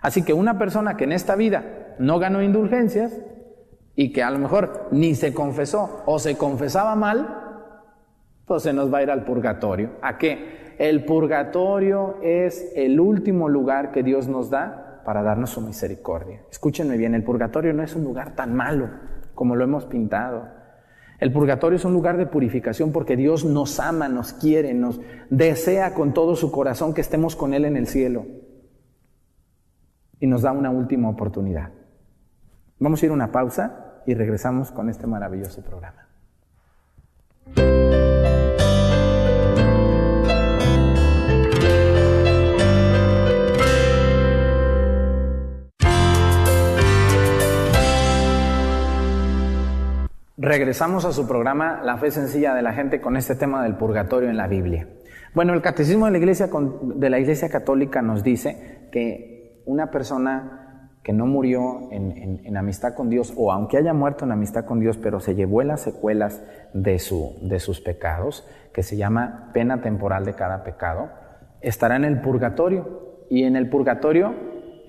Así 0.00 0.22
que 0.22 0.32
una 0.32 0.60
persona 0.60 0.96
que 0.96 1.02
en 1.02 1.10
esta 1.10 1.34
vida 1.34 1.96
no 1.98 2.20
ganó 2.20 2.40
indulgencias 2.40 3.20
y 3.96 4.12
que 4.12 4.22
a 4.22 4.30
lo 4.30 4.38
mejor 4.38 4.90
ni 4.92 5.16
se 5.16 5.34
confesó 5.34 6.04
o 6.06 6.20
se 6.20 6.36
confesaba 6.36 6.94
mal, 6.94 7.64
pues 8.46 8.62
se 8.62 8.72
nos 8.72 8.94
va 8.94 8.98
a 8.98 9.02
ir 9.02 9.10
al 9.10 9.24
purgatorio. 9.24 9.90
¿A 10.02 10.18
qué? 10.18 10.76
El 10.78 11.04
purgatorio 11.04 12.18
es 12.22 12.72
el 12.76 13.00
último 13.00 13.48
lugar 13.48 13.90
que 13.90 14.04
Dios 14.04 14.28
nos 14.28 14.50
da 14.50 14.91
para 15.04 15.22
darnos 15.22 15.50
su 15.50 15.60
misericordia. 15.60 16.42
Escúchenme 16.50 16.96
bien, 16.96 17.14
el 17.14 17.24
purgatorio 17.24 17.72
no 17.72 17.82
es 17.82 17.94
un 17.94 18.04
lugar 18.04 18.34
tan 18.34 18.54
malo 18.54 18.90
como 19.34 19.56
lo 19.56 19.64
hemos 19.64 19.84
pintado. 19.86 20.48
El 21.18 21.32
purgatorio 21.32 21.76
es 21.76 21.84
un 21.84 21.92
lugar 21.92 22.16
de 22.16 22.26
purificación 22.26 22.90
porque 22.90 23.16
Dios 23.16 23.44
nos 23.44 23.78
ama, 23.78 24.08
nos 24.08 24.32
quiere, 24.32 24.74
nos 24.74 25.00
desea 25.30 25.94
con 25.94 26.12
todo 26.12 26.34
su 26.34 26.50
corazón 26.50 26.94
que 26.94 27.00
estemos 27.00 27.36
con 27.36 27.54
Él 27.54 27.64
en 27.64 27.76
el 27.76 27.86
cielo. 27.86 28.26
Y 30.18 30.26
nos 30.26 30.42
da 30.42 30.52
una 30.52 30.70
última 30.70 31.08
oportunidad. 31.08 31.70
Vamos 32.78 33.02
a 33.02 33.06
ir 33.06 33.10
a 33.12 33.14
una 33.14 33.30
pausa 33.30 34.02
y 34.06 34.14
regresamos 34.14 34.72
con 34.72 34.88
este 34.88 35.06
maravilloso 35.06 35.62
programa. 35.62 36.08
Regresamos 50.44 51.04
a 51.04 51.12
su 51.12 51.28
programa 51.28 51.82
La 51.84 51.98
fe 51.98 52.10
sencilla 52.10 52.52
de 52.52 52.62
la 52.62 52.72
gente 52.72 53.00
con 53.00 53.16
este 53.16 53.36
tema 53.36 53.62
del 53.62 53.76
purgatorio 53.76 54.28
en 54.28 54.36
la 54.36 54.48
Biblia. 54.48 54.88
Bueno, 55.36 55.54
el 55.54 55.62
catecismo 55.62 56.06
de 56.06 56.10
la 56.10 56.18
Iglesia, 56.18 56.50
de 56.82 57.10
la 57.10 57.20
iglesia 57.20 57.48
Católica 57.48 58.02
nos 58.02 58.24
dice 58.24 58.88
que 58.90 59.62
una 59.66 59.92
persona 59.92 60.90
que 61.04 61.12
no 61.12 61.26
murió 61.26 61.88
en, 61.92 62.56
amistad 62.56 62.94
con 62.94 63.08
Dios, 63.08 63.32
o 63.36 63.52
aunque 63.52 63.76
haya 63.76 63.94
muerto 63.94 64.24
en 64.24 64.32
amistad 64.32 64.64
con 64.64 64.80
Dios, 64.80 64.98
pero 64.98 65.20
se 65.20 65.36
llevó 65.36 65.62
las 65.62 65.82
secuelas 65.82 66.42
de, 66.74 66.98
su, 66.98 67.38
de 67.42 67.60
sus 67.60 67.80
pecados, 67.80 68.44
que 68.74 68.82
se 68.82 68.96
llama 68.96 69.50
pena 69.54 69.80
temporal 69.80 70.24
de 70.24 70.34
cada 70.34 70.64
pecado, 70.64 71.08
estará 71.60 71.94
en 71.94 72.04
el 72.04 72.20
purgatorio. 72.20 73.26
Y 73.30 73.44
en 73.44 73.54
el 73.54 73.70
purgatorio 73.70 74.34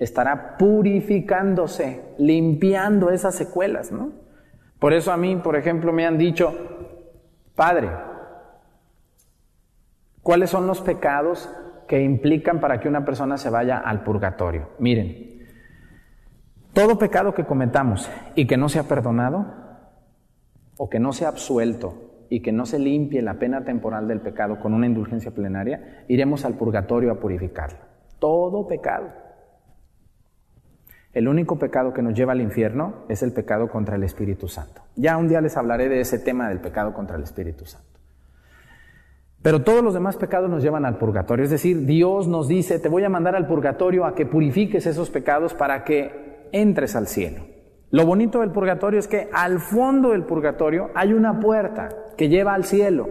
estará 0.00 0.56
purificándose, 0.58 2.02
limpiando 2.18 3.10
esas 3.10 3.36
secuelas, 3.36 3.92
¿no? 3.92 4.23
Por 4.84 4.92
eso 4.92 5.12
a 5.12 5.16
mí, 5.16 5.34
por 5.36 5.56
ejemplo, 5.56 5.94
me 5.94 6.04
han 6.04 6.18
dicho, 6.18 6.54
Padre, 7.54 7.88
¿cuáles 10.20 10.50
son 10.50 10.66
los 10.66 10.82
pecados 10.82 11.48
que 11.88 12.02
implican 12.02 12.60
para 12.60 12.80
que 12.80 12.88
una 12.90 13.02
persona 13.02 13.38
se 13.38 13.48
vaya 13.48 13.78
al 13.78 14.02
purgatorio? 14.04 14.72
Miren, 14.78 15.48
todo 16.74 16.98
pecado 16.98 17.32
que 17.32 17.46
cometamos 17.46 18.10
y 18.34 18.46
que 18.46 18.58
no 18.58 18.68
sea 18.68 18.82
perdonado, 18.82 19.46
o 20.76 20.90
que 20.90 21.00
no 21.00 21.14
sea 21.14 21.28
absuelto 21.28 22.26
y 22.28 22.42
que 22.42 22.52
no 22.52 22.66
se 22.66 22.78
limpie 22.78 23.22
la 23.22 23.38
pena 23.38 23.64
temporal 23.64 24.06
del 24.06 24.20
pecado 24.20 24.60
con 24.60 24.74
una 24.74 24.86
indulgencia 24.86 25.30
plenaria, 25.30 26.04
iremos 26.08 26.44
al 26.44 26.58
purgatorio 26.58 27.10
a 27.10 27.20
purificarlo. 27.20 27.78
Todo 28.18 28.66
pecado. 28.66 29.23
El 31.14 31.28
único 31.28 31.58
pecado 31.58 31.94
que 31.94 32.02
nos 32.02 32.14
lleva 32.14 32.32
al 32.32 32.40
infierno 32.40 33.04
es 33.08 33.22
el 33.22 33.32
pecado 33.32 33.68
contra 33.68 33.94
el 33.94 34.02
Espíritu 34.02 34.48
Santo. 34.48 34.82
Ya 34.96 35.16
un 35.16 35.28
día 35.28 35.40
les 35.40 35.56
hablaré 35.56 35.88
de 35.88 36.00
ese 36.00 36.18
tema 36.18 36.48
del 36.48 36.60
pecado 36.60 36.92
contra 36.92 37.16
el 37.16 37.22
Espíritu 37.22 37.64
Santo. 37.64 38.00
Pero 39.40 39.62
todos 39.62 39.84
los 39.84 39.94
demás 39.94 40.16
pecados 40.16 40.50
nos 40.50 40.62
llevan 40.62 40.84
al 40.84 40.98
purgatorio. 40.98 41.44
Es 41.44 41.50
decir, 41.50 41.86
Dios 41.86 42.26
nos 42.26 42.48
dice, 42.48 42.80
te 42.80 42.88
voy 42.88 43.04
a 43.04 43.08
mandar 43.08 43.36
al 43.36 43.46
purgatorio 43.46 44.06
a 44.06 44.14
que 44.14 44.26
purifiques 44.26 44.86
esos 44.86 45.10
pecados 45.10 45.54
para 45.54 45.84
que 45.84 46.48
entres 46.50 46.96
al 46.96 47.06
cielo. 47.06 47.44
Lo 47.90 48.06
bonito 48.06 48.40
del 48.40 48.50
purgatorio 48.50 48.98
es 48.98 49.06
que 49.06 49.28
al 49.32 49.60
fondo 49.60 50.10
del 50.10 50.24
purgatorio 50.24 50.90
hay 50.94 51.12
una 51.12 51.38
puerta 51.38 51.90
que 52.16 52.28
lleva 52.28 52.54
al 52.54 52.64
cielo. 52.64 53.08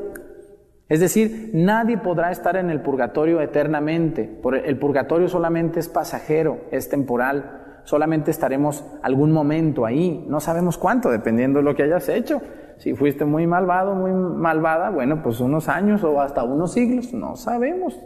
Es 0.89 0.99
decir, 0.99 1.51
nadie 1.53 1.97
podrá 1.97 2.31
estar 2.31 2.57
en 2.57 2.69
el 2.69 2.81
purgatorio 2.81 3.39
eternamente. 3.39 4.41
El 4.65 4.77
purgatorio 4.77 5.29
solamente 5.29 5.79
es 5.79 5.87
pasajero, 5.87 6.65
es 6.71 6.89
temporal. 6.89 7.62
Solamente 7.83 8.31
estaremos 8.31 8.85
algún 9.01 9.31
momento 9.31 9.85
ahí, 9.85 10.25
no 10.27 10.39
sabemos 10.39 10.77
cuánto, 10.77 11.09
dependiendo 11.09 11.59
de 11.59 11.65
lo 11.65 11.75
que 11.75 11.83
hayas 11.83 12.07
hecho. 12.09 12.41
Si 12.77 12.93
fuiste 12.93 13.25
muy 13.25 13.45
malvado, 13.45 13.93
muy 13.93 14.11
malvada, 14.11 14.89
bueno, 14.89 15.21
pues 15.21 15.39
unos 15.39 15.69
años 15.69 16.03
o 16.03 16.21
hasta 16.21 16.43
unos 16.43 16.73
siglos, 16.73 17.13
no 17.13 17.35
sabemos. 17.35 17.99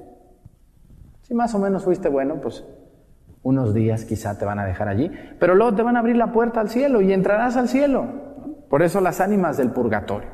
Si 1.22 1.34
más 1.34 1.54
o 1.56 1.60
menos 1.60 1.84
fuiste 1.84 2.10
bueno, 2.10 2.36
pues 2.42 2.66
unos 3.44 3.74
días 3.74 4.06
quizá 4.06 4.38
te 4.38 4.46
van 4.46 4.60
a 4.60 4.66
dejar 4.66 4.88
allí, 4.88 5.12
pero 5.40 5.56
luego 5.56 5.76
te 5.76 5.84
van 5.84 5.96
a 5.96 6.00
abrir 6.00 6.16
la 6.16 6.32
puerta 6.32 6.60
al 6.60 6.70
cielo 6.70 7.02
y 7.02 7.14
entrarás 7.14 7.56
al 7.56 7.70
cielo. 7.70 8.06
Por 8.70 8.82
eso 8.82 9.00
las 9.00 9.22
ánimas 9.22 9.58
del 9.58 9.72
purgatorio. 9.72 10.30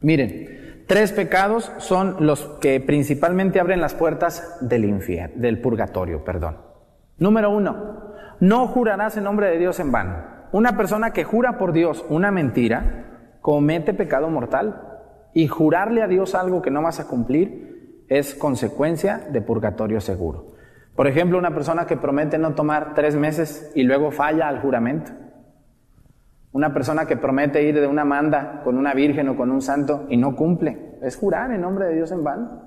Miren, 0.00 0.84
tres 0.86 1.12
pecados 1.12 1.72
son 1.78 2.16
los 2.20 2.46
que 2.60 2.80
principalmente 2.80 3.60
abren 3.60 3.80
las 3.80 3.94
puertas 3.94 4.58
del 4.60 4.84
infierno, 4.84 5.40
del 5.40 5.60
purgatorio, 5.60 6.24
perdón. 6.24 6.56
Número 7.18 7.50
uno, 7.50 8.11
no 8.42 8.66
jurarás 8.66 9.16
en 9.16 9.22
nombre 9.22 9.46
de 9.46 9.58
Dios 9.58 9.78
en 9.78 9.92
vano. 9.92 10.16
Una 10.50 10.76
persona 10.76 11.12
que 11.12 11.22
jura 11.22 11.58
por 11.58 11.72
Dios 11.72 12.04
una 12.08 12.32
mentira 12.32 13.36
comete 13.40 13.94
pecado 13.94 14.30
mortal. 14.30 14.88
Y 15.32 15.46
jurarle 15.46 16.02
a 16.02 16.08
Dios 16.08 16.34
algo 16.34 16.60
que 16.60 16.72
no 16.72 16.82
vas 16.82 16.98
a 16.98 17.06
cumplir 17.06 18.04
es 18.08 18.34
consecuencia 18.34 19.18
de 19.30 19.42
purgatorio 19.42 20.00
seguro. 20.00 20.56
Por 20.96 21.06
ejemplo, 21.06 21.38
una 21.38 21.54
persona 21.54 21.86
que 21.86 21.96
promete 21.96 22.36
no 22.36 22.54
tomar 22.54 22.94
tres 22.94 23.14
meses 23.14 23.70
y 23.76 23.84
luego 23.84 24.10
falla 24.10 24.48
al 24.48 24.60
juramento. 24.60 25.12
Una 26.50 26.74
persona 26.74 27.06
que 27.06 27.16
promete 27.16 27.62
ir 27.62 27.80
de 27.80 27.86
una 27.86 28.04
manda 28.04 28.62
con 28.64 28.76
una 28.76 28.92
virgen 28.92 29.28
o 29.28 29.36
con 29.36 29.52
un 29.52 29.62
santo 29.62 30.06
y 30.08 30.16
no 30.16 30.34
cumple. 30.34 30.98
Es 31.00 31.16
jurar 31.16 31.52
en 31.52 31.60
nombre 31.60 31.86
de 31.86 31.94
Dios 31.94 32.10
en 32.10 32.24
vano. 32.24 32.62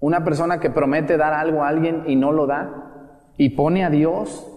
Una 0.00 0.24
persona 0.24 0.58
que 0.58 0.70
promete 0.70 1.18
dar 1.18 1.34
algo 1.34 1.62
a 1.62 1.68
alguien 1.68 2.04
y 2.06 2.16
no 2.16 2.32
lo 2.32 2.46
da 2.46 3.34
y 3.36 3.50
pone 3.50 3.84
a 3.84 3.90
Dios 3.90 4.54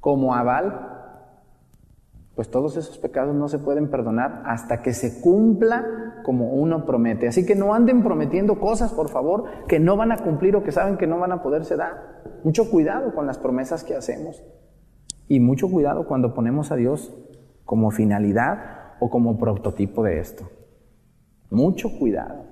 como 0.00 0.34
aval 0.34 0.90
pues 2.40 2.50
todos 2.50 2.78
esos 2.78 2.96
pecados 2.96 3.34
no 3.34 3.48
se 3.48 3.58
pueden 3.58 3.90
perdonar 3.90 4.44
hasta 4.46 4.80
que 4.80 4.94
se 4.94 5.20
cumpla 5.20 6.22
como 6.24 6.54
uno 6.54 6.86
promete. 6.86 7.28
Así 7.28 7.44
que 7.44 7.54
no 7.54 7.74
anden 7.74 8.02
prometiendo 8.02 8.58
cosas, 8.58 8.94
por 8.94 9.10
favor, 9.10 9.44
que 9.68 9.78
no 9.78 9.94
van 9.98 10.10
a 10.10 10.16
cumplir 10.16 10.56
o 10.56 10.62
que 10.62 10.72
saben 10.72 10.96
que 10.96 11.06
no 11.06 11.18
van 11.18 11.32
a 11.32 11.42
poderse 11.42 11.76
dar. 11.76 12.22
Mucho 12.42 12.70
cuidado 12.70 13.14
con 13.14 13.26
las 13.26 13.36
promesas 13.36 13.84
que 13.84 13.94
hacemos. 13.94 14.42
Y 15.28 15.38
mucho 15.38 15.70
cuidado 15.70 16.06
cuando 16.06 16.32
ponemos 16.32 16.72
a 16.72 16.76
Dios 16.76 17.14
como 17.66 17.90
finalidad 17.90 18.94
o 19.00 19.10
como 19.10 19.38
prototipo 19.38 20.02
de 20.02 20.20
esto. 20.20 20.48
Mucho 21.50 21.90
cuidado. 21.98 22.44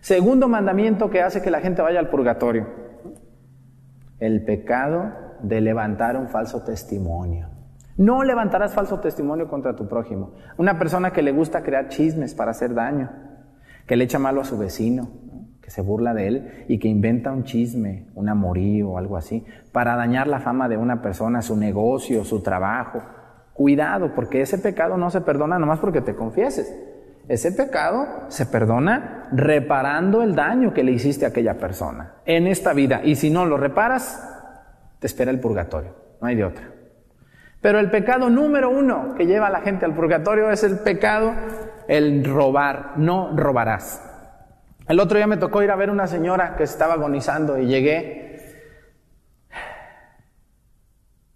Segundo 0.00 0.46
mandamiento 0.46 1.08
que 1.08 1.22
hace 1.22 1.40
que 1.40 1.50
la 1.50 1.60
gente 1.60 1.80
vaya 1.80 2.00
al 2.00 2.10
purgatorio. 2.10 2.66
El 4.18 4.44
pecado 4.44 5.25
de 5.42 5.60
levantar 5.60 6.16
un 6.16 6.28
falso 6.28 6.62
testimonio. 6.62 7.48
No 7.96 8.22
levantarás 8.24 8.74
falso 8.74 9.00
testimonio 9.00 9.48
contra 9.48 9.74
tu 9.74 9.88
prójimo. 9.88 10.32
Una 10.58 10.78
persona 10.78 11.12
que 11.12 11.22
le 11.22 11.32
gusta 11.32 11.62
crear 11.62 11.88
chismes 11.88 12.34
para 12.34 12.50
hacer 12.50 12.74
daño, 12.74 13.10
que 13.86 13.96
le 13.96 14.04
echa 14.04 14.18
malo 14.18 14.42
a 14.42 14.44
su 14.44 14.58
vecino, 14.58 15.08
que 15.62 15.70
se 15.70 15.80
burla 15.80 16.12
de 16.12 16.28
él 16.28 16.64
y 16.68 16.78
que 16.78 16.88
inventa 16.88 17.32
un 17.32 17.44
chisme, 17.44 18.06
un 18.14 18.28
amorío 18.28 18.90
o 18.90 18.98
algo 18.98 19.16
así, 19.16 19.44
para 19.72 19.96
dañar 19.96 20.28
la 20.28 20.40
fama 20.40 20.68
de 20.68 20.76
una 20.76 21.00
persona, 21.00 21.42
su 21.42 21.56
negocio, 21.56 22.24
su 22.24 22.42
trabajo. 22.42 23.02
Cuidado, 23.54 24.14
porque 24.14 24.42
ese 24.42 24.58
pecado 24.58 24.96
no 24.96 25.10
se 25.10 25.22
perdona 25.22 25.58
nomás 25.58 25.78
porque 25.78 26.02
te 26.02 26.14
confieses. 26.14 26.72
Ese 27.28 27.50
pecado 27.50 28.06
se 28.28 28.46
perdona 28.46 29.28
reparando 29.32 30.22
el 30.22 30.36
daño 30.36 30.72
que 30.72 30.84
le 30.84 30.92
hiciste 30.92 31.24
a 31.24 31.28
aquella 31.28 31.58
persona 31.58 32.16
en 32.24 32.46
esta 32.46 32.72
vida. 32.72 33.00
Y 33.02 33.16
si 33.16 33.30
no 33.30 33.46
lo 33.46 33.56
reparas, 33.56 34.35
te 34.98 35.06
espera 35.06 35.30
el 35.30 35.40
purgatorio. 35.40 35.94
No 36.20 36.26
hay 36.26 36.36
de 36.36 36.44
otra. 36.44 36.70
Pero 37.60 37.78
el 37.78 37.90
pecado 37.90 38.30
número 38.30 38.70
uno 38.70 39.14
que 39.16 39.26
lleva 39.26 39.48
a 39.48 39.50
la 39.50 39.60
gente 39.60 39.84
al 39.84 39.94
purgatorio 39.94 40.50
es 40.50 40.62
el 40.62 40.78
pecado, 40.78 41.32
el 41.88 42.24
robar. 42.24 42.92
No 42.96 43.36
robarás. 43.36 44.02
El 44.88 45.00
otro 45.00 45.16
día 45.16 45.26
me 45.26 45.36
tocó 45.36 45.62
ir 45.62 45.70
a 45.70 45.76
ver 45.76 45.90
una 45.90 46.06
señora 46.06 46.54
que 46.56 46.62
estaba 46.62 46.94
agonizando 46.94 47.58
y 47.58 47.66
llegué. 47.66 48.26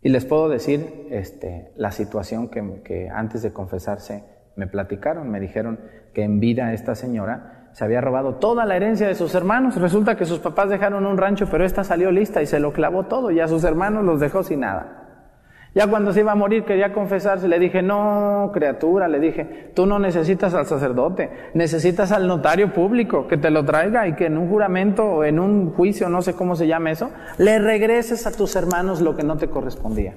Y 0.02 0.08
les 0.08 0.24
puedo 0.24 0.48
decir 0.48 1.08
este, 1.10 1.72
la 1.76 1.90
situación 1.90 2.48
que, 2.48 2.82
que 2.84 3.10
antes 3.10 3.42
de 3.42 3.52
confesarse 3.52 4.24
me 4.56 4.66
platicaron. 4.66 5.30
Me 5.30 5.40
dijeron 5.40 5.80
que 6.14 6.22
en 6.22 6.38
vida 6.38 6.72
esta 6.72 6.94
señora 6.94 7.59
se 7.72 7.84
había 7.84 8.00
robado 8.00 8.34
toda 8.34 8.64
la 8.64 8.76
herencia 8.76 9.06
de 9.06 9.14
sus 9.14 9.34
hermanos. 9.34 9.76
Resulta 9.76 10.16
que 10.16 10.24
sus 10.24 10.40
papás 10.40 10.70
dejaron 10.70 11.06
un 11.06 11.16
rancho, 11.16 11.46
pero 11.50 11.64
esta 11.64 11.84
salió 11.84 12.10
lista 12.10 12.42
y 12.42 12.46
se 12.46 12.60
lo 12.60 12.72
clavó 12.72 13.04
todo 13.04 13.30
y 13.30 13.40
a 13.40 13.48
sus 13.48 13.64
hermanos 13.64 14.04
los 14.04 14.20
dejó 14.20 14.42
sin 14.42 14.60
nada. 14.60 15.00
Ya 15.72 15.86
cuando 15.86 16.12
se 16.12 16.20
iba 16.20 16.32
a 16.32 16.36
morir 16.36 16.64
quería 16.64 16.92
confesarse, 16.92 17.46
le 17.46 17.60
dije, 17.60 17.80
no, 17.80 18.50
criatura, 18.52 19.06
le 19.06 19.20
dije, 19.20 19.70
tú 19.72 19.86
no 19.86 20.00
necesitas 20.00 20.52
al 20.52 20.66
sacerdote, 20.66 21.30
necesitas 21.54 22.10
al 22.10 22.26
notario 22.26 22.72
público 22.72 23.28
que 23.28 23.36
te 23.36 23.50
lo 23.50 23.64
traiga 23.64 24.08
y 24.08 24.14
que 24.14 24.26
en 24.26 24.36
un 24.36 24.48
juramento 24.48 25.04
o 25.04 25.24
en 25.24 25.38
un 25.38 25.70
juicio, 25.72 26.08
no 26.08 26.22
sé 26.22 26.34
cómo 26.34 26.56
se 26.56 26.66
llama 26.66 26.90
eso, 26.90 27.10
le 27.38 27.60
regreses 27.60 28.26
a 28.26 28.32
tus 28.32 28.56
hermanos 28.56 29.00
lo 29.00 29.14
que 29.14 29.22
no 29.22 29.36
te 29.36 29.48
correspondía. 29.48 30.16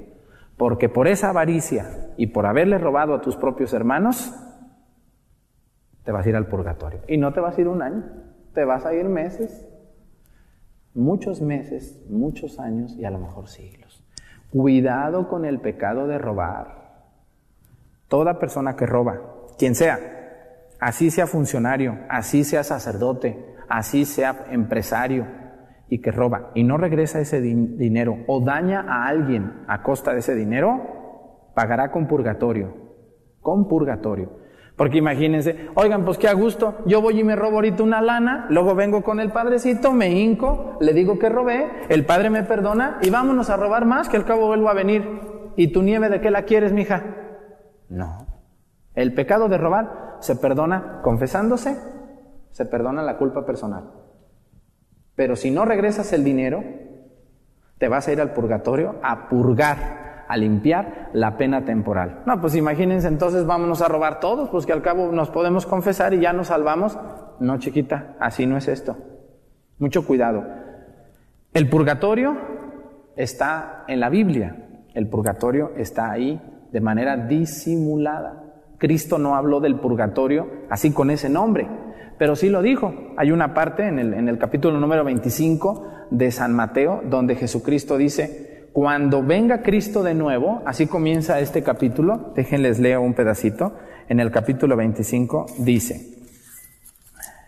Porque 0.58 0.89
por 0.89 1.08
esa 1.08 1.30
avaricia 1.30 2.14
y 2.18 2.28
por 2.28 2.47
haberle 2.47 2.80
robado 2.80 3.14
a 3.14 3.22
tus 3.22 3.36
propios 3.36 3.74
hermanos, 3.74 4.34
te 6.04 6.12
vas 6.12 6.26
a 6.26 6.30
ir 6.30 6.36
al 6.36 6.47
purgatorio. 6.47 7.01
Y 7.08 7.18
no 7.18 7.34
te 7.34 7.39
vas 7.39 7.58
a 7.58 7.62
ir 7.62 7.68
un 7.68 7.82
año, 7.82 8.04
te 8.54 8.66
vas 8.66 8.86
a 8.86 8.93
ir 8.93 9.06
meses, 9.06 9.68
muchos 10.93 11.41
meses, 11.41 12.04
muchos 12.10 12.60
años 12.60 12.95
y 12.97 13.06
a 13.06 13.12
lo 13.12 13.20
mejor 13.20 13.47
siglos. 13.47 14.04
Cuidado 14.51 15.28
con 15.28 15.45
el 15.45 15.60
pecado 15.60 16.08
de 16.08 16.18
robar. 16.18 16.84
Toda 18.08 18.38
persona 18.38 18.76
que 18.76 18.86
roba, 18.86 19.20
quien 19.58 19.74
sea, 19.76 19.99
así 20.80 21.10
sea 21.10 21.26
funcionario, 21.26 21.97
así 22.10 22.43
sea 22.43 22.64
sacerdote, 22.64 23.56
así 23.70 24.06
sea 24.06 24.45
empresario, 24.51 25.26
y 25.93 25.99
que 25.99 26.12
roba 26.12 26.49
y 26.56 26.64
no 26.64 26.78
regresa 26.78 27.20
ese 27.20 27.39
dinero 27.39 28.18
o 28.26 28.39
daña 28.41 28.82
a 28.88 29.06
alguien 29.06 29.64
a 29.68 29.84
costa 29.84 30.12
de 30.12 30.20
ese 30.20 30.34
dinero, 30.34 31.51
pagará 31.54 31.91
con 31.91 32.08
purgatorio, 32.08 32.74
con 33.41 33.68
purgatorio. 33.68 34.43
Porque 34.76 34.98
imagínense, 34.98 35.70
oigan, 35.76 36.04
pues 36.04 36.18
qué 36.18 36.28
a 36.28 36.34
gusto, 36.34 36.80
yo 36.86 37.00
voy 37.00 37.20
y 37.20 37.24
me 37.24 37.36
robo 37.36 37.58
ahorita 37.58 37.84
una 37.84 38.02
lana, 38.02 38.48
luego 38.50 38.74
vengo 38.74 39.04
con 39.04 39.20
el 39.20 39.32
padrecito, 39.32 39.94
me 39.94 40.10
hinco, 40.10 40.78
le 40.80 40.94
digo 40.94 41.20
que 41.20 41.30
robé, 41.30 41.70
el 41.90 42.06
padre 42.06 42.32
me 42.32 42.42
perdona 42.44 42.98
y 43.02 43.12
vámonos 43.12 43.52
a 43.52 43.58
robar 43.58 43.86
más, 43.86 44.10
que 44.10 44.18
al 44.18 44.26
cabo 44.26 44.48
vuelvo 44.48 44.70
a 44.70 44.74
venir. 44.74 45.08
¿Y 45.56 45.68
tu 45.68 45.84
nieve 45.84 46.10
de 46.10 46.22
qué 46.22 46.32
la 46.32 46.44
quieres, 46.44 46.74
mija? 46.74 47.04
No. 47.88 48.26
El 48.96 49.14
pecado 49.14 49.48
de 49.48 49.60
robar 49.60 50.18
se 50.20 50.36
perdona 50.36 51.02
confesándose, 51.04 51.78
se 52.50 52.66
perdona 52.66 53.04
la 53.04 53.18
culpa 53.18 53.46
personal. 53.46 53.92
Pero 55.16 55.36
si 55.36 55.52
no 55.52 55.66
regresas 55.66 56.12
el 56.14 56.24
dinero, 56.24 56.64
te 57.78 57.88
vas 57.88 58.08
a 58.08 58.12
ir 58.12 58.22
al 58.22 58.34
purgatorio 58.34 58.96
a 59.04 59.30
purgar 59.30 60.03
a 60.34 60.38
limpiar 60.38 61.12
la 61.14 61.38
pena 61.38 61.64
temporal. 61.64 62.24
No, 62.26 62.42
pues 62.42 62.56
imagínense 62.56 63.08
entonces 63.08 63.46
vámonos 63.46 63.84
a 63.84 63.88
robar 63.88 64.20
todos, 64.20 64.50
pues 64.50 64.66
que 64.66 64.74
al 64.74 64.82
cabo 64.82 65.12
nos 65.12 65.30
podemos 65.30 65.68
confesar 65.68 66.16
y 66.16 66.20
ya 66.20 66.34
nos 66.34 66.48
salvamos. 66.48 66.98
No, 67.40 67.60
chiquita, 67.60 68.16
así 68.20 68.48
no 68.48 68.58
es 68.58 68.68
esto. 68.68 68.98
Mucho 69.78 70.06
cuidado. 70.08 70.44
El 71.54 71.70
purgatorio 71.70 72.36
está 73.16 73.84
en 73.88 74.00
la 74.00 74.10
Biblia. 74.10 74.56
El 74.96 75.08
purgatorio 75.08 75.72
está 75.78 76.10
ahí 76.10 76.42
de 76.72 76.82
manera 76.82 77.16
disimulada. 77.16 78.44
Cristo 78.80 79.20
no 79.20 79.36
habló 79.36 79.60
del 79.60 79.76
purgatorio 79.76 80.48
así 80.70 80.92
con 80.92 81.12
ese 81.12 81.30
nombre, 81.30 81.68
pero 82.18 82.36
sí 82.36 82.50
lo 82.50 82.64
dijo. 82.64 82.92
Hay 83.18 83.32
una 83.32 83.54
parte 83.54 83.88
en 83.88 84.00
el, 84.00 84.16
en 84.16 84.30
el 84.30 84.40
capítulo 84.40 84.80
número 84.80 85.04
25 85.04 86.08
de 86.10 86.32
San 86.32 86.54
Mateo 86.54 87.04
donde 87.06 87.36
Jesucristo 87.36 87.98
dice, 87.98 88.53
cuando 88.74 89.22
venga 89.22 89.62
Cristo 89.62 90.02
de 90.02 90.16
nuevo, 90.16 90.64
así 90.66 90.88
comienza 90.88 91.40
este 91.40 91.62
capítulo, 91.62 92.34
déjenles 92.36 92.80
leo 92.80 93.02
un 93.02 93.14
pedacito, 93.14 93.74
en 94.10 94.20
el 94.20 94.32
capítulo 94.32 94.76
25 94.76 95.46
dice, 95.60 96.08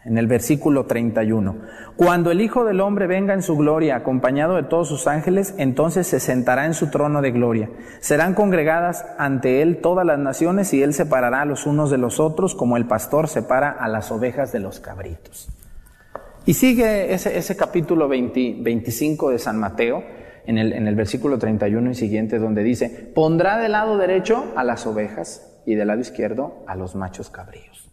en 0.05 0.19
el 0.19 0.27
versículo 0.27 0.85
31, 0.85 1.55
cuando 1.95 2.29
el 2.29 2.41
Hijo 2.41 2.63
del 2.63 2.79
Hombre 2.79 3.07
venga 3.07 3.33
en 3.33 3.41
su 3.41 3.57
gloria, 3.57 3.95
acompañado 3.95 4.55
de 4.55 4.63
todos 4.63 4.87
sus 4.87 5.07
ángeles, 5.07 5.55
entonces 5.57 6.05
se 6.05 6.19
sentará 6.19 6.67
en 6.67 6.75
su 6.75 6.91
trono 6.91 7.23
de 7.23 7.31
gloria. 7.31 7.69
Serán 8.01 8.35
congregadas 8.35 9.03
ante 9.17 9.63
él 9.63 9.81
todas 9.81 10.05
las 10.05 10.19
naciones 10.19 10.75
y 10.75 10.83
él 10.83 10.93
separará 10.93 11.41
a 11.41 11.45
los 11.45 11.65
unos 11.65 11.89
de 11.89 11.97
los 11.97 12.19
otros 12.19 12.53
como 12.53 12.77
el 12.77 12.85
pastor 12.85 13.27
separa 13.27 13.71
a 13.71 13.87
las 13.87 14.11
ovejas 14.11 14.51
de 14.51 14.59
los 14.59 14.79
cabritos. 14.79 15.49
Y 16.45 16.53
sigue 16.53 17.15
ese, 17.15 17.35
ese 17.35 17.57
capítulo 17.57 18.07
25 18.07 19.31
de 19.31 19.39
San 19.39 19.57
Mateo, 19.59 20.03
en 20.47 20.57
el, 20.57 20.95
versículo 20.95 21.37
31 21.37 21.91
y 21.91 21.95
siguiente, 21.95 22.39
donde 22.39 22.63
dice, 22.63 23.11
pondrá 23.13 23.57
del 23.57 23.73
lado 23.73 23.97
derecho 23.97 24.53
a 24.55 24.63
las 24.63 24.85
ovejas 24.85 25.61
y 25.65 25.75
del 25.75 25.87
lado 25.87 26.01
izquierdo 26.01 26.63
a 26.67 26.75
los 26.75 26.95
machos 26.95 27.29
cabríos. 27.29 27.89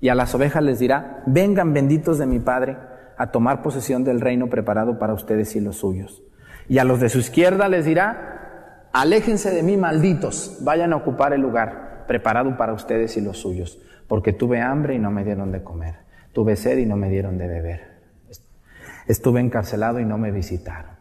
Y 0.00 0.08
a 0.08 0.14
las 0.14 0.34
ovejas 0.34 0.62
les 0.62 0.78
dirá, 0.78 1.22
vengan 1.26 1.72
benditos 1.72 2.18
de 2.18 2.26
mi 2.26 2.40
Padre 2.40 2.76
a 3.16 3.30
tomar 3.30 3.62
posesión 3.62 4.04
del 4.04 4.20
reino 4.20 4.48
preparado 4.48 4.98
para 4.98 5.14
ustedes 5.14 5.56
y 5.56 5.60
los 5.60 5.76
suyos. 5.76 6.22
Y 6.68 6.78
a 6.78 6.84
los 6.84 7.00
de 7.00 7.08
su 7.08 7.18
izquierda 7.18 7.68
les 7.68 7.84
dirá, 7.84 8.88
aléjense 8.92 9.50
de 9.50 9.62
mí, 9.62 9.76
malditos, 9.76 10.58
vayan 10.62 10.92
a 10.92 10.96
ocupar 10.96 11.32
el 11.32 11.40
lugar 11.40 12.04
preparado 12.06 12.56
para 12.56 12.72
ustedes 12.72 13.16
y 13.16 13.20
los 13.20 13.38
suyos, 13.38 13.80
porque 14.08 14.32
tuve 14.32 14.60
hambre 14.60 14.94
y 14.94 14.98
no 14.98 15.10
me 15.10 15.24
dieron 15.24 15.52
de 15.52 15.62
comer, 15.62 15.96
tuve 16.32 16.56
sed 16.56 16.78
y 16.78 16.86
no 16.86 16.96
me 16.96 17.08
dieron 17.08 17.38
de 17.38 17.48
beber, 17.48 17.80
estuve 19.06 19.40
encarcelado 19.40 20.00
y 20.00 20.04
no 20.04 20.18
me 20.18 20.30
visitaron, 20.30 20.93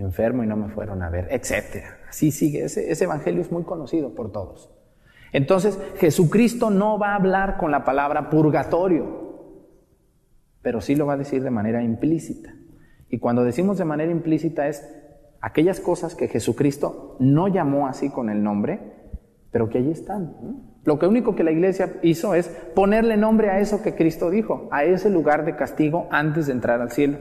enfermo 0.00 0.42
y 0.42 0.46
no 0.46 0.56
me 0.56 0.68
fueron 0.68 1.02
a 1.02 1.10
ver, 1.10 1.28
etc. 1.30 1.84
Así 2.08 2.30
sigue, 2.30 2.64
ese, 2.64 2.90
ese 2.90 3.04
evangelio 3.04 3.40
es 3.40 3.52
muy 3.52 3.64
conocido 3.64 4.14
por 4.14 4.32
todos. 4.32 4.70
Entonces, 5.32 5.78
Jesucristo 5.98 6.70
no 6.70 6.98
va 6.98 7.12
a 7.12 7.16
hablar 7.16 7.56
con 7.56 7.70
la 7.70 7.84
palabra 7.84 8.30
purgatorio, 8.30 9.20
pero 10.62 10.80
sí 10.80 10.96
lo 10.96 11.06
va 11.06 11.14
a 11.14 11.18
decir 11.18 11.42
de 11.42 11.50
manera 11.50 11.82
implícita. 11.82 12.54
Y 13.08 13.18
cuando 13.18 13.44
decimos 13.44 13.78
de 13.78 13.84
manera 13.84 14.10
implícita 14.12 14.68
es 14.68 14.88
aquellas 15.40 15.80
cosas 15.80 16.14
que 16.14 16.28
Jesucristo 16.28 17.16
no 17.18 17.48
llamó 17.48 17.86
así 17.86 18.10
con 18.10 18.30
el 18.30 18.42
nombre, 18.42 18.80
pero 19.50 19.68
que 19.68 19.78
allí 19.78 19.90
están. 19.90 20.36
Lo 20.84 20.98
que 20.98 21.06
único 21.06 21.34
que 21.34 21.44
la 21.44 21.50
iglesia 21.50 21.94
hizo 22.02 22.34
es 22.34 22.48
ponerle 22.74 23.16
nombre 23.16 23.50
a 23.50 23.60
eso 23.60 23.82
que 23.82 23.94
Cristo 23.94 24.30
dijo, 24.30 24.68
a 24.70 24.84
ese 24.84 25.10
lugar 25.10 25.44
de 25.44 25.56
castigo 25.56 26.08
antes 26.10 26.46
de 26.46 26.52
entrar 26.52 26.80
al 26.80 26.90
cielo. 26.90 27.18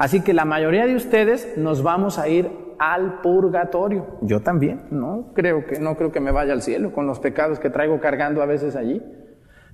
Así 0.00 0.22
que 0.22 0.32
la 0.32 0.46
mayoría 0.46 0.86
de 0.86 0.94
ustedes 0.94 1.58
nos 1.58 1.82
vamos 1.82 2.18
a 2.18 2.26
ir 2.26 2.50
al 2.78 3.20
purgatorio. 3.20 4.06
Yo 4.22 4.40
también, 4.40 4.84
no 4.90 5.34
creo 5.34 5.66
que 5.66 5.78
no 5.78 5.94
creo 5.94 6.10
que 6.10 6.20
me 6.20 6.32
vaya 6.32 6.54
al 6.54 6.62
cielo 6.62 6.90
con 6.94 7.06
los 7.06 7.20
pecados 7.20 7.58
que 7.58 7.68
traigo 7.68 8.00
cargando 8.00 8.40
a 8.40 8.46
veces 8.46 8.76
allí. 8.76 9.02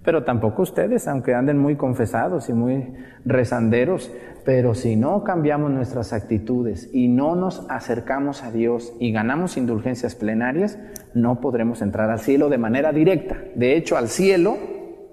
Pero 0.05 0.25
tampoco 0.25 0.63
ustedes, 0.63 1.07
aunque 1.07 1.33
anden 1.33 1.59
muy 1.59 1.77
confesados 1.77 2.49
y 2.49 2.55
muy 2.55 2.93
rezanderos, 3.25 4.13
pero 4.45 4.75
si 4.75 4.97
no 4.97 5.23
cambiamos 5.23 5.71
nuestras 5.71 6.13
actitudes 6.13 6.91
y 6.93 7.07
no 7.07 7.37
nos 7.37 7.65
acercamos 7.71 8.43
a 8.43 8.51
Dios 8.51 8.95
y 8.99 9.13
ganamos 9.13 9.57
indulgencias 9.57 10.17
plenarias, 10.17 10.77
no 11.15 11.41
podremos 11.41 11.83
entrar 11.83 12.11
al 12.11 12.19
cielo 12.19 12.49
de 12.49 12.59
manera 12.59 12.91
directa. 12.91 13.37
De 13.55 13.77
hecho, 13.77 13.97
al 13.97 14.09
cielo, 14.09 14.57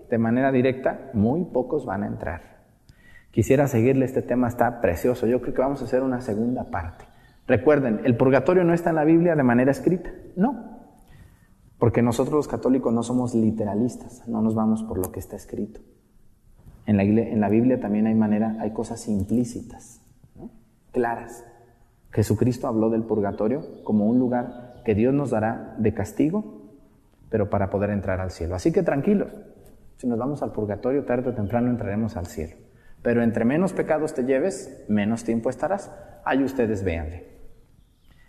de 0.10 0.18
manera 0.18 0.52
directa, 0.52 1.12
muy 1.14 1.46
pocos 1.46 1.86
van 1.86 2.02
a 2.02 2.08
entrar. 2.08 2.53
Quisiera 3.34 3.68
seguirle, 3.68 4.06
este 4.06 4.22
tema 4.22 4.48
está 4.48 4.80
precioso. 4.80 5.26
Yo 5.26 5.42
creo 5.42 5.56
que 5.56 5.62
vamos 5.62 5.82
a 5.82 5.86
hacer 5.86 6.04
una 6.04 6.22
segunda 6.22 6.66
parte. 6.66 7.06
Recuerden, 7.48 8.02
el 8.04 8.16
purgatorio 8.16 8.64
no 8.64 8.76
está 8.76 8.92
en 8.92 8.96
la 8.96 9.06
Biblia 9.06 9.36
de 9.36 9.42
manera 9.42 9.72
escrita, 9.72 10.12
no, 10.36 10.86
porque 11.80 12.04
nosotros 12.04 12.36
los 12.36 12.48
católicos 12.48 12.94
no 12.94 13.02
somos 13.02 13.34
literalistas, 13.34 14.28
no 14.28 14.44
nos 14.44 14.54
vamos 14.54 14.84
por 14.84 15.00
lo 15.00 15.12
que 15.12 15.20
está 15.20 15.36
escrito. 15.36 15.82
En 16.86 16.96
la, 17.42 17.50
Biblia 17.50 17.80
también 17.80 18.06
hay 18.06 18.14
manera, 18.14 18.56
hay 18.60 18.70
cosas 18.70 19.08
implícitas, 19.08 20.00
claras. 20.92 21.44
Jesucristo 22.12 22.68
habló 22.68 22.92
del 22.92 23.02
purgatorio 23.02 23.84
como 23.84 24.06
un 24.06 24.20
lugar 24.20 24.84
que 24.86 24.94
Dios 24.94 25.12
nos 25.12 25.32
dará 25.32 25.76
de 25.80 25.92
castigo, 25.96 26.62
pero 27.32 27.50
para 27.50 27.72
poder 27.72 27.90
entrar 27.90 28.22
al 28.22 28.30
cielo. 28.30 28.54
Así 28.54 28.72
que 28.72 28.84
tranquilos, 28.84 29.34
si 29.98 30.06
nos 30.06 30.20
vamos 30.20 30.44
al 30.44 30.52
purgatorio, 30.52 31.04
tarde 31.04 31.32
o 31.32 31.34
temprano 31.34 31.72
entraremos 31.72 32.16
al 32.16 32.28
cielo. 32.28 32.63
Pero 33.04 33.22
entre 33.22 33.46
menos 33.46 33.74
pecados 33.74 34.14
te 34.14 34.24
lleves, 34.24 34.86
menos 34.88 35.24
tiempo 35.24 35.50
estarás. 35.50 35.92
Ahí 36.26 36.44
ustedes 36.44 36.84
véanle. 36.84 37.34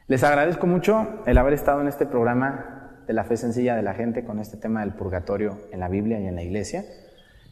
Les 0.09 0.23
agradezco 0.23 0.67
mucho 0.67 1.23
el 1.27 1.39
haber 1.39 1.55
estado 1.55 1.81
en 1.81 1.89
este 1.89 2.05
programa 2.05 3.03
de 3.07 3.13
la 3.15 3.25
fe 3.25 3.37
sencilla 3.37 3.77
de 3.77 3.83
la 3.83 3.95
gente 3.95 4.25
con 4.25 4.39
este 4.39 4.57
tema 4.57 4.81
del 4.81 4.95
purgatorio 4.95 5.59
en 5.73 5.81
la 5.81 5.89
Biblia 5.89 6.21
y 6.21 6.27
en 6.27 6.35
la 6.35 6.43
iglesia. 6.43 6.85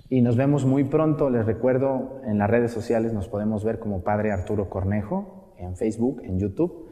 Y 0.08 0.20
nos 0.20 0.36
vemos 0.36 0.66
muy 0.66 0.84
pronto, 0.84 1.30
les 1.30 1.46
recuerdo, 1.46 2.20
en 2.26 2.36
las 2.36 2.50
redes 2.50 2.70
sociales 2.70 3.14
nos 3.14 3.28
podemos 3.28 3.64
ver 3.64 3.78
como 3.78 4.02
Padre 4.02 4.32
Arturo 4.32 4.68
Cornejo, 4.68 5.54
en 5.58 5.76
Facebook, 5.76 6.20
en 6.24 6.38
YouTube. 6.38 6.90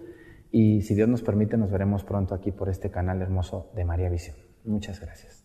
Y 0.51 0.83
si 0.83 0.95
Dios 0.95 1.09
nos 1.09 1.23
permite, 1.23 1.57
nos 1.59 1.71
veremos 1.71 2.05
pronto 2.05 2.35
aquí 2.35 2.51
por 2.51 2.71
este 2.71 2.91
canal 2.91 3.21
hermoso 3.21 3.71
de 3.75 3.85
María 3.85 4.09
Visión. 4.09 4.37
Muchas 4.65 5.01
gracias. 5.01 5.45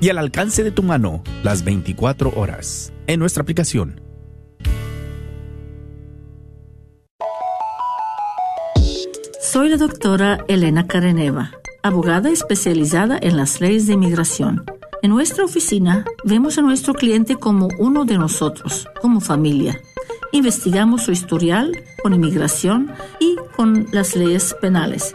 y 0.00 0.08
al 0.10 0.18
alcance 0.18 0.62
de 0.62 0.70
tu 0.70 0.82
mano 0.82 1.22
las 1.42 1.64
24 1.64 2.32
horas 2.36 2.92
en 3.06 3.20
nuestra 3.20 3.42
aplicación. 3.42 4.00
Soy 9.40 9.70
la 9.70 9.78
doctora 9.78 10.44
Elena 10.46 10.86
Careneva, 10.86 11.52
abogada 11.82 12.28
especializada 12.30 13.18
en 13.20 13.36
las 13.36 13.60
leyes 13.60 13.86
de 13.86 13.94
inmigración. 13.94 14.64
En 15.02 15.10
nuestra 15.10 15.44
oficina 15.44 16.04
vemos 16.24 16.58
a 16.58 16.62
nuestro 16.62 16.92
cliente 16.92 17.36
como 17.36 17.68
uno 17.78 18.04
de 18.04 18.18
nosotros, 18.18 18.86
como 19.00 19.20
familia. 19.20 19.80
Investigamos 20.32 21.02
su 21.04 21.12
historial 21.12 21.72
con 22.02 22.12
inmigración 22.12 22.92
y 23.20 23.36
con 23.56 23.86
las 23.90 24.14
leyes 24.16 24.54
penales 24.60 25.14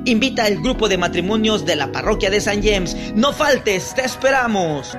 Invita 0.05 0.45
al 0.45 0.59
grupo 0.59 0.89
de 0.89 0.99
matrimonios 0.99 1.65
de 1.65 1.77
la 1.77 1.91
parroquia 1.91 2.31
de 2.31 2.41
San 2.41 2.63
James. 2.63 2.97
No 3.15 3.33
faltes, 3.33 3.95
te 3.95 4.05
esperamos. 4.05 4.97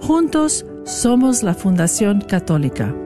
Juntos 0.00 0.64
somos 0.84 1.42
la 1.42 1.54
Fundación 1.54 2.20
Católica. 2.20 3.05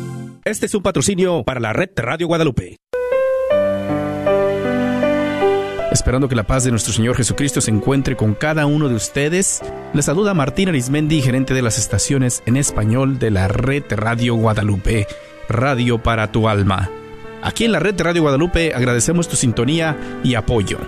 Este 0.43 0.65
es 0.65 0.73
un 0.73 0.81
patrocinio 0.81 1.43
para 1.43 1.59
la 1.59 1.71
red 1.71 1.91
Radio 1.95 2.25
Guadalupe. 2.25 2.77
Esperando 5.91 6.27
que 6.27 6.35
la 6.35 6.47
paz 6.47 6.63
de 6.63 6.71
nuestro 6.71 6.93
Señor 6.93 7.15
Jesucristo 7.15 7.61
se 7.61 7.69
encuentre 7.69 8.15
con 8.15 8.33
cada 8.33 8.65
uno 8.65 8.89
de 8.89 8.95
ustedes, 8.95 9.61
les 9.93 10.05
saluda 10.05 10.33
Martín 10.33 10.69
Arismendi, 10.69 11.21
gerente 11.21 11.53
de 11.53 11.61
las 11.61 11.77
estaciones 11.77 12.41
en 12.47 12.57
español 12.57 13.19
de 13.19 13.29
la 13.29 13.49
red 13.49 13.83
Radio 13.91 14.33
Guadalupe, 14.33 15.05
Radio 15.47 16.01
para 16.01 16.31
tu 16.31 16.49
alma. 16.49 16.89
Aquí 17.43 17.65
en 17.65 17.73
la 17.73 17.79
red 17.79 18.01
Radio 18.01 18.23
Guadalupe 18.23 18.73
agradecemos 18.73 19.27
tu 19.27 19.35
sintonía 19.35 19.95
y 20.23 20.33
apoyo. 20.33 20.79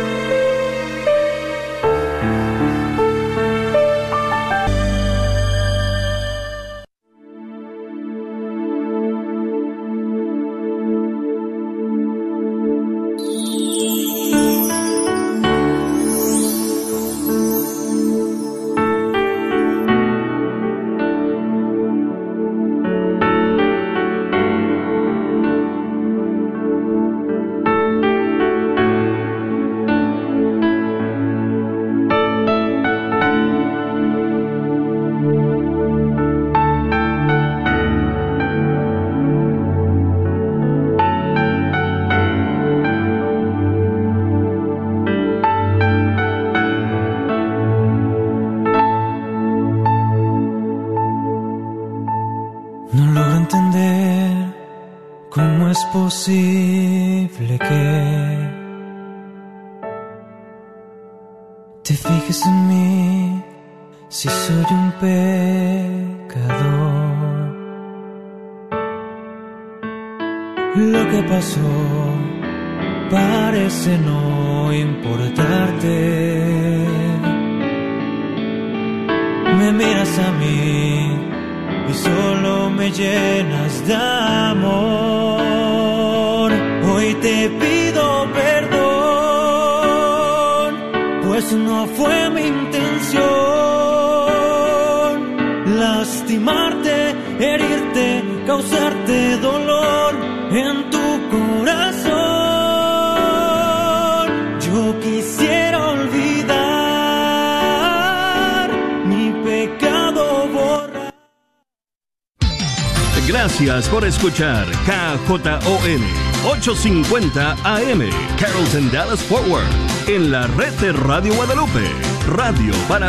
850 116.71 117.57
AM, 117.65 118.09
Carrollton 118.37 118.89
Dallas 118.91 119.21
Forward, 119.23 119.67
en 120.07 120.31
la 120.31 120.47
red 120.47 120.71
de 120.79 120.93
Radio 120.93 121.33
Guadalupe, 121.35 121.83
radio 122.27 122.73
para 122.87 122.99